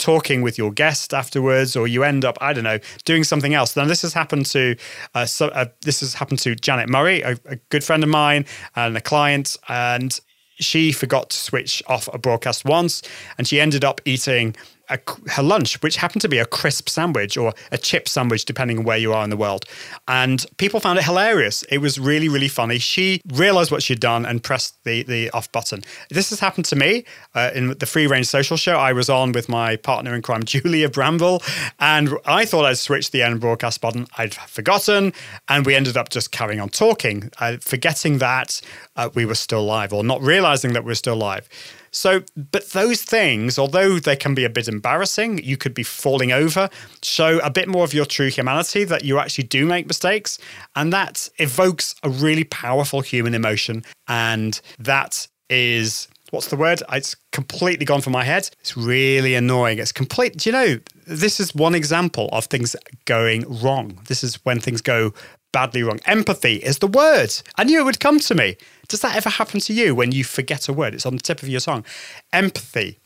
talking 0.00 0.42
with 0.42 0.58
your 0.58 0.72
guest 0.72 1.14
afterwards, 1.14 1.76
or 1.76 1.86
you 1.86 2.02
end 2.02 2.24
up, 2.24 2.36
I 2.40 2.52
don't 2.52 2.64
know, 2.64 2.78
doing 3.04 3.22
something 3.22 3.54
else. 3.54 3.76
Now, 3.76 3.84
this 3.84 4.02
has 4.02 4.12
happened 4.12 4.46
to 4.46 4.74
uh, 5.14 5.26
so, 5.26 5.48
uh, 5.48 5.66
this 5.82 6.00
has 6.00 6.14
happened 6.14 6.40
to 6.40 6.54
Janet 6.56 6.88
Murray, 6.88 7.20
a, 7.20 7.36
a 7.44 7.56
good 7.68 7.84
friend 7.84 8.02
of 8.02 8.08
mine 8.08 8.46
and 8.74 8.96
a 8.96 9.00
client, 9.00 9.56
and 9.68 10.18
she 10.58 10.92
forgot 10.92 11.30
to 11.30 11.36
switch 11.36 11.82
off 11.86 12.08
a 12.12 12.18
broadcast 12.18 12.64
once, 12.64 13.02
and 13.38 13.46
she 13.46 13.60
ended 13.60 13.84
up 13.84 14.00
eating 14.04 14.56
a, 14.90 14.98
her 15.30 15.42
lunch, 15.42 15.80
which 15.82 15.96
happened 15.96 16.20
to 16.22 16.28
be 16.28 16.38
a 16.38 16.46
crisp 16.46 16.88
sandwich 16.88 17.36
or 17.36 17.54
a 17.72 17.78
chip 17.78 18.08
sandwich, 18.08 18.44
depending 18.44 18.78
on 18.78 18.84
where 18.84 18.98
you 18.98 19.12
are 19.12 19.24
in 19.24 19.30
the 19.30 19.36
world. 19.36 19.64
And 20.08 20.44
people 20.58 20.80
found 20.80 20.98
it 20.98 21.04
hilarious. 21.04 21.62
It 21.64 21.78
was 21.78 21.98
really, 21.98 22.28
really 22.28 22.48
funny. 22.48 22.78
She 22.78 23.20
realized 23.32 23.70
what 23.70 23.82
she'd 23.82 24.00
done 24.00 24.26
and 24.26 24.42
pressed 24.42 24.82
the, 24.84 25.02
the 25.02 25.30
off 25.30 25.50
button. 25.52 25.82
This 26.10 26.30
has 26.30 26.40
happened 26.40 26.66
to 26.66 26.76
me 26.76 27.04
uh, 27.34 27.50
in 27.54 27.78
the 27.78 27.86
Free 27.86 28.06
Range 28.06 28.26
Social 28.26 28.56
Show. 28.56 28.76
I 28.76 28.92
was 28.92 29.08
on 29.08 29.32
with 29.32 29.48
my 29.48 29.76
partner 29.76 30.14
in 30.14 30.22
crime, 30.22 30.42
Julia 30.50 30.88
Bramble, 30.88 31.42
and 31.78 32.10
I 32.26 32.44
thought 32.44 32.64
I'd 32.64 32.78
switched 32.78 33.12
the 33.12 33.22
end 33.22 33.40
broadcast 33.40 33.80
button. 33.80 34.06
I'd 34.18 34.34
forgotten, 34.34 35.12
and 35.48 35.64
we 35.64 35.74
ended 35.74 35.96
up 35.96 36.10
just 36.10 36.32
carrying 36.32 36.60
on 36.60 36.68
talking, 36.68 37.30
uh, 37.38 37.56
forgetting 37.60 38.18
that 38.18 38.60
uh, 38.96 39.10
we 39.14 39.24
were 39.24 39.34
still 39.34 39.64
live 39.64 39.92
or 39.92 40.04
not 40.04 40.20
realizing 40.20 40.72
that 40.72 40.84
we 40.84 40.90
we're 40.90 40.94
still 40.94 41.16
live. 41.16 41.48
So, 41.92 42.22
but 42.36 42.70
those 42.70 43.02
things, 43.02 43.58
although 43.58 43.98
they 43.98 44.16
can 44.16 44.34
be 44.34 44.44
a 44.44 44.50
bit 44.50 44.68
embarrassing, 44.68 45.42
you 45.42 45.56
could 45.56 45.74
be 45.74 45.82
falling 45.82 46.32
over, 46.32 46.70
show 47.02 47.38
a 47.40 47.50
bit 47.50 47.68
more 47.68 47.84
of 47.84 47.92
your 47.92 48.06
true 48.06 48.28
humanity 48.28 48.84
that 48.84 49.04
you 49.04 49.18
actually 49.18 49.44
do 49.44 49.66
make 49.66 49.86
mistakes. 49.86 50.38
And 50.76 50.92
that 50.92 51.28
evokes 51.38 51.94
a 52.02 52.10
really 52.10 52.44
powerful 52.44 53.00
human 53.00 53.34
emotion. 53.34 53.84
And 54.06 54.60
that 54.78 55.26
is 55.48 56.08
what's 56.30 56.48
the 56.48 56.56
word? 56.56 56.82
Uh, 56.82 56.94
it's 56.94 57.16
completely 57.32 57.84
gone 57.84 58.00
from 58.00 58.12
my 58.12 58.24
head. 58.24 58.48
It's 58.60 58.76
really 58.76 59.34
annoying. 59.34 59.78
It's 59.78 59.92
complete. 59.92 60.36
Do 60.38 60.48
you 60.48 60.52
know, 60.52 60.78
this 61.06 61.40
is 61.40 61.54
one 61.54 61.74
example 61.74 62.28
of 62.32 62.46
things 62.46 62.74
going 63.04 63.44
wrong. 63.62 63.98
This 64.06 64.24
is 64.24 64.36
when 64.44 64.60
things 64.60 64.80
go 64.80 65.12
badly 65.52 65.82
wrong. 65.82 66.00
Empathy 66.06 66.56
is 66.56 66.78
the 66.78 66.86
word. 66.86 67.30
I 67.56 67.64
knew 67.64 67.80
it 67.80 67.84
would 67.84 68.00
come 68.00 68.20
to 68.20 68.34
me. 68.34 68.56
Does 68.90 69.00
that 69.02 69.14
ever 69.14 69.30
happen 69.30 69.60
to 69.60 69.72
you 69.72 69.94
when 69.94 70.10
you 70.10 70.24
forget 70.24 70.68
a 70.68 70.72
word? 70.72 70.94
It's 70.94 71.06
on 71.06 71.14
the 71.14 71.22
tip 71.22 71.42
of 71.42 71.48
your 71.48 71.60
tongue. 71.60 71.84
Empathy. 72.32 72.98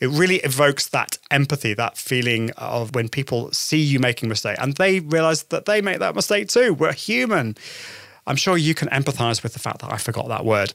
It 0.00 0.08
really 0.08 0.38
evokes 0.38 0.88
that 0.88 1.16
empathy, 1.30 1.74
that 1.74 1.96
feeling 1.96 2.50
of 2.56 2.96
when 2.96 3.08
people 3.08 3.52
see 3.52 3.78
you 3.78 4.00
making 4.00 4.26
a 4.26 4.30
mistake 4.30 4.56
and 4.58 4.74
they 4.74 4.98
realize 4.98 5.44
that 5.44 5.66
they 5.66 5.80
make 5.80 6.00
that 6.00 6.16
mistake 6.16 6.48
too. 6.48 6.74
We're 6.74 6.92
human. 6.92 7.56
I'm 8.26 8.34
sure 8.34 8.56
you 8.56 8.74
can 8.74 8.88
empathize 8.88 9.44
with 9.44 9.52
the 9.52 9.60
fact 9.60 9.80
that 9.82 9.92
I 9.92 9.96
forgot 9.96 10.26
that 10.26 10.44
word. 10.44 10.74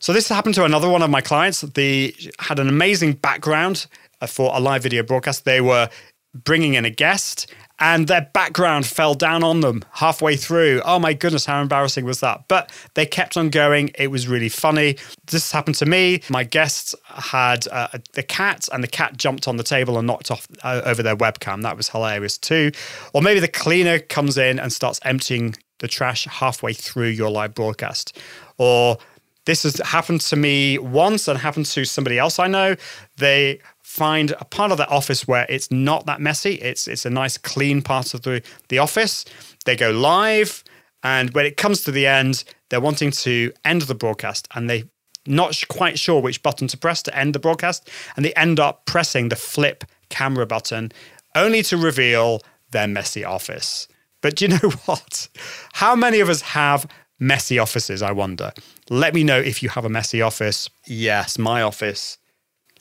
So 0.00 0.12
this 0.12 0.28
happened 0.28 0.56
to 0.56 0.64
another 0.64 0.88
one 0.88 1.02
of 1.02 1.10
my 1.10 1.20
clients. 1.20 1.60
They 1.60 2.14
had 2.40 2.58
an 2.58 2.68
amazing 2.68 3.12
background 3.12 3.86
uh, 4.20 4.26
for 4.26 4.50
a 4.52 4.58
live 4.58 4.82
video 4.82 5.04
broadcast. 5.04 5.44
They 5.44 5.60
were 5.60 5.88
bringing 6.34 6.74
in 6.74 6.84
a 6.84 6.90
guest 6.90 7.46
and 7.84 8.06
their 8.06 8.30
background 8.32 8.86
fell 8.86 9.12
down 9.12 9.44
on 9.44 9.60
them 9.60 9.84
halfway 9.92 10.36
through. 10.36 10.80
Oh 10.86 10.98
my 10.98 11.12
goodness, 11.12 11.44
how 11.44 11.60
embarrassing 11.60 12.06
was 12.06 12.20
that? 12.20 12.48
But 12.48 12.72
they 12.94 13.04
kept 13.04 13.36
on 13.36 13.50
going. 13.50 13.90
It 13.98 14.10
was 14.10 14.26
really 14.26 14.48
funny. 14.48 14.96
This 15.26 15.52
happened 15.52 15.76
to 15.76 15.86
me. 15.86 16.22
My 16.30 16.44
guests 16.44 16.94
had 17.04 17.68
uh, 17.68 17.88
the 18.14 18.22
cat, 18.22 18.70
and 18.72 18.82
the 18.82 18.88
cat 18.88 19.18
jumped 19.18 19.46
on 19.46 19.58
the 19.58 19.62
table 19.62 19.98
and 19.98 20.06
knocked 20.06 20.30
off 20.30 20.48
uh, 20.62 20.80
over 20.86 21.02
their 21.02 21.14
webcam. 21.14 21.60
That 21.60 21.76
was 21.76 21.90
hilarious 21.90 22.38
too. 22.38 22.72
Or 23.12 23.20
maybe 23.20 23.38
the 23.38 23.48
cleaner 23.48 23.98
comes 23.98 24.38
in 24.38 24.58
and 24.58 24.72
starts 24.72 24.98
emptying 25.04 25.54
the 25.80 25.88
trash 25.88 26.24
halfway 26.24 26.72
through 26.72 27.08
your 27.08 27.28
live 27.28 27.52
broadcast. 27.52 28.18
Or 28.56 28.96
this 29.44 29.64
has 29.64 29.76
happened 29.80 30.22
to 30.22 30.36
me 30.36 30.78
once 30.78 31.28
and 31.28 31.38
happened 31.38 31.66
to 31.66 31.84
somebody 31.84 32.18
else 32.18 32.38
I 32.38 32.46
know. 32.46 32.76
They 33.18 33.60
find 33.94 34.32
a 34.40 34.44
part 34.44 34.72
of 34.72 34.78
the 34.78 34.88
office 34.88 35.28
where 35.28 35.46
it's 35.48 35.70
not 35.70 36.04
that 36.06 36.20
messy. 36.20 36.54
It's 36.54 36.88
it's 36.88 37.06
a 37.06 37.10
nice 37.10 37.38
clean 37.38 37.80
part 37.80 38.12
of 38.12 38.22
the, 38.22 38.42
the 38.68 38.78
office. 38.78 39.24
They 39.66 39.76
go 39.76 39.90
live, 39.92 40.64
and 41.04 41.30
when 41.30 41.46
it 41.46 41.56
comes 41.56 41.84
to 41.84 41.92
the 41.92 42.04
end, 42.04 42.42
they're 42.68 42.80
wanting 42.80 43.12
to 43.12 43.52
end 43.64 43.82
the 43.82 43.94
broadcast, 43.94 44.48
and 44.54 44.68
they 44.68 44.84
not 45.26 45.62
quite 45.68 45.96
sure 45.98 46.20
which 46.20 46.42
button 46.42 46.66
to 46.68 46.76
press 46.76 47.02
to 47.02 47.16
end 47.16 47.34
the 47.34 47.38
broadcast, 47.38 47.88
and 48.16 48.24
they 48.24 48.34
end 48.34 48.58
up 48.58 48.84
pressing 48.84 49.28
the 49.28 49.36
flip 49.36 49.84
camera 50.08 50.44
button, 50.44 50.90
only 51.36 51.62
to 51.62 51.76
reveal 51.76 52.42
their 52.72 52.88
messy 52.88 53.24
office. 53.24 53.86
But 54.22 54.40
you 54.40 54.48
know 54.56 54.70
what? 54.86 55.28
How 55.74 55.94
many 55.94 56.18
of 56.18 56.28
us 56.28 56.40
have 56.40 56.84
messy 57.20 57.60
offices? 57.60 58.02
I 58.02 58.10
wonder. 58.10 58.52
Let 58.90 59.14
me 59.14 59.22
know 59.22 59.38
if 59.38 59.62
you 59.62 59.68
have 59.68 59.84
a 59.84 59.88
messy 59.88 60.20
office. 60.20 60.68
Yes, 60.84 61.38
my 61.38 61.62
office 61.62 62.18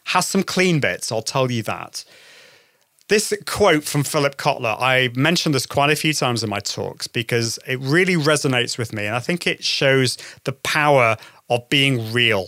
has 0.06 0.28
some 0.28 0.43
clean 0.43 0.80
bits, 0.80 1.12
I'll 1.12 1.22
tell 1.22 1.51
you 1.51 1.64
that. 1.64 2.04
This 3.10 3.34
quote 3.45 3.84
from 3.84 4.04
Philip 4.04 4.38
Kotler, 4.38 4.78
I 4.80 5.10
mentioned 5.14 5.54
this 5.54 5.66
quite 5.66 5.89
a 5.89 5.95
few 5.95 6.14
times 6.14 6.43
in 6.43 6.49
my 6.49 6.60
talks 6.60 7.08
because 7.08 7.60
it 7.68 7.80
really 7.80 8.16
resonates 8.16 8.78
with 8.78 8.93
me. 8.93 9.06
And 9.06 9.16
I 9.16 9.20
think 9.20 9.45
it 9.45 9.64
shows 9.64 10.18
the 10.45 10.54
power 10.54 11.18
of 11.49 11.68
being 11.70 12.14
real 12.14 12.47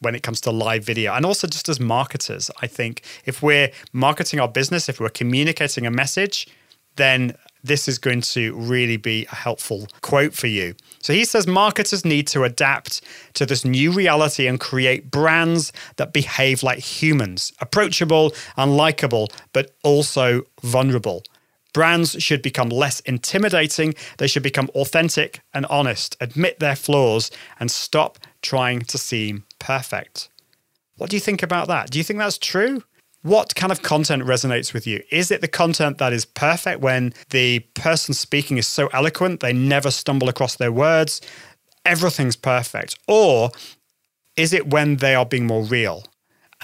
when 0.00 0.14
it 0.14 0.22
comes 0.22 0.40
to 0.42 0.50
live 0.50 0.84
video. 0.84 1.12
And 1.12 1.24
also, 1.24 1.46
just 1.46 1.68
as 1.68 1.78
marketers, 1.78 2.50
I 2.60 2.66
think 2.66 3.02
if 3.24 3.42
we're 3.42 3.70
marketing 3.92 4.40
our 4.40 4.48
business, 4.48 4.88
if 4.88 4.98
we're 4.98 5.10
communicating 5.10 5.86
a 5.86 5.90
message, 5.90 6.48
then 6.96 7.36
this 7.62 7.86
is 7.86 7.98
going 7.98 8.22
to 8.22 8.54
really 8.54 8.96
be 8.96 9.26
a 9.30 9.34
helpful 9.34 9.86
quote 10.00 10.34
for 10.34 10.48
you. 10.48 10.74
So 11.02 11.12
he 11.12 11.24
says 11.24 11.46
marketers 11.46 12.04
need 12.04 12.26
to 12.28 12.44
adapt 12.44 13.02
to 13.34 13.44
this 13.44 13.64
new 13.64 13.92
reality 13.92 14.46
and 14.46 14.58
create 14.58 15.10
brands 15.10 15.72
that 15.96 16.12
behave 16.12 16.62
like 16.62 16.78
humans, 16.78 17.52
approachable 17.60 18.32
and 18.56 18.76
likable, 18.76 19.28
but 19.52 19.74
also 19.82 20.42
vulnerable. 20.62 21.24
Brands 21.72 22.22
should 22.22 22.42
become 22.42 22.68
less 22.68 23.00
intimidating. 23.00 23.94
They 24.18 24.26
should 24.26 24.42
become 24.42 24.68
authentic 24.74 25.40
and 25.52 25.66
honest, 25.66 26.16
admit 26.20 26.60
their 26.60 26.76
flaws, 26.76 27.30
and 27.58 27.70
stop 27.70 28.18
trying 28.42 28.82
to 28.82 28.98
seem 28.98 29.44
perfect. 29.58 30.28
What 30.98 31.10
do 31.10 31.16
you 31.16 31.20
think 31.20 31.42
about 31.42 31.68
that? 31.68 31.90
Do 31.90 31.98
you 31.98 32.04
think 32.04 32.18
that's 32.18 32.38
true? 32.38 32.84
What 33.22 33.54
kind 33.54 33.70
of 33.70 33.82
content 33.82 34.24
resonates 34.24 34.74
with 34.74 34.84
you? 34.84 35.00
Is 35.12 35.30
it 35.30 35.40
the 35.40 35.48
content 35.48 35.98
that 35.98 36.12
is 36.12 36.24
perfect 36.24 36.80
when 36.80 37.14
the 37.30 37.60
person 37.74 38.14
speaking 38.14 38.58
is 38.58 38.66
so 38.66 38.88
eloquent, 38.88 39.40
they 39.40 39.52
never 39.52 39.92
stumble 39.92 40.28
across 40.28 40.56
their 40.56 40.72
words, 40.72 41.20
everything's 41.84 42.34
perfect? 42.34 42.98
Or 43.06 43.50
is 44.36 44.52
it 44.52 44.70
when 44.70 44.96
they 44.96 45.14
are 45.14 45.24
being 45.24 45.46
more 45.46 45.62
real 45.62 46.04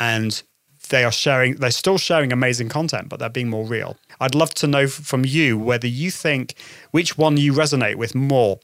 and 0.00 0.42
they 0.88 1.04
are 1.04 1.12
sharing, 1.12 1.56
they're 1.56 1.70
still 1.70 1.98
sharing 1.98 2.32
amazing 2.32 2.70
content, 2.70 3.08
but 3.08 3.20
they're 3.20 3.28
being 3.28 3.50
more 3.50 3.64
real? 3.64 3.96
I'd 4.20 4.34
love 4.34 4.52
to 4.54 4.66
know 4.66 4.88
from 4.88 5.24
you 5.24 5.56
whether 5.56 5.86
you 5.86 6.10
think 6.10 6.54
which 6.90 7.16
one 7.16 7.36
you 7.36 7.52
resonate 7.52 7.96
with 7.96 8.16
more. 8.16 8.58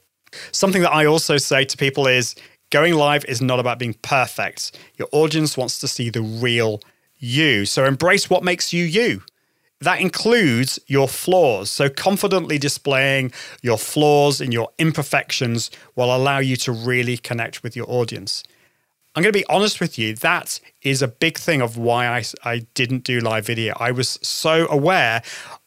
Something 0.51 0.81
that 0.81 0.93
I 0.93 1.05
also 1.05 1.37
say 1.37 1.63
to 1.63 1.77
people 1.77 2.07
is 2.07 2.35
going 2.71 2.95
live 2.95 3.23
is 3.23 3.41
not 3.41 3.61
about 3.61 3.79
being 3.79 3.93
perfect. 4.01 4.77
Your 4.97 5.07
audience 5.13 5.55
wants 5.55 5.79
to 5.79 5.87
see 5.87 6.09
the 6.09 6.21
real 6.21 6.81
you. 7.17 7.65
So 7.65 7.85
embrace 7.85 8.29
what 8.29 8.43
makes 8.43 8.73
you 8.73 8.83
you. 8.83 9.23
That 9.81 9.99
includes 9.99 10.79
your 10.87 11.07
flaws. 11.07 11.69
So, 11.69 11.89
confidently 11.89 12.57
displaying 12.57 13.33
your 13.61 13.77
flaws 13.77 14.39
and 14.39 14.53
your 14.53 14.69
imperfections 14.79 15.69
will 15.95 16.15
allow 16.15 16.39
you 16.39 16.55
to 16.57 16.71
really 16.71 17.17
connect 17.17 17.61
with 17.61 17.75
your 17.75 17.85
audience. 17.89 18.43
I'm 19.15 19.23
going 19.23 19.31
to 19.31 19.39
be 19.39 19.45
honest 19.47 19.79
with 19.79 19.97
you, 19.97 20.13
that 20.15 20.59
is 20.81 21.01
a 21.01 21.07
big 21.07 21.37
thing 21.37 21.61
of 21.61 21.77
why 21.77 22.07
I, 22.07 22.23
I 22.43 22.59
didn't 22.73 23.03
do 23.03 23.19
live 23.19 23.45
video. 23.45 23.73
I 23.79 23.91
was 23.91 24.19
so 24.21 24.67
aware 24.69 25.21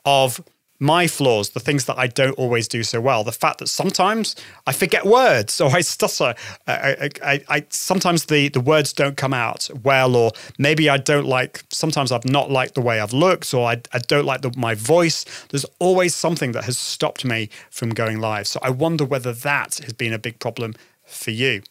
of 0.04 0.42
my 0.80 1.06
flaws, 1.06 1.50
the 1.50 1.60
things 1.60 1.86
that 1.86 1.98
I 1.98 2.06
don't 2.06 2.38
always 2.38 2.68
do 2.68 2.82
so 2.82 3.00
well, 3.00 3.24
the 3.24 3.32
fact 3.32 3.58
that 3.58 3.68
sometimes 3.68 4.36
I 4.66 4.72
forget 4.72 5.04
words 5.04 5.60
or 5.60 5.70
I 5.70 5.80
stutter. 5.80 6.34
I, 6.66 7.10
I, 7.22 7.44
I, 7.48 7.66
sometimes 7.70 8.26
the, 8.26 8.48
the 8.48 8.60
words 8.60 8.92
don't 8.92 9.16
come 9.16 9.34
out 9.34 9.68
well, 9.82 10.14
or 10.14 10.32
maybe 10.56 10.88
I 10.88 10.96
don't 10.96 11.26
like, 11.26 11.64
sometimes 11.70 12.12
I've 12.12 12.24
not 12.24 12.50
liked 12.50 12.74
the 12.74 12.80
way 12.80 13.00
I've 13.00 13.12
looked, 13.12 13.52
or 13.54 13.66
I, 13.66 13.82
I 13.92 13.98
don't 13.98 14.24
like 14.24 14.42
the, 14.42 14.52
my 14.56 14.74
voice. 14.74 15.24
There's 15.50 15.66
always 15.78 16.14
something 16.14 16.52
that 16.52 16.64
has 16.64 16.78
stopped 16.78 17.24
me 17.24 17.48
from 17.70 17.90
going 17.90 18.20
live. 18.20 18.46
So 18.46 18.60
I 18.62 18.70
wonder 18.70 19.04
whether 19.04 19.32
that 19.32 19.80
has 19.82 19.92
been 19.92 20.12
a 20.12 20.18
big 20.18 20.38
problem 20.38 20.74
for 21.04 21.32
you. 21.32 21.62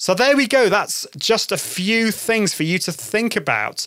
So 0.00 0.14
there 0.14 0.34
we 0.34 0.46
go. 0.46 0.70
That's 0.70 1.06
just 1.18 1.52
a 1.52 1.58
few 1.58 2.10
things 2.10 2.54
for 2.54 2.62
you 2.62 2.78
to 2.78 2.90
think 2.90 3.36
about 3.36 3.86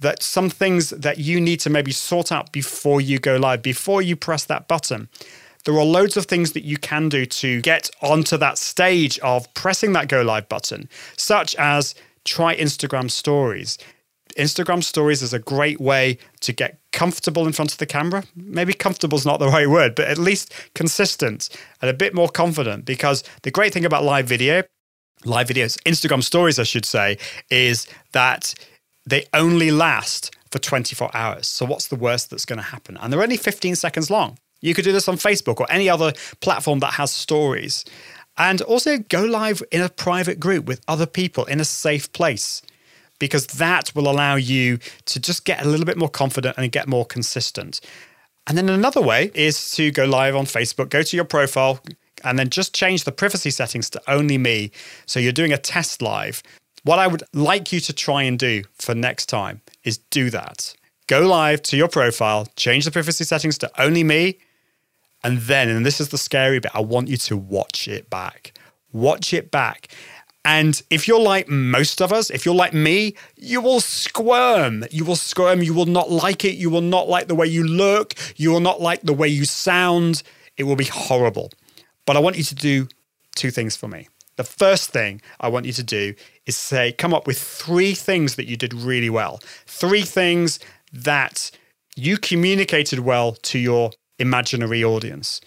that 0.00 0.22
some 0.22 0.50
things 0.50 0.90
that 0.90 1.18
you 1.18 1.40
need 1.40 1.60
to 1.60 1.70
maybe 1.70 1.92
sort 1.92 2.32
out 2.32 2.52
before 2.52 3.00
you 3.00 3.18
go 3.18 3.36
live, 3.36 3.62
before 3.62 4.02
you 4.02 4.16
press 4.16 4.44
that 4.44 4.68
button. 4.68 5.08
There 5.64 5.74
are 5.74 5.84
loads 5.84 6.16
of 6.16 6.26
things 6.26 6.52
that 6.52 6.64
you 6.64 6.76
can 6.76 7.08
do 7.08 7.24
to 7.24 7.60
get 7.62 7.90
onto 8.02 8.36
that 8.36 8.58
stage 8.58 9.18
of 9.20 9.52
pressing 9.54 9.92
that 9.94 10.08
go 10.08 10.22
live 10.22 10.48
button, 10.48 10.88
such 11.16 11.54
as 11.54 11.94
try 12.24 12.54
Instagram 12.56 13.10
stories. 13.10 13.78
Instagram 14.36 14.82
stories 14.82 15.22
is 15.22 15.32
a 15.32 15.38
great 15.38 15.80
way 15.80 16.18
to 16.40 16.52
get 16.52 16.78
comfortable 16.92 17.46
in 17.46 17.52
front 17.52 17.72
of 17.72 17.78
the 17.78 17.86
camera. 17.86 18.24
Maybe 18.34 18.72
comfortable 18.72 19.16
is 19.16 19.24
not 19.24 19.38
the 19.38 19.48
right 19.48 19.68
word, 19.68 19.94
but 19.94 20.08
at 20.08 20.18
least 20.18 20.52
consistent 20.74 21.48
and 21.80 21.90
a 21.90 21.94
bit 21.94 22.14
more 22.14 22.28
confident. 22.28 22.84
Because 22.84 23.22
the 23.42 23.50
great 23.50 23.72
thing 23.72 23.84
about 23.84 24.04
live 24.04 24.26
video, 24.26 24.64
live 25.24 25.48
videos, 25.48 25.80
Instagram 25.84 26.22
stories, 26.22 26.58
I 26.58 26.64
should 26.64 26.84
say, 26.84 27.18
is 27.50 27.86
that 28.12 28.54
they 29.06 29.26
only 29.32 29.70
last 29.70 30.34
for 30.50 30.58
24 30.58 31.10
hours. 31.14 31.46
So, 31.46 31.66
what's 31.66 31.88
the 31.88 31.96
worst 31.96 32.30
that's 32.30 32.44
going 32.44 32.58
to 32.58 32.62
happen? 32.62 32.96
And 33.00 33.12
they're 33.12 33.22
only 33.22 33.36
15 33.36 33.76
seconds 33.76 34.10
long. 34.10 34.38
You 34.60 34.72
could 34.74 34.84
do 34.84 34.92
this 34.92 35.08
on 35.08 35.16
Facebook 35.16 35.60
or 35.60 35.66
any 35.70 35.88
other 35.88 36.12
platform 36.40 36.78
that 36.78 36.94
has 36.94 37.12
stories. 37.12 37.84
And 38.36 38.60
also 38.62 38.98
go 38.98 39.24
live 39.24 39.62
in 39.70 39.82
a 39.82 39.88
private 39.88 40.40
group 40.40 40.64
with 40.64 40.80
other 40.88 41.06
people 41.06 41.44
in 41.44 41.60
a 41.60 41.64
safe 41.64 42.12
place, 42.12 42.62
because 43.18 43.46
that 43.48 43.94
will 43.94 44.08
allow 44.08 44.36
you 44.36 44.78
to 45.06 45.20
just 45.20 45.44
get 45.44 45.64
a 45.64 45.68
little 45.68 45.86
bit 45.86 45.98
more 45.98 46.08
confident 46.08 46.56
and 46.56 46.72
get 46.72 46.88
more 46.88 47.04
consistent. 47.04 47.80
And 48.46 48.58
then 48.58 48.68
another 48.68 49.00
way 49.00 49.30
is 49.34 49.70
to 49.72 49.90
go 49.90 50.04
live 50.04 50.34
on 50.34 50.46
Facebook, 50.46 50.88
go 50.88 51.02
to 51.02 51.16
your 51.16 51.24
profile, 51.24 51.80
and 52.24 52.38
then 52.38 52.48
just 52.48 52.74
change 52.74 53.04
the 53.04 53.12
privacy 53.12 53.50
settings 53.50 53.88
to 53.90 54.02
only 54.08 54.38
me. 54.38 54.70
So 55.06 55.20
you're 55.20 55.32
doing 55.32 55.52
a 55.52 55.58
test 55.58 56.02
live. 56.02 56.42
What 56.84 56.98
I 56.98 57.06
would 57.06 57.22
like 57.32 57.72
you 57.72 57.80
to 57.80 57.92
try 57.92 58.22
and 58.22 58.38
do 58.38 58.62
for 58.74 58.94
next 58.94 59.26
time 59.26 59.62
is 59.82 59.98
do 59.98 60.30
that. 60.30 60.74
Go 61.06 61.26
live 61.26 61.62
to 61.62 61.76
your 61.76 61.88
profile, 61.88 62.46
change 62.56 62.84
the 62.84 62.90
privacy 62.90 63.24
settings 63.24 63.58
to 63.58 63.70
only 63.80 64.04
me, 64.04 64.38
and 65.22 65.38
then, 65.38 65.70
and 65.70 65.84
this 65.84 65.98
is 65.98 66.10
the 66.10 66.18
scary 66.18 66.60
bit, 66.60 66.72
I 66.74 66.80
want 66.80 67.08
you 67.08 67.16
to 67.16 67.36
watch 67.36 67.88
it 67.88 68.10
back. 68.10 68.52
Watch 68.92 69.32
it 69.32 69.50
back. 69.50 69.88
And 70.44 70.80
if 70.90 71.08
you're 71.08 71.20
like 71.20 71.48
most 71.48 72.02
of 72.02 72.12
us, 72.12 72.28
if 72.28 72.44
you're 72.44 72.54
like 72.54 72.74
me, 72.74 73.16
you 73.34 73.62
will 73.62 73.80
squirm. 73.80 74.84
You 74.90 75.06
will 75.06 75.16
squirm. 75.16 75.62
You 75.62 75.72
will 75.72 75.86
not 75.86 76.10
like 76.10 76.44
it. 76.44 76.56
You 76.56 76.68
will 76.68 76.82
not 76.82 77.08
like 77.08 77.28
the 77.28 77.34
way 77.34 77.46
you 77.46 77.66
look. 77.66 78.12
You 78.36 78.50
will 78.50 78.60
not 78.60 78.82
like 78.82 79.00
the 79.00 79.14
way 79.14 79.26
you 79.26 79.46
sound. 79.46 80.22
It 80.58 80.64
will 80.64 80.76
be 80.76 80.84
horrible. 80.84 81.50
But 82.04 82.16
I 82.16 82.20
want 82.20 82.36
you 82.36 82.44
to 82.44 82.54
do 82.54 82.88
two 83.34 83.50
things 83.50 83.74
for 83.74 83.88
me. 83.88 84.08
The 84.36 84.44
first 84.44 84.90
thing 84.90 85.20
I 85.40 85.48
want 85.48 85.66
you 85.66 85.72
to 85.72 85.82
do 85.82 86.14
is 86.46 86.56
say, 86.56 86.92
come 86.92 87.14
up 87.14 87.26
with 87.26 87.38
three 87.38 87.94
things 87.94 88.34
that 88.36 88.46
you 88.46 88.56
did 88.56 88.74
really 88.74 89.10
well, 89.10 89.40
three 89.66 90.02
things 90.02 90.58
that 90.92 91.50
you 91.96 92.18
communicated 92.18 93.00
well 93.00 93.32
to 93.32 93.58
your 93.58 93.92
imaginary 94.18 94.82
audience. 94.82 95.40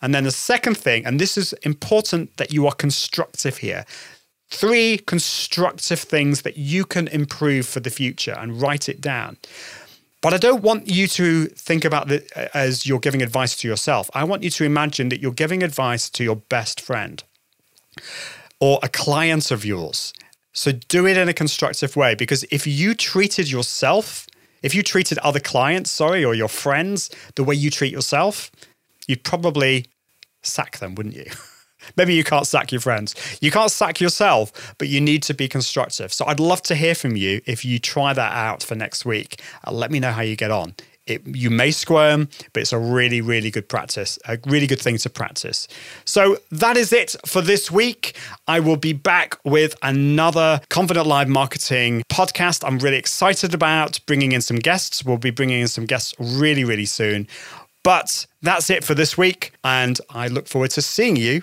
And 0.00 0.14
then 0.14 0.24
the 0.24 0.30
second 0.30 0.76
thing, 0.76 1.06
and 1.06 1.20
this 1.20 1.36
is 1.38 1.52
important 1.62 2.36
that 2.36 2.52
you 2.52 2.66
are 2.66 2.74
constructive 2.74 3.58
here. 3.58 3.84
Three 4.50 4.98
constructive 4.98 6.00
things 6.00 6.42
that 6.42 6.56
you 6.56 6.84
can 6.84 7.08
improve 7.08 7.66
for 7.66 7.80
the 7.80 7.90
future 7.90 8.36
and 8.38 8.60
write 8.60 8.88
it 8.88 9.00
down. 9.00 9.38
But 10.20 10.34
I 10.34 10.36
don't 10.36 10.62
want 10.62 10.88
you 10.88 11.08
to 11.08 11.46
think 11.46 11.84
about 11.84 12.10
it 12.12 12.30
as 12.54 12.86
you're 12.86 13.00
giving 13.00 13.22
advice 13.22 13.56
to 13.56 13.68
yourself. 13.68 14.10
I 14.14 14.24
want 14.24 14.42
you 14.42 14.50
to 14.50 14.64
imagine 14.64 15.08
that 15.08 15.20
you're 15.20 15.32
giving 15.32 15.62
advice 15.62 16.10
to 16.10 16.22
your 16.22 16.36
best 16.36 16.80
friend 16.80 17.22
or 18.60 18.78
a 18.82 18.88
client 18.88 19.50
of 19.50 19.64
yours. 19.64 20.12
So 20.52 20.72
do 20.72 21.06
it 21.06 21.16
in 21.16 21.28
a 21.28 21.34
constructive 21.34 21.96
way 21.96 22.14
because 22.14 22.44
if 22.50 22.66
you 22.66 22.94
treated 22.94 23.50
yourself 23.50 24.26
If 24.62 24.74
you 24.74 24.82
treated 24.82 25.18
other 25.18 25.40
clients, 25.40 25.90
sorry, 25.90 26.24
or 26.24 26.34
your 26.34 26.48
friends 26.48 27.10
the 27.34 27.44
way 27.44 27.54
you 27.54 27.70
treat 27.70 27.92
yourself, 27.92 28.50
you'd 29.08 29.24
probably 29.24 29.86
sack 30.42 30.78
them, 30.78 30.94
wouldn't 30.94 31.16
you? 31.16 31.26
Maybe 31.96 32.14
you 32.14 32.22
can't 32.22 32.46
sack 32.46 32.70
your 32.70 32.80
friends. 32.80 33.14
You 33.40 33.50
can't 33.50 33.70
sack 33.70 34.00
yourself, 34.00 34.74
but 34.78 34.88
you 34.88 35.00
need 35.00 35.24
to 35.24 35.34
be 35.34 35.48
constructive. 35.48 36.12
So 36.12 36.24
I'd 36.26 36.38
love 36.38 36.62
to 36.62 36.76
hear 36.76 36.94
from 36.94 37.16
you 37.16 37.40
if 37.44 37.64
you 37.64 37.80
try 37.80 38.12
that 38.12 38.32
out 38.32 38.62
for 38.62 38.76
next 38.76 39.04
week. 39.04 39.42
Uh, 39.66 39.72
let 39.72 39.90
me 39.90 39.98
know 39.98 40.12
how 40.12 40.22
you 40.22 40.36
get 40.36 40.52
on. 40.52 40.74
It, 41.06 41.26
you 41.26 41.50
may 41.50 41.72
squirm, 41.72 42.28
but 42.52 42.60
it's 42.60 42.72
a 42.72 42.78
really, 42.78 43.20
really 43.20 43.50
good 43.50 43.68
practice, 43.68 44.18
a 44.28 44.38
really 44.46 44.68
good 44.68 44.80
thing 44.80 44.98
to 44.98 45.10
practice. 45.10 45.66
So 46.04 46.38
that 46.52 46.76
is 46.76 46.92
it 46.92 47.16
for 47.26 47.42
this 47.42 47.70
week. 47.70 48.16
I 48.46 48.60
will 48.60 48.76
be 48.76 48.92
back 48.92 49.36
with 49.44 49.74
another 49.82 50.60
Confident 50.68 51.06
Live 51.06 51.28
Marketing 51.28 52.02
podcast. 52.08 52.64
I'm 52.64 52.78
really 52.78 52.98
excited 52.98 53.52
about 53.52 53.98
bringing 54.06 54.30
in 54.30 54.40
some 54.40 54.58
guests. 54.58 55.04
We'll 55.04 55.18
be 55.18 55.30
bringing 55.30 55.60
in 55.60 55.68
some 55.68 55.86
guests 55.86 56.14
really, 56.20 56.62
really 56.62 56.86
soon. 56.86 57.26
But 57.82 58.26
that's 58.42 58.70
it 58.70 58.84
for 58.84 58.94
this 58.94 59.18
week, 59.18 59.52
and 59.64 59.98
I 60.10 60.28
look 60.28 60.46
forward 60.46 60.70
to 60.72 60.82
seeing 60.82 61.16
you 61.16 61.42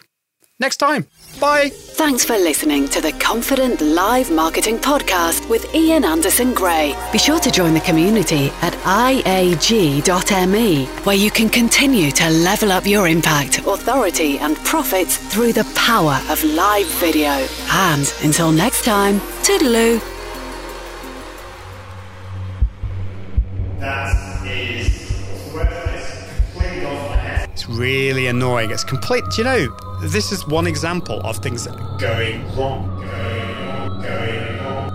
next 0.60 0.78
time. 0.78 1.08
Bye. 1.40 1.70
Thanks 1.70 2.26
for 2.26 2.38
listening 2.38 2.88
to 2.90 3.02
the 3.02 3.12
Confident 3.14 3.82
Live 3.82 4.32
Marketing 4.32 4.78
Podcast 4.78 5.48
with 5.50 5.74
Ian 5.74 6.04
Anderson 6.04 6.54
Gray. 6.54 6.96
Be 7.12 7.18
sure 7.18 7.40
to 7.40 7.52
join 7.52 7.74
the 7.74 7.80
community 7.82 8.50
at 8.62 8.74
iag.me, 8.84 10.86
where 10.86 11.16
you 11.16 11.32
can 11.32 11.50
continue 11.50 12.12
to 12.12 12.30
level 12.30 12.72
up 12.72 12.86
your 12.86 13.08
impact, 13.08 13.60
authority, 13.60 14.38
and 14.40 14.58
profits 14.58 15.18
through 15.18 15.54
the 15.54 15.70
power 15.76 16.20
of 16.30 16.44
live 16.44 16.88
video. 17.00 17.48
And 17.72 18.12
until 18.24 18.52
next 18.52 18.84
time, 18.84 19.20
toodaloo. 19.44 20.02
That 23.80 24.46
is 24.46 24.90
completely 26.54 26.86
off. 26.86 27.50
It's 27.50 27.70
really 27.70 28.28
annoying. 28.28 28.72
It's 28.72 28.84
complete. 28.84 29.24
Do 29.32 29.38
you 29.38 29.44
know? 29.46 29.89
This 30.02 30.32
is 30.32 30.48
one 30.48 30.66
example 30.66 31.20
of 31.26 31.40
things 31.40 31.68
going 32.00 32.42
wrong. 32.56 32.88
Going. 33.02 34.02
Going 34.02 34.58
wrong. 34.64 34.90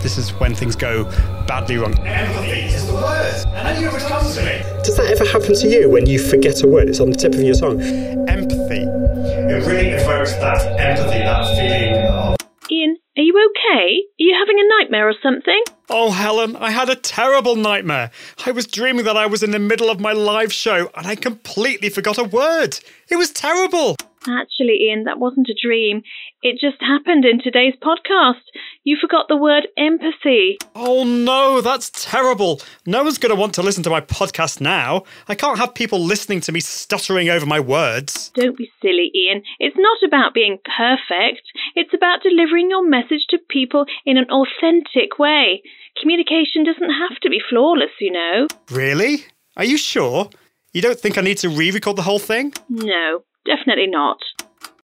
This 0.00 0.16
is 0.16 0.32
when 0.34 0.54
things 0.54 0.76
go 0.76 1.04
badly 1.48 1.78
wrong. 1.78 1.98
Empathy 2.06 2.72
is 2.72 2.86
the 2.86 2.94
word, 2.94 3.44
and 3.46 3.66
then 3.66 3.82
you 3.82 3.88
always 3.88 4.04
come 4.04 4.22
to 4.22 4.44
me. 4.44 4.62
Does 4.84 4.96
that 4.96 5.10
ever 5.10 5.24
happen 5.28 5.56
to 5.56 5.68
you 5.68 5.90
when 5.90 6.06
you 6.06 6.20
forget 6.20 6.62
a 6.62 6.68
word? 6.68 6.88
It's 6.88 7.00
on 7.00 7.10
the 7.10 7.16
tip 7.16 7.34
of 7.34 7.40
your 7.40 7.56
tongue. 7.56 7.80
Empathy. 7.80 8.86
It 8.86 9.66
really 9.66 9.88
evokes 9.88 10.34
that 10.34 10.62
empathy, 10.78 11.18
that 11.18 11.46
feeling 11.56 11.96
of 12.06 12.36
Ian, 12.70 12.96
are 13.16 13.22
you 13.22 13.34
okay? 13.50 14.06
Are 14.06 14.22
you 14.22 14.36
having 14.38 14.60
a 14.60 14.68
nightmare 14.78 15.08
or 15.08 15.14
something? 15.20 15.62
Oh, 15.88 16.10
Helen, 16.10 16.56
I 16.56 16.70
had 16.70 16.88
a 16.90 16.96
terrible 16.96 17.54
nightmare. 17.54 18.10
I 18.44 18.50
was 18.50 18.66
dreaming 18.66 19.04
that 19.04 19.16
I 19.16 19.26
was 19.26 19.44
in 19.44 19.52
the 19.52 19.60
middle 19.60 19.88
of 19.88 20.00
my 20.00 20.12
live 20.12 20.52
show 20.52 20.90
and 20.96 21.06
I 21.06 21.14
completely 21.14 21.90
forgot 21.90 22.18
a 22.18 22.24
word. 22.24 22.80
It 23.08 23.16
was 23.16 23.30
terrible. 23.30 23.94
Actually, 24.28 24.78
Ian, 24.82 25.04
that 25.04 25.20
wasn't 25.20 25.48
a 25.48 25.54
dream. 25.60 26.02
It 26.42 26.58
just 26.60 26.82
happened 26.82 27.24
in 27.24 27.40
today's 27.40 27.74
podcast. 27.80 28.42
You 28.86 28.96
forgot 29.00 29.26
the 29.28 29.36
word 29.36 29.66
empathy. 29.76 30.58
Oh 30.76 31.02
no, 31.02 31.60
that's 31.60 31.90
terrible. 31.90 32.62
No 32.86 33.02
one's 33.02 33.18
going 33.18 33.34
to 33.34 33.40
want 33.40 33.52
to 33.54 33.62
listen 33.62 33.82
to 33.82 33.90
my 33.90 34.00
podcast 34.00 34.60
now. 34.60 35.02
I 35.26 35.34
can't 35.34 35.58
have 35.58 35.74
people 35.74 35.98
listening 35.98 36.40
to 36.42 36.52
me 36.52 36.60
stuttering 36.60 37.28
over 37.28 37.44
my 37.44 37.58
words. 37.58 38.30
Don't 38.36 38.56
be 38.56 38.70
silly, 38.80 39.10
Ian. 39.12 39.42
It's 39.58 39.74
not 39.76 39.98
about 40.06 40.34
being 40.34 40.58
perfect. 40.64 41.42
It's 41.74 41.92
about 41.94 42.22
delivering 42.22 42.70
your 42.70 42.88
message 42.88 43.26
to 43.30 43.38
people 43.50 43.86
in 44.04 44.18
an 44.18 44.26
authentic 44.30 45.18
way. 45.18 45.64
Communication 46.00 46.62
doesn't 46.62 46.82
have 46.82 47.18
to 47.22 47.28
be 47.28 47.40
flawless, 47.50 47.90
you 48.00 48.12
know. 48.12 48.46
Really? 48.70 49.24
Are 49.56 49.64
you 49.64 49.78
sure? 49.78 50.30
You 50.72 50.80
don't 50.80 51.00
think 51.00 51.18
I 51.18 51.22
need 51.22 51.38
to 51.38 51.48
re 51.48 51.72
record 51.72 51.96
the 51.96 52.02
whole 52.02 52.20
thing? 52.20 52.52
No, 52.68 53.24
definitely 53.44 53.88
not. 53.88 54.18